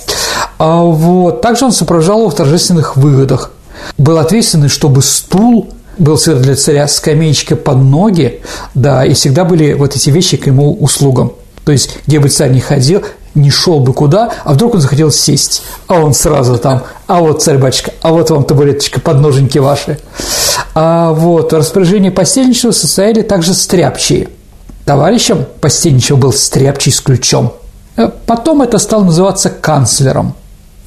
А, 0.57 0.81
вот, 0.81 1.41
также 1.41 1.65
он 1.65 1.71
сопровождал 1.71 2.19
его 2.19 2.29
в 2.29 2.35
торжественных 2.35 2.97
выгодах. 2.97 3.51
Был 3.97 4.17
ответственный, 4.17 4.69
чтобы 4.69 5.01
стул 5.01 5.73
был 5.97 6.17
всегда 6.17 6.39
для 6.39 6.55
царя 6.55 6.87
скамеечка 6.87 7.55
под 7.55 7.77
ноги, 7.77 8.41
да, 8.75 9.05
и 9.05 9.13
всегда 9.13 9.45
были 9.45 9.73
вот 9.73 9.95
эти 9.95 10.09
вещи 10.09 10.37
к 10.37 10.47
ему 10.47 10.73
услугам. 10.73 11.33
То 11.67 11.73
есть, 11.73 11.97
где 12.07 12.21
бы 12.21 12.29
царь 12.29 12.51
не 12.51 12.61
ходил, 12.61 13.03
не 13.35 13.49
шел 13.49 13.81
бы 13.81 13.91
куда, 13.91 14.31
а 14.45 14.53
вдруг 14.53 14.75
он 14.75 14.79
захотел 14.79 15.11
сесть, 15.11 15.63
а 15.87 15.95
он 15.95 16.13
сразу 16.13 16.57
там, 16.57 16.83
а 17.07 17.19
вот 17.19 17.43
царь-батюшка, 17.43 17.91
а 18.01 18.13
вот 18.13 18.29
вам 18.29 18.45
табуреточка, 18.45 19.01
подноженьки 19.01 19.57
ваши. 19.57 19.99
А 20.75 21.11
вот 21.11 21.51
в 21.51 21.57
распоряжении 21.57 22.09
постельничего 22.09 22.71
состояли 22.71 23.21
также 23.21 23.53
стряпчие. 23.53 24.29
Товарищем 24.85 25.45
постельничего 25.59 26.15
был 26.15 26.31
стряпчий 26.31 26.93
с 26.93 27.01
ключом. 27.01 27.51
Э, 27.97 28.11
потом 28.25 28.61
это 28.61 28.77
стало 28.77 29.03
называться 29.03 29.49
канцлером. 29.49 30.35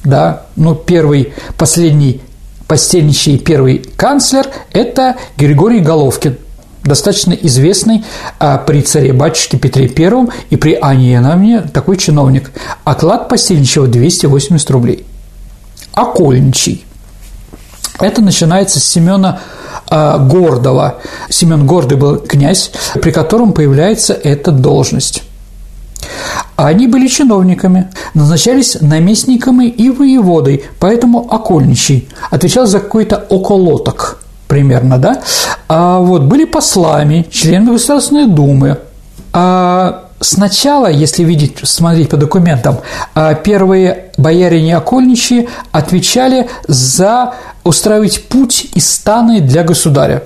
Да, 0.03 0.47
ну, 0.55 0.73
первый, 0.73 1.31
последний 1.59 2.23
постельничий 2.65 3.37
первый 3.37 3.85
канцлер– 3.95 4.47
это 4.71 5.17
Григорий 5.37 5.81
Головкин– 5.81 6.37
достаточно 6.83 7.33
известный 7.33 8.03
а, 8.39 8.57
при 8.57 8.81
царе-батюшке 8.81 9.57
Петре 9.57 9.85
I 9.85 10.27
и 10.49 10.55
при 10.55 10.73
Анне 10.73 11.13
Яновне 11.13 11.61
такой 11.61 11.97
чиновник. 11.97 12.51
Оклад 12.83 13.29
постельничего 13.29 13.87
280 13.87 14.71
рублей. 14.71 15.05
Окольничий. 15.93 16.85
Это 17.99 18.21
начинается 18.21 18.79
с 18.79 18.83
Семена 18.83 19.41
а, 19.87 20.17
Гордова. 20.17 20.99
Семен 21.29 21.67
Гордый 21.67 21.97
был 21.97 22.17
князь, 22.17 22.71
при 23.01 23.11
котором 23.11 23.53
появляется 23.53 24.13
эта 24.13 24.51
должность. 24.51 25.23
Они 26.55 26.87
были 26.87 27.07
чиновниками, 27.07 27.91
назначались 28.15 28.77
наместниками 28.81 29.65
и 29.65 29.89
воеводой, 29.89 30.65
поэтому 30.79 31.31
окольничий 31.31 32.09
отвечал 32.31 32.65
за 32.65 32.79
какой-то 32.79 33.17
околоток– 33.29 34.17
примерно, 34.51 34.97
да? 34.97 35.21
А 35.69 35.99
вот 35.99 36.23
были 36.23 36.43
послами, 36.43 37.25
членами 37.31 37.71
Государственной 37.71 38.27
Думы. 38.27 38.79
А 39.31 40.09
сначала, 40.19 40.91
если 40.91 41.23
видеть, 41.23 41.59
смотреть 41.63 42.09
по 42.09 42.17
документам, 42.17 42.79
а 43.15 43.33
первые 43.33 44.11
боярине 44.17 44.75
окольничьи 44.75 45.47
отвечали 45.71 46.49
за 46.67 47.35
устраивать 47.63 48.27
путь 48.27 48.67
из 48.75 48.91
станы 48.91 49.39
для 49.39 49.63
государя. 49.63 50.23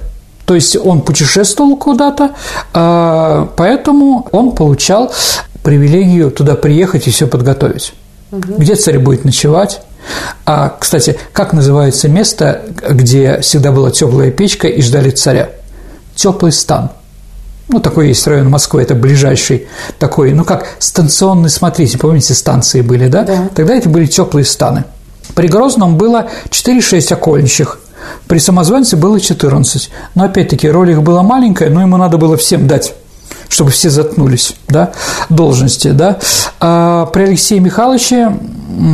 То 0.48 0.56
есть 0.56 0.76
он 0.76 1.02
путешествовал 1.02 1.78
куда-то, 1.78 2.32
а, 2.74 3.48
поэтому 3.56 4.28
он 4.32 4.54
получал 4.54 5.14
привилегию 5.62 6.32
туда 6.32 6.56
приехать 6.56 7.06
и 7.06 7.12
все 7.12 7.28
подготовить. 7.28 7.94
Угу. 8.32 8.56
Где 8.58 8.74
царь 8.74 8.98
будет 8.98 9.24
ночевать? 9.24 9.82
А, 10.46 10.76
кстати, 10.80 11.18
как 11.34 11.54
называется 11.54 12.08
место, 12.08 12.62
где 12.90 13.40
всегда 13.42 13.72
была 13.72 13.92
теплая 13.92 14.32
печка 14.32 14.68
и 14.68 14.82
ждали 14.82 15.10
царя? 15.10 15.50
Теплый 16.16 16.52
стан. 16.52 16.92
Ну, 17.68 17.80
такой 17.80 18.10
есть 18.10 18.26
район 18.28 18.50
Москвы, 18.50 18.84
это 18.84 18.94
ближайший 18.94 19.68
такой, 19.98 20.34
ну, 20.34 20.44
как 20.44 20.68
станционный 20.78 21.50
смотритель, 21.50 21.98
помните, 21.98 22.36
станции 22.36 22.82
были, 22.82 23.08
да? 23.08 23.24
да. 23.24 23.50
Тогда 23.56 23.76
это 23.76 23.90
были 23.90 24.06
теплые 24.06 24.46
станы. 24.46 24.84
При 25.34 25.48
Грозном 25.48 25.98
было 25.98 26.30
4-6 26.50 27.12
окольничьих, 27.12 27.80
при 28.28 28.38
самозванце 28.38 28.98
было 28.98 29.20
14. 29.20 29.90
Но 30.14 30.26
опять-таки 30.26 30.70
роль 30.70 30.92
их 30.92 31.02
была 31.02 31.24
маленькая, 31.24 31.72
но 31.72 31.82
ему 31.82 31.98
надо 31.98 32.18
было 32.18 32.38
всем 32.38 32.68
дать 32.68 32.94
чтобы 33.48 33.70
все 33.70 33.90
заткнулись, 33.90 34.56
да, 34.68 34.92
должности, 35.30 35.90
да. 35.90 36.20
А 36.60 37.06
при 37.06 37.24
Алексее 37.24 37.60
Михайловиче, 37.60 38.36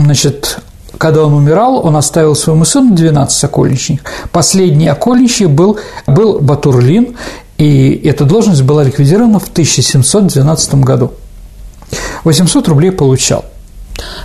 значит, 0.04 0.60
когда 1.02 1.24
он 1.24 1.34
умирал, 1.34 1.84
он 1.84 1.98
оставил 1.98 2.36
своему 2.36 2.64
сыну 2.64 2.94
12 2.94 3.46
окольничных. 3.46 4.02
Последний 4.32 4.88
окольничий 4.88 5.48
был, 5.48 5.80
был 6.06 6.38
Батурлин, 6.38 7.18
и 7.58 8.00
эта 8.06 8.24
должность 8.24 8.62
была 8.62 8.84
ликвидирована 8.84 9.40
в 9.40 9.48
1712 9.48 10.76
году. 10.76 11.14
800 12.24 12.68
рублей 12.68 12.92
получал. 12.92 13.46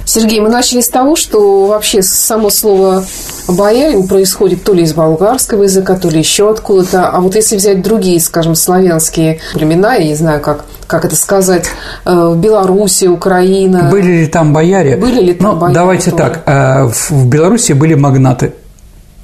Сергей, 0.04 0.38
мы 0.40 0.50
начали 0.50 0.82
с 0.82 0.90
того, 0.90 1.16
что 1.16 1.64
вообще 1.64 2.02
само 2.02 2.50
слово 2.50 3.06
«боярин» 3.48 4.06
происходит 4.06 4.64
то 4.64 4.72
ли 4.72 4.82
из 4.82 4.94
болгарского 4.94 5.64
языка, 5.64 5.96
то 5.96 6.08
ли 6.08 6.18
еще 6.18 6.50
откуда-то. 6.50 7.08
А 7.08 7.20
вот 7.20 7.34
если 7.34 7.56
взять 7.56 7.82
другие, 7.82 8.20
скажем, 8.20 8.54
славянские 8.54 9.40
племена, 9.54 9.94
я 9.94 10.04
не 10.04 10.14
знаю, 10.14 10.40
как, 10.40 10.64
как 10.86 11.04
это 11.04 11.16
сказать, 11.16 11.66
э, 12.04 12.34
Белоруссия, 12.36 13.08
Украина. 13.08 13.88
Были 13.90 14.20
ли 14.22 14.26
там 14.26 14.52
бояре? 14.52 14.96
Были 14.96 15.20
ли 15.20 15.34
там 15.34 15.54
ну, 15.54 15.60
бояре? 15.60 15.74
Давайте 15.74 16.10
тоже? 16.10 16.22
так. 16.22 16.42
Э, 16.46 16.90
в 17.10 17.26
Беларуси 17.26 17.72
были 17.72 17.94
магнаты 17.94 18.52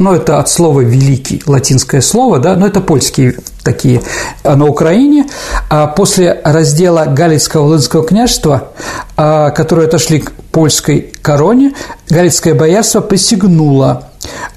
ну, 0.02 0.12
это 0.14 0.38
от 0.38 0.48
слова 0.48 0.80
«великий», 0.80 1.42
латинское 1.46 2.00
слово, 2.00 2.38
да, 2.38 2.56
но 2.56 2.66
это 2.66 2.80
польские 2.80 3.36
такие. 3.62 4.02
А 4.42 4.56
на 4.56 4.66
Украине 4.66 5.26
а 5.70 5.86
после 5.86 6.40
раздела 6.44 7.04
Галицкого 7.06 7.64
Волынского 7.64 8.04
княжества, 8.04 8.72
а, 9.16 9.50
которые 9.50 9.86
отошли 9.86 10.20
к 10.20 10.32
польской 10.50 11.12
короне, 11.22 11.72
Галицкое 12.08 12.54
боярство 12.54 13.00
присягнуло 13.00 14.08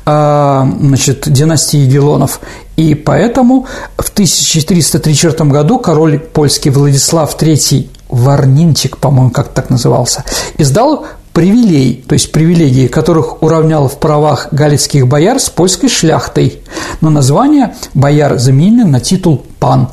значит, 0.06 1.28
династии 1.28 1.80
Егелонов. 1.80 2.40
И 2.76 2.94
поэтому 2.94 3.68
в 3.98 4.10
1434 4.10 5.50
году 5.50 5.80
король 5.80 6.20
польский 6.20 6.72
Владислав 6.72 7.36
III 7.36 7.90
Варнинчик, 8.10 8.98
по-моему, 8.98 9.32
как 9.32 9.50
так 9.50 9.70
назывался, 9.70 10.24
издал 10.58 11.06
привилей, 11.34 12.04
то 12.08 12.14
есть 12.14 12.32
привилегии, 12.32 12.88
которых 12.88 13.44
уравнял 13.44 13.90
в 13.90 14.00
правах 14.00 14.48
галицких 14.52 15.08
бояр 15.08 15.40
с 15.40 15.50
польской 15.50 15.90
шляхтой. 15.90 16.62
Но 17.02 17.10
название 17.10 17.76
бояр 17.94 18.38
заменено 18.38 18.88
на 18.88 19.00
титул 19.02 19.46
«пан». 19.60 19.90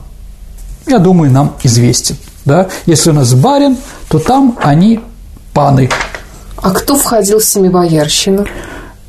Я 0.86 0.98
думаю, 0.98 1.32
нам 1.32 1.56
известен. 1.62 2.16
Да? 2.44 2.68
Если 2.86 3.10
у 3.10 3.12
нас 3.12 3.34
барин, 3.34 3.76
то 4.08 4.18
там 4.18 4.58
они 4.62 5.00
паны. 5.52 5.90
А 6.56 6.70
кто 6.70 6.96
входил 6.96 7.40
в 7.40 7.44
семибоярщину? 7.44 8.46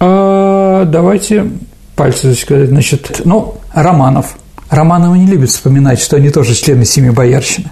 А, 0.05 0.83
давайте 0.83 1.49
пальцы 1.95 2.35
сказать. 2.35 2.67
Значит, 2.67 3.21
ну, 3.23 3.55
Романов. 3.73 4.35
Романовы 4.69 5.17
не 5.17 5.27
любят 5.27 5.49
вспоминать, 5.49 5.99
что 5.99 6.17
они 6.17 6.29
тоже 6.29 6.55
члены 6.55 6.83
семи 6.83 7.09
боярщины. 7.09 7.71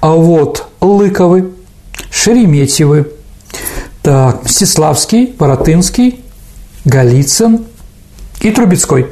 А 0.00 0.10
вот 0.10 0.68
Лыковы, 0.80 1.50
Шереметьевы, 2.10 3.08
так, 4.02 4.44
Мстиславский, 4.44 5.34
Воротынский, 5.38 6.20
Голицын 6.84 7.64
и 8.40 8.50
Трубецкой. 8.52 9.08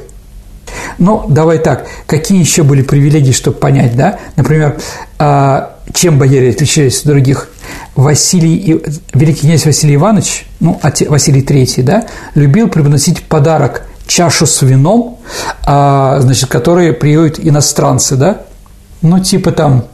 Ну, 0.97 1.25
давай 1.27 1.59
так, 1.59 1.87
какие 2.05 2.39
еще 2.39 2.63
были 2.63 2.83
привилегии, 2.83 3.33
чтобы 3.33 3.57
понять, 3.57 3.97
да? 3.97 4.19
Например, 4.37 4.77
а, 5.19 5.77
чем 5.93 6.19
бояре 6.19 6.51
отличались 6.51 6.99
от 6.99 7.07
других? 7.07 7.49
Василий, 7.95 8.81
великий 9.13 9.41
князь 9.41 9.65
Василий 9.65 9.95
Иванович, 9.95 10.45
ну, 10.59 10.79
Василий 11.09 11.41
Третий, 11.41 11.81
да, 11.81 12.05
любил 12.35 12.67
преподносить 12.69 13.23
подарок 13.23 13.83
чашу 14.07 14.45
с 14.45 14.61
вином, 14.61 15.19
а, 15.65 16.19
значит, 16.19 16.49
которые 16.49 16.93
приют 16.93 17.39
иностранцы, 17.39 18.15
да, 18.15 18.41
ну, 19.01 19.19
типа 19.19 19.51
там 19.51 19.85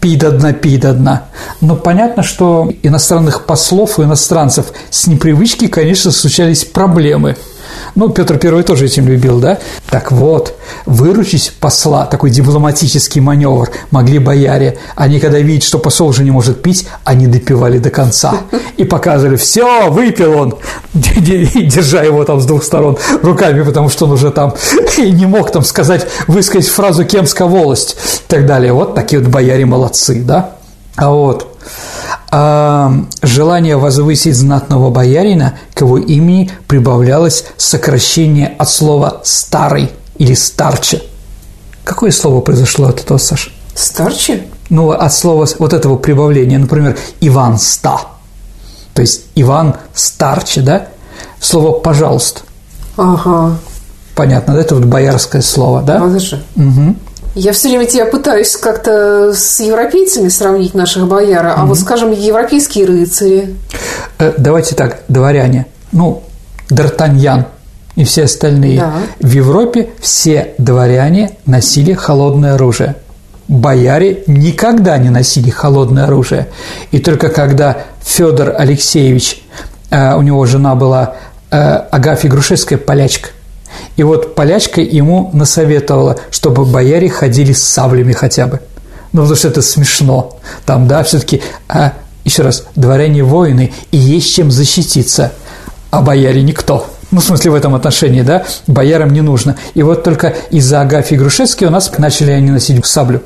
пи 0.00 0.16
до 0.16 0.30
дна, 0.30 0.52
пи 0.52 0.76
до 0.76 0.92
дна. 0.92 1.24
Но 1.60 1.76
понятно, 1.76 2.22
что 2.22 2.70
иностранных 2.82 3.46
послов 3.46 3.98
и 3.98 4.02
иностранцев 4.02 4.66
с 4.90 5.06
непривычки, 5.06 5.66
конечно, 5.66 6.10
случались 6.10 6.64
проблемы– 6.64 7.36
ну, 7.94 8.08
Петр 8.08 8.38
Первый 8.38 8.62
тоже 8.62 8.86
этим 8.86 9.08
любил, 9.08 9.40
да? 9.40 9.58
Так 9.90 10.12
вот, 10.12 10.54
выручить 10.86 11.52
посла, 11.60 12.06
такой 12.06 12.30
дипломатический 12.30 13.20
маневр, 13.20 13.70
могли 13.90 14.18
бояре. 14.18 14.78
Они, 14.94 15.20
когда 15.20 15.38
видят, 15.38 15.64
что 15.64 15.78
посол 15.78 16.08
уже 16.08 16.24
не 16.24 16.30
может 16.30 16.62
пить, 16.62 16.86
они 17.04 17.26
допивали 17.26 17.78
до 17.78 17.90
конца. 17.90 18.34
И 18.76 18.84
показывали, 18.84 19.36
все, 19.36 19.90
выпил 19.90 20.38
он, 20.38 20.54
держа 20.94 22.02
его 22.02 22.24
там 22.24 22.40
с 22.40 22.46
двух 22.46 22.64
сторон 22.64 22.98
руками, 23.22 23.62
потому 23.62 23.88
что 23.88 24.06
он 24.06 24.12
уже 24.12 24.30
там 24.30 24.54
не 24.98 25.26
мог 25.26 25.50
там 25.50 25.64
сказать, 25.64 26.06
высказать 26.26 26.68
фразу 26.68 27.04
«кемская 27.04 27.48
волость» 27.48 27.96
и 28.26 28.30
так 28.30 28.46
далее. 28.46 28.72
Вот 28.72 28.94
такие 28.94 29.20
вот 29.20 29.30
бояре 29.30 29.64
молодцы, 29.66 30.22
да? 30.22 30.50
А 30.96 31.10
вот 31.10 31.56
а 32.30 32.92
желание 33.22 33.76
возвысить 33.76 34.36
знатного 34.36 34.90
боярина 34.90 35.58
к 35.74 35.80
его 35.80 35.98
имени 35.98 36.50
прибавлялось 36.66 37.46
сокращение 37.56 38.54
от 38.58 38.68
слова 38.68 39.20
«старый» 39.24 39.90
или 40.18 40.34
«старче». 40.34 41.02
Какое 41.84 42.10
слово 42.10 42.42
произошло 42.42 42.88
от 42.88 43.00
этого, 43.00 43.18
Саша? 43.18 43.50
Старче? 43.74 44.46
Ну, 44.68 44.90
от 44.90 45.12
слова 45.12 45.46
вот 45.58 45.72
этого 45.72 45.96
прибавления, 45.96 46.58
например, 46.58 46.98
Иван 47.20 47.58
Ста. 47.58 48.00
То 48.92 49.00
есть 49.00 49.22
Иван 49.34 49.76
Старче, 49.94 50.60
да? 50.60 50.88
Слово 51.40 51.78
«пожалуйста». 51.78 52.40
Ага. 52.98 53.56
Понятно, 54.14 54.54
да? 54.54 54.60
Это 54.60 54.74
вот 54.74 54.84
боярское 54.84 55.40
слово, 55.40 55.80
да? 55.82 56.00
Надо 56.00 56.20
же. 56.20 56.42
Угу. 56.56 56.96
Я 57.38 57.52
все 57.52 57.68
время 57.68 57.86
тебя 57.86 58.04
пытаюсь 58.04 58.56
как-то 58.56 59.32
с 59.32 59.60
европейцами 59.60 60.28
сравнить 60.28 60.74
наших 60.74 61.06
бояр, 61.06 61.46
а 61.46 61.50
mm 61.50 61.66
вот, 61.66 61.78
скажем, 61.78 62.10
европейские 62.10 62.84
рыцари. 62.84 63.54
Э, 64.18 64.32
давайте 64.36 64.74
так, 64.74 65.02
дворяне. 65.06 65.66
Ну, 65.92 66.24
Д'Артаньян 66.68 67.44
и 67.94 68.02
все 68.02 68.24
остальные. 68.24 68.80
Да. 68.80 68.92
В 69.20 69.30
Европе 69.30 69.90
все 70.00 70.54
дворяне 70.58 71.38
носили 71.46 71.92
холодное 71.92 72.54
оружие. 72.54 72.96
Бояре 73.46 74.24
никогда 74.26 74.98
не 74.98 75.10
носили 75.10 75.50
холодное 75.50 76.06
оружие. 76.06 76.48
И 76.90 76.98
только 76.98 77.28
когда 77.28 77.84
Федор 78.02 78.52
Алексеевич, 78.58 79.44
э, 79.90 80.16
у 80.16 80.22
него 80.22 80.44
жена 80.44 80.74
была 80.74 81.14
э, 81.52 81.56
Агафья 81.56 82.28
Грушевская, 82.28 82.80
полячка, 82.80 83.28
и 83.96 84.02
вот 84.02 84.34
полячка 84.34 84.80
ему 84.80 85.30
насоветовала, 85.32 86.16
чтобы 86.30 86.64
бояре 86.64 87.08
ходили 87.08 87.52
с 87.52 87.62
саблями 87.62 88.12
хотя 88.12 88.46
бы. 88.46 88.60
Ну, 89.12 89.22
потому 89.22 89.36
что 89.36 89.48
это 89.48 89.62
смешно. 89.62 90.38
Там, 90.66 90.86
да, 90.86 91.02
все-таки, 91.02 91.42
а, 91.68 91.94
еще 92.24 92.42
раз, 92.42 92.64
дворяне 92.76 93.22
воины, 93.22 93.72
и 93.90 93.96
есть 93.96 94.34
чем 94.34 94.50
защититься, 94.50 95.32
а 95.90 96.02
бояре 96.02 96.42
никто. 96.42 96.86
Ну, 97.10 97.20
в 97.20 97.24
смысле, 97.24 97.52
в 97.52 97.54
этом 97.54 97.74
отношении, 97.74 98.20
да, 98.20 98.44
боярам 98.66 99.10
не 99.10 99.22
нужно. 99.22 99.56
И 99.74 99.82
вот 99.82 100.04
только 100.04 100.34
из-за 100.50 100.82
Агафьи 100.82 101.16
Грушевской 101.16 101.68
у 101.68 101.70
нас 101.70 101.90
начали 101.96 102.32
они 102.32 102.50
носить 102.50 102.84
саблю. 102.84 103.22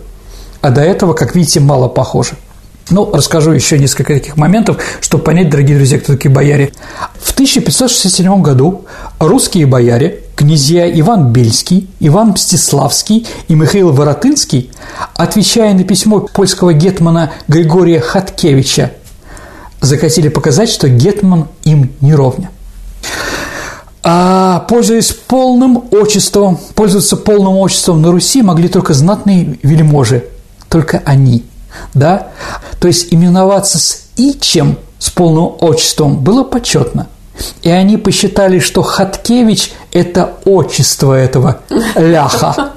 А 0.60 0.70
до 0.70 0.82
этого, 0.82 1.14
как 1.14 1.34
видите, 1.34 1.58
мало 1.58 1.88
похоже. 1.88 2.34
Ну, 2.90 3.10
расскажу 3.12 3.52
еще 3.52 3.78
несколько 3.78 4.14
таких 4.14 4.36
моментов, 4.36 4.78
чтобы 5.00 5.24
понять, 5.24 5.50
дорогие 5.50 5.76
друзья, 5.76 5.98
кто 5.98 6.12
такие 6.12 6.30
бояре. 6.30 6.72
В 7.20 7.32
1567 7.32 8.42
году 8.42 8.84
русские 9.18 9.66
бояре, 9.66 10.20
князья 10.34 10.90
Иван 11.00 11.32
Бельский, 11.32 11.88
Иван 12.00 12.30
Мстиславский 12.30 13.26
и 13.48 13.54
Михаил 13.54 13.92
Воротынский, 13.92 14.70
отвечая 15.14 15.74
на 15.74 15.84
письмо 15.84 16.20
польского 16.20 16.72
гетмана 16.72 17.32
Григория 17.48 18.00
Хаткевича, 18.00 18.92
захотели 19.80 20.28
показать, 20.28 20.70
что 20.70 20.88
гетман 20.88 21.48
им 21.64 21.92
не 22.00 22.14
ровня. 22.14 22.50
А 24.04 24.60
пользуясь 24.68 25.12
полным 25.12 25.84
отчеством, 25.92 26.58
пользоваться 26.74 27.16
полным 27.16 27.56
отчеством 27.58 28.02
на 28.02 28.10
Руси 28.10 28.42
могли 28.42 28.68
только 28.68 28.94
знатные 28.94 29.58
вельможи, 29.62 30.24
только 30.68 31.02
они, 31.04 31.44
да? 31.94 32.28
То 32.80 32.88
есть 32.88 33.12
именоваться 33.12 33.78
с 33.78 34.06
Ичем, 34.16 34.76
с 34.98 35.10
полным 35.10 35.52
отчеством, 35.60 36.18
было 36.18 36.42
почетно. 36.42 37.06
И 37.62 37.70
они 37.70 37.96
посчитали, 37.96 38.58
что 38.58 38.82
Хаткевич– 38.82 39.72
это 39.92 40.34
отчество 40.44 41.14
этого 41.14 41.60
ляха. 41.96 42.72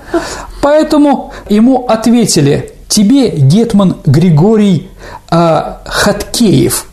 Поэтому 0.61 1.33
ему 1.49 1.85
ответили, 1.87 2.73
тебе, 2.87 3.29
Гетман 3.29 3.97
Григорий 4.05 4.89
а, 5.29 5.81
Хаткеев. 5.85 6.85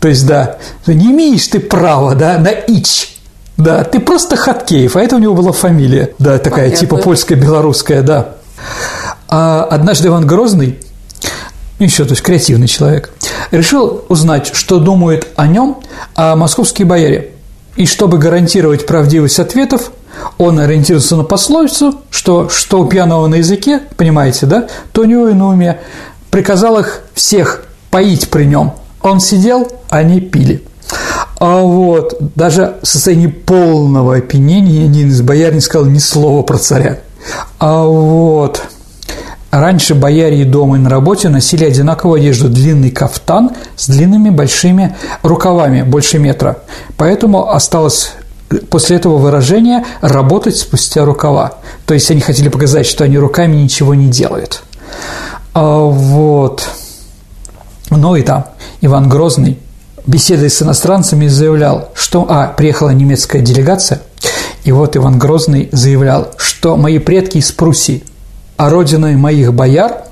То 0.00 0.08
есть, 0.08 0.26
да, 0.26 0.58
не 0.86 1.12
имеешь 1.12 1.46
ты 1.46 1.60
права, 1.60 2.14
да, 2.14 2.38
на 2.38 2.48
Ич. 2.48 3.16
Да, 3.56 3.84
ты 3.84 4.00
просто 4.00 4.36
Хаткеев, 4.36 4.96
а 4.96 5.00
это 5.00 5.16
у 5.16 5.18
него 5.18 5.34
была 5.34 5.52
фамилия, 5.52 6.10
да, 6.18 6.38
такая 6.38 6.66
Понятно. 6.66 6.76
типа 6.76 6.96
польская, 6.98 7.36
белорусская, 7.36 8.02
да. 8.02 8.34
А 9.28 9.62
однажды 9.64 10.08
Иван 10.08 10.26
Грозный, 10.26 10.78
еще, 11.78 12.04
то 12.04 12.10
есть 12.10 12.22
креативный 12.22 12.68
человек, 12.68 13.12
решил 13.50 14.04
узнать, 14.08 14.50
что 14.54 14.78
думают 14.78 15.28
о 15.36 15.46
нем 15.46 15.78
о 16.14 16.36
московские 16.36 16.86
бояре. 16.86 17.32
И 17.76 17.84
чтобы 17.84 18.18
гарантировать 18.18 18.86
правдивость 18.86 19.38
ответов, 19.38 19.92
он 20.38 20.58
ориентировался 20.58 21.16
на 21.16 21.24
пословицу, 21.24 22.00
что 22.10 22.48
что 22.48 22.80
у 22.80 22.86
пьяного 22.86 23.26
на 23.26 23.36
языке, 23.36 23.82
понимаете, 23.96 24.46
да, 24.46 24.68
то 24.92 25.02
у 25.02 25.04
него 25.04 25.28
и 25.28 25.34
на 25.34 25.48
уме. 25.48 25.80
Приказал 26.30 26.78
их 26.78 27.02
всех 27.14 27.64
поить 27.90 28.30
при 28.30 28.44
нем. 28.44 28.72
Он 29.02 29.20
сидел, 29.20 29.70
они 29.90 30.20
пили. 30.20 30.64
А 31.38 31.60
вот 31.60 32.16
даже 32.34 32.76
в 32.82 32.86
состоянии 32.86 33.26
полного 33.26 34.16
опьянения 34.16 34.86
ни 34.86 35.02
из 35.02 35.20
бояр 35.20 35.52
не 35.52 35.60
сказал 35.60 35.86
ни 35.86 35.98
слова 35.98 36.42
про 36.42 36.56
царя. 36.58 37.00
А 37.58 37.84
вот 37.84 38.62
Раньше 39.58 39.94
бояре 39.94 40.42
и 40.42 40.44
дома, 40.44 40.76
и 40.76 40.78
на 40.78 40.90
работе 40.90 41.30
носили 41.30 41.64
одинаковую 41.64 42.18
одежду– 42.18 42.48
длинный 42.50 42.90
кафтан 42.90 43.52
с 43.74 43.88
длинными 43.88 44.28
большими 44.28 44.94
рукавами, 45.22 45.80
больше 45.80 46.18
метра. 46.18 46.58
Поэтому 46.98 47.50
осталось 47.50 48.12
после 48.68 48.96
этого 48.96 49.16
выражения 49.16 49.86
«работать 50.02 50.56
спустя 50.56 51.06
рукава». 51.06 51.54
То 51.86 51.94
есть 51.94 52.10
они 52.10 52.20
хотели 52.20 52.50
показать, 52.50 52.84
что 52.84 53.04
они 53.04 53.16
руками 53.16 53.56
ничего 53.56 53.94
не 53.94 54.08
делают. 54.08 54.62
А 55.54 55.78
вот. 55.78 56.68
Ну 57.88 58.14
и 58.14 58.20
там 58.20 58.44
Иван 58.82 59.08
Грозный, 59.08 59.58
беседой 60.06 60.50
с 60.50 60.60
иностранцами, 60.60 61.28
заявлял, 61.28 61.92
что... 61.94 62.26
А, 62.28 62.48
приехала 62.48 62.90
немецкая 62.90 63.40
делегация, 63.40 64.02
и 64.64 64.72
вот 64.72 64.98
Иван 64.98 65.18
Грозный 65.18 65.70
заявлял, 65.72 66.32
что 66.36 66.76
мои 66.76 66.98
предки 66.98 67.38
из 67.38 67.52
Пруссии, 67.52 68.04
а 68.56 68.70
родиной 68.70 69.16
моих 69.16 69.52
бояр, 69.52 70.04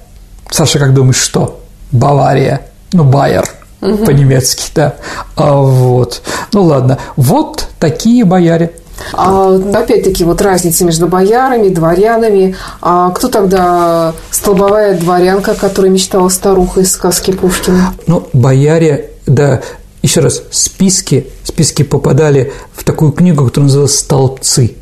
Саша, 0.51 0.79
как 0.79 0.95
думаешь, 0.95 1.17
что? 1.17 1.61
Бавария, 1.93 2.63
ну, 2.93 3.05
Байер– 3.05 3.49
угу. 3.85 4.05
по-немецки, 4.05 4.71
да. 4.75 4.95
А, 5.37 5.57
вот. 5.57 6.23
Ну 6.53 6.63
ладно, 6.63 6.99
вот 7.17 7.67
такие 7.79 8.25
бояре. 8.25 8.73
А, 9.13 9.55
опять-таки, 9.75 10.25
вот 10.25 10.41
разница 10.41 10.85
между 10.85 11.07
боярами, 11.07 11.69
дворянами. 11.69 12.57
А 12.81 13.11
кто 13.11 13.29
тогда 13.29 14.15
столбовая 14.31 14.99
дворянка, 14.99 15.55
которая 15.55 15.91
мечтала 15.91 16.29
старуха 16.29 16.81
из 16.81 16.93
сказки 16.93 17.33
Пушкина? 17.33 17.93
Ну, 18.07 18.29
бояре, 18.33 19.11
да, 19.27 19.61
еще 20.03 20.21
раз, 20.21 20.43
списки, 20.51 21.29
списки 21.43 21.83
попадали 21.83 22.53
в 22.73 22.85
такую 22.85 23.13
книгу, 23.13 23.45
которая 23.45 23.67
называлась 23.67 23.99
«Столбцы». 23.99 24.77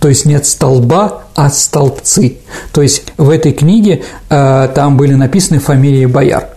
То 0.00 0.08
есть 0.08 0.24
нет 0.24 0.46
столба, 0.46 1.24
а 1.34 1.50
столбцы. 1.50 2.38
То 2.72 2.82
есть 2.82 3.04
в 3.16 3.30
этой 3.30 3.52
книге 3.52 4.02
э, 4.28 4.68
там 4.74 4.96
были 4.96 5.14
написаны 5.14 5.60
фамилии 5.60 6.06
бояр. 6.06 6.48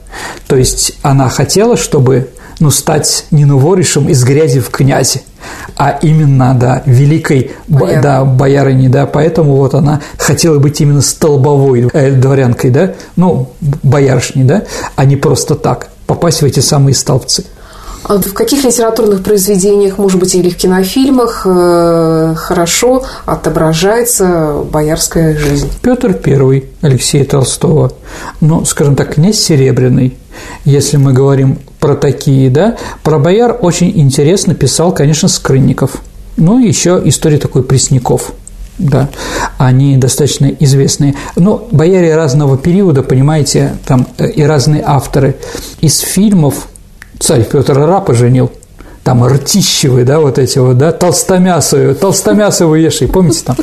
То 0.47 0.55
есть 0.55 0.93
она 1.01 1.29
хотела, 1.29 1.75
чтобы 1.75 2.29
ну, 2.59 2.71
стать 2.71 3.25
не 3.31 3.45
новоришем 3.45 4.07
из 4.09 4.23
грязи 4.23 4.59
в 4.59 4.69
князи, 4.69 5.23
а 5.75 5.99
именно, 6.01 6.55
да, 6.57 6.83
великой 6.85 7.51
Бояр. 7.67 8.01
да, 8.01 8.23
боярыней, 8.23 8.87
да, 8.87 9.05
поэтому 9.05 9.57
вот 9.57 9.73
она 9.73 10.01
хотела 10.17 10.59
быть 10.59 10.79
именно 10.79 11.01
столбовой 11.01 11.89
э, 11.91 12.11
дворянкой, 12.11 12.69
да, 12.69 12.93
ну, 13.15 13.49
боярышней, 13.59 14.45
да, 14.45 14.63
а 14.95 15.05
не 15.05 15.15
просто 15.15 15.55
так 15.55 15.89
попасть 16.07 16.41
в 16.41 16.45
эти 16.45 16.59
самые 16.59 16.93
столбцы. 16.93 17.45
А 18.03 18.17
в 18.17 18.33
каких 18.33 18.63
литературных 18.63 19.23
произведениях, 19.23 19.97
может 19.97 20.19
быть, 20.19 20.35
или 20.35 20.49
в 20.49 20.57
кинофильмах 20.57 21.43
э, 21.45 22.33
хорошо 22.35 23.03
отображается 23.25 24.63
боярская 24.71 25.37
жизнь? 25.37 25.69
Петр 25.81 26.19
I 26.25 26.65
Алексея 26.81 27.25
Толстого, 27.25 27.93
ну, 28.41 28.65
скажем 28.65 28.95
так, 28.95 29.15
князь 29.15 29.39
Серебряный, 29.39 30.17
если 30.65 30.97
мы 30.97 31.13
говорим 31.13 31.59
про 31.79 31.95
такие, 31.95 32.49
да, 32.49 32.77
про 33.03 33.19
бояр 33.19 33.57
очень 33.61 33.91
интересно 33.97 34.53
писал, 34.53 34.93
конечно, 34.93 35.27
Скрынников. 35.27 36.01
Ну, 36.35 36.59
еще 36.59 37.01
история 37.05 37.37
такой 37.37 37.63
Пресняков– 37.63 38.31
да, 38.77 39.09
они 39.57 39.97
достаточно 39.97 40.47
известные. 40.47 41.15
Но 41.35 41.67
бояре 41.71 42.15
разного 42.15 42.57
периода, 42.57 43.03
понимаете, 43.03 43.75
там 43.85 44.07
э, 44.17 44.29
и 44.29 44.43
разные 44.43 44.83
авторы. 44.85 45.35
Из 45.81 45.99
фильмов 45.99 46.67
царь 47.23 47.45
Петр 47.45 47.77
Ра 47.77 48.01
поженил, 48.01 48.51
там 49.03 49.25
ртищевые, 49.25 50.05
да, 50.05 50.19
вот 50.19 50.37
эти 50.37 50.59
вот, 50.59 50.77
да, 50.77 50.91
толстомясовые, 50.91 51.93
толстомясовые 51.93 52.83
еши, 52.83 53.07
помните 53.07 53.43
там? 53.45 53.55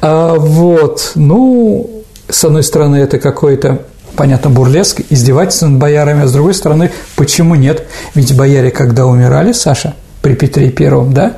А, 0.00 0.34
вот, 0.34 1.12
ну, 1.14 1.90
с 2.28 2.44
одной 2.44 2.64
стороны, 2.64 2.96
это 2.96 3.18
какой-то 3.20 3.82
понятно, 4.16 4.50
бурлеск, 4.50 5.00
издевательство 5.10 5.66
над 5.66 5.78
боярами, 5.78 6.24
а 6.24 6.26
с 6.26 6.32
другой 6.32 6.54
стороны, 6.54 6.90
почему 7.16 7.54
нет? 7.54 7.86
Ведь 8.14 8.36
бояре, 8.36 8.70
когда 8.70 9.06
умирали, 9.06 9.52
Саша, 9.52 9.94
при 10.20 10.34
Петре 10.34 10.70
Первом, 10.70 11.12
да, 11.12 11.34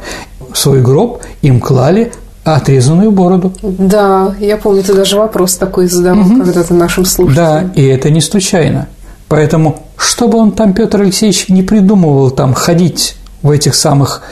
в 0.52 0.56
свой 0.56 0.80
гроб 0.80 1.22
им 1.42 1.60
клали 1.60 2.12
отрезанную 2.44 3.10
бороду. 3.10 3.52
Да, 3.62 4.34
я 4.38 4.56
помню, 4.56 4.82
ты 4.82 4.94
даже 4.94 5.18
вопрос 5.18 5.56
такой 5.56 5.88
задавал 5.88 6.26
угу. 6.26 6.44
когда-то 6.44 6.74
нашим 6.74 7.04
слушателям. 7.04 7.34
Да, 7.34 7.70
и 7.74 7.84
это 7.84 8.08
не 8.10 8.20
случайно. 8.20 8.88
Поэтому, 9.28 9.82
что 9.96 10.28
бы 10.28 10.38
он 10.38 10.52
там, 10.52 10.72
Петр 10.72 11.00
Алексеевич, 11.00 11.48
не 11.48 11.62
придумывал 11.62 12.30
там 12.30 12.54
ходить 12.54 13.16
в 13.42 13.50
этих 13.50 13.74
самых 13.74 14.22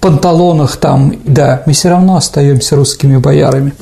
панталонах 0.00 0.76
там, 0.76 1.14
да, 1.24 1.62
мы 1.66 1.72
все 1.72 1.88
равно 1.88 2.16
остаемся 2.16 2.76
русскими 2.76 3.16
боярами. 3.16 3.72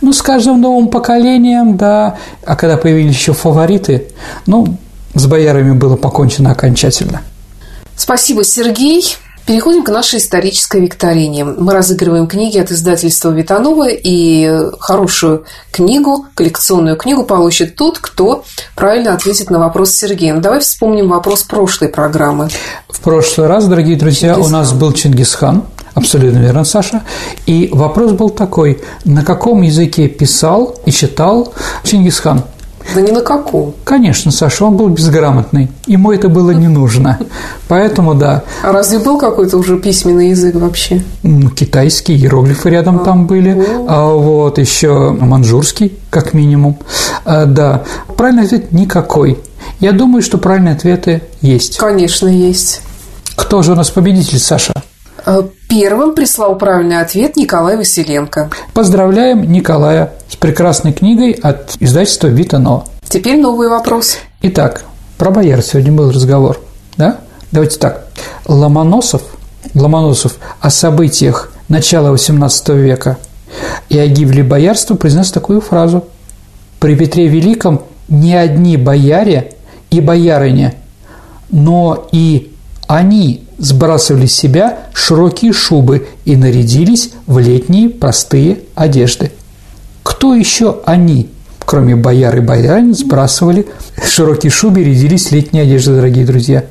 Ну, 0.00 0.12
с 0.12 0.20
каждым 0.20 0.60
новым 0.60 0.88
поколением, 0.88 1.76
да, 1.76 2.16
а 2.44 2.56
когда 2.56 2.76
появились 2.76 3.14
еще 3.14 3.34
фавориты, 3.34 4.08
ну, 4.46 4.76
с 5.14 5.26
боярами 5.26 5.72
было 5.72 5.96
покончено 5.96 6.50
окончательно. 6.50 7.22
Спасибо, 7.96 8.42
Сергей. 8.42 9.16
Переходим 9.46 9.84
к 9.84 9.90
нашей 9.90 10.20
исторической 10.20 10.80
викторине. 10.80 11.44
Мы 11.44 11.74
разыгрываем 11.74 12.26
книги 12.26 12.56
от 12.56 12.70
издательства 12.70 13.28
«Витанова», 13.28 13.88
и 13.90 14.70
хорошую 14.80 15.44
книгу, 15.70 16.26
коллекционную 16.34 16.96
книгу 16.96 17.24
получит 17.24 17.76
тот, 17.76 17.98
кто 17.98 18.44
правильно 18.74 19.12
ответит 19.12 19.50
на 19.50 19.58
вопрос 19.58 19.90
Сергея. 19.90 20.32
Ну, 20.32 20.40
давай 20.40 20.60
вспомним 20.60 21.08
вопрос 21.08 21.42
прошлой 21.42 21.88
программы. 21.90 22.48
В 22.88 23.00
прошлый 23.00 23.46
раз, 23.46 23.66
дорогие 23.66 23.96
друзья, 23.96 24.32
Чингисхан. 24.32 24.54
у 24.54 24.58
нас 24.58 24.72
был 24.72 24.92
Чингисхан, 24.92 25.64
абсолютно 25.92 26.38
верно, 26.38 26.64
Саша, 26.64 27.02
и 27.44 27.68
вопрос 27.70 28.12
был 28.12 28.30
такой, 28.30 28.80
на 29.04 29.22
каком 29.22 29.60
языке 29.60 30.08
писал 30.08 30.74
и 30.86 30.90
читал 30.90 31.52
Чингисхан? 31.82 32.44
Да 32.94 33.00
ни 33.00 33.10
на 33.10 33.22
каком. 33.22 33.74
Конечно, 33.84 34.30
Саша, 34.30 34.64
он 34.64 34.76
был 34.76 34.88
безграмотный. 34.88 35.68
Ему 35.86 36.12
это 36.12 36.28
было 36.28 36.52
не 36.52 36.68
нужно. 36.68 37.18
Поэтому, 37.68 38.14
да. 38.14 38.44
А 38.62 38.72
разве 38.72 38.98
был 38.98 39.18
какой-то 39.18 39.58
уже 39.58 39.78
письменный 39.78 40.30
язык 40.30 40.54
вообще? 40.54 41.02
Ну, 41.22 41.50
китайский, 41.50 42.14
иероглифы 42.14 42.70
рядом 42.70 43.00
а, 43.00 43.04
там 43.04 43.26
были. 43.26 43.66
А 43.88 44.12
вот 44.12 44.58
еще 44.58 45.10
манжурский, 45.10 45.98
как 46.10 46.34
минимум. 46.34 46.78
А, 47.24 47.46
да. 47.46 47.82
Правильный 48.16 48.44
ответ– 48.44 48.64
никакой. 48.72 49.38
Я 49.80 49.92
думаю, 49.92 50.22
что 50.22 50.38
правильные 50.38 50.74
ответы 50.74 51.22
есть. 51.40 51.78
Конечно, 51.78 52.28
есть. 52.28 52.80
Кто 53.34 53.62
же 53.62 53.72
у 53.72 53.74
нас 53.74 53.90
победитель, 53.90 54.38
Саша? 54.38 54.72
Первым 55.74 56.14
прислал 56.14 56.56
правильный 56.56 57.00
ответ 57.00 57.34
Николай 57.34 57.76
Василенко. 57.76 58.48
Поздравляем 58.74 59.42
Николая 59.50 60.12
с 60.28 60.36
прекрасной 60.36 60.92
книгой 60.92 61.32
от 61.32 61.74
издательства 61.80 62.28
«Витано». 62.28 62.84
Теперь 63.08 63.40
новый 63.40 63.68
вопрос. 63.68 64.18
Итак, 64.42 64.84
про 65.18 65.32
бояр 65.32 65.62
сегодня 65.62 65.90
был 65.90 66.12
разговор. 66.12 66.60
Да? 66.96 67.18
Давайте 67.50 67.80
так. 67.80 68.06
Ломоносов, 68.46 69.22
Ломоносов 69.74 70.36
о 70.60 70.70
событиях 70.70 71.52
начала 71.68 72.14
XVIII 72.14 72.78
века 72.78 73.18
и 73.88 73.98
о 73.98 74.06
гибели 74.06 74.42
боярства 74.42 74.94
произнес 74.94 75.32
такую 75.32 75.60
фразу. 75.60 76.04
При 76.78 76.94
Петре 76.94 77.26
Великом 77.26 77.82
не 78.06 78.36
одни 78.36 78.76
бояре 78.76 79.54
и 79.90 80.00
боярыни, 80.00 80.74
но 81.50 82.06
и 82.12 82.52
Они 82.86 83.43
сбрасывали 83.58 84.26
с 84.26 84.36
себя 84.36 84.78
широкие 84.92 85.52
шубы 85.52 86.08
и 86.24 86.36
нарядились 86.36 87.12
в 87.26 87.38
летние 87.38 87.88
простые 87.88 88.60
одежды. 88.74 89.32
Кто 90.02 90.34
еще 90.34 90.80
они? 90.84 91.30
Кроме 91.66 91.96
бояр 91.96 92.36
и 92.36 92.40
боярин, 92.40 92.94
сбрасывали 92.94 93.66
широкие 94.06 94.50
шубы 94.50 94.82
и 94.82 94.84
рядились 94.84 95.30
летние 95.30 95.62
одежды, 95.62 95.94
дорогие 95.94 96.26
друзья. 96.26 96.64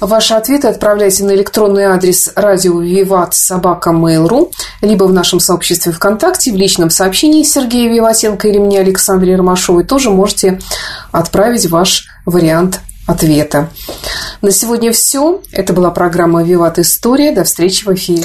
Ваши 0.00 0.34
ответы 0.34 0.68
отправляйте 0.68 1.24
на 1.24 1.34
электронный 1.34 1.84
адрес 1.84 2.30
радио 2.36 2.80
Виват 2.80 3.34
собака 3.34 3.90
Mail.ru, 3.90 4.52
либо 4.82 5.04
в 5.04 5.12
нашем 5.12 5.40
сообществе 5.40 5.92
ВКонтакте, 5.92 6.52
в 6.52 6.56
личном 6.56 6.90
сообщении 6.90 7.42
Сергея 7.42 7.90
Виватенко 7.90 8.46
или 8.48 8.58
мне, 8.58 8.80
Александре 8.80 9.36
Ромашовой, 9.36 9.84
тоже 9.84 10.10
можете 10.10 10.60
отправить 11.12 11.68
ваш 11.70 12.06
вариант 12.26 12.80
ответа. 13.06 13.70
На 14.42 14.50
сегодня 14.50 14.92
все. 14.92 15.40
Это 15.52 15.72
была 15.72 15.90
программа 15.90 16.42
«Виват 16.42 16.78
История». 16.78 17.32
До 17.32 17.44
встречи 17.44 17.84
в 17.84 17.94
эфире. 17.94 18.24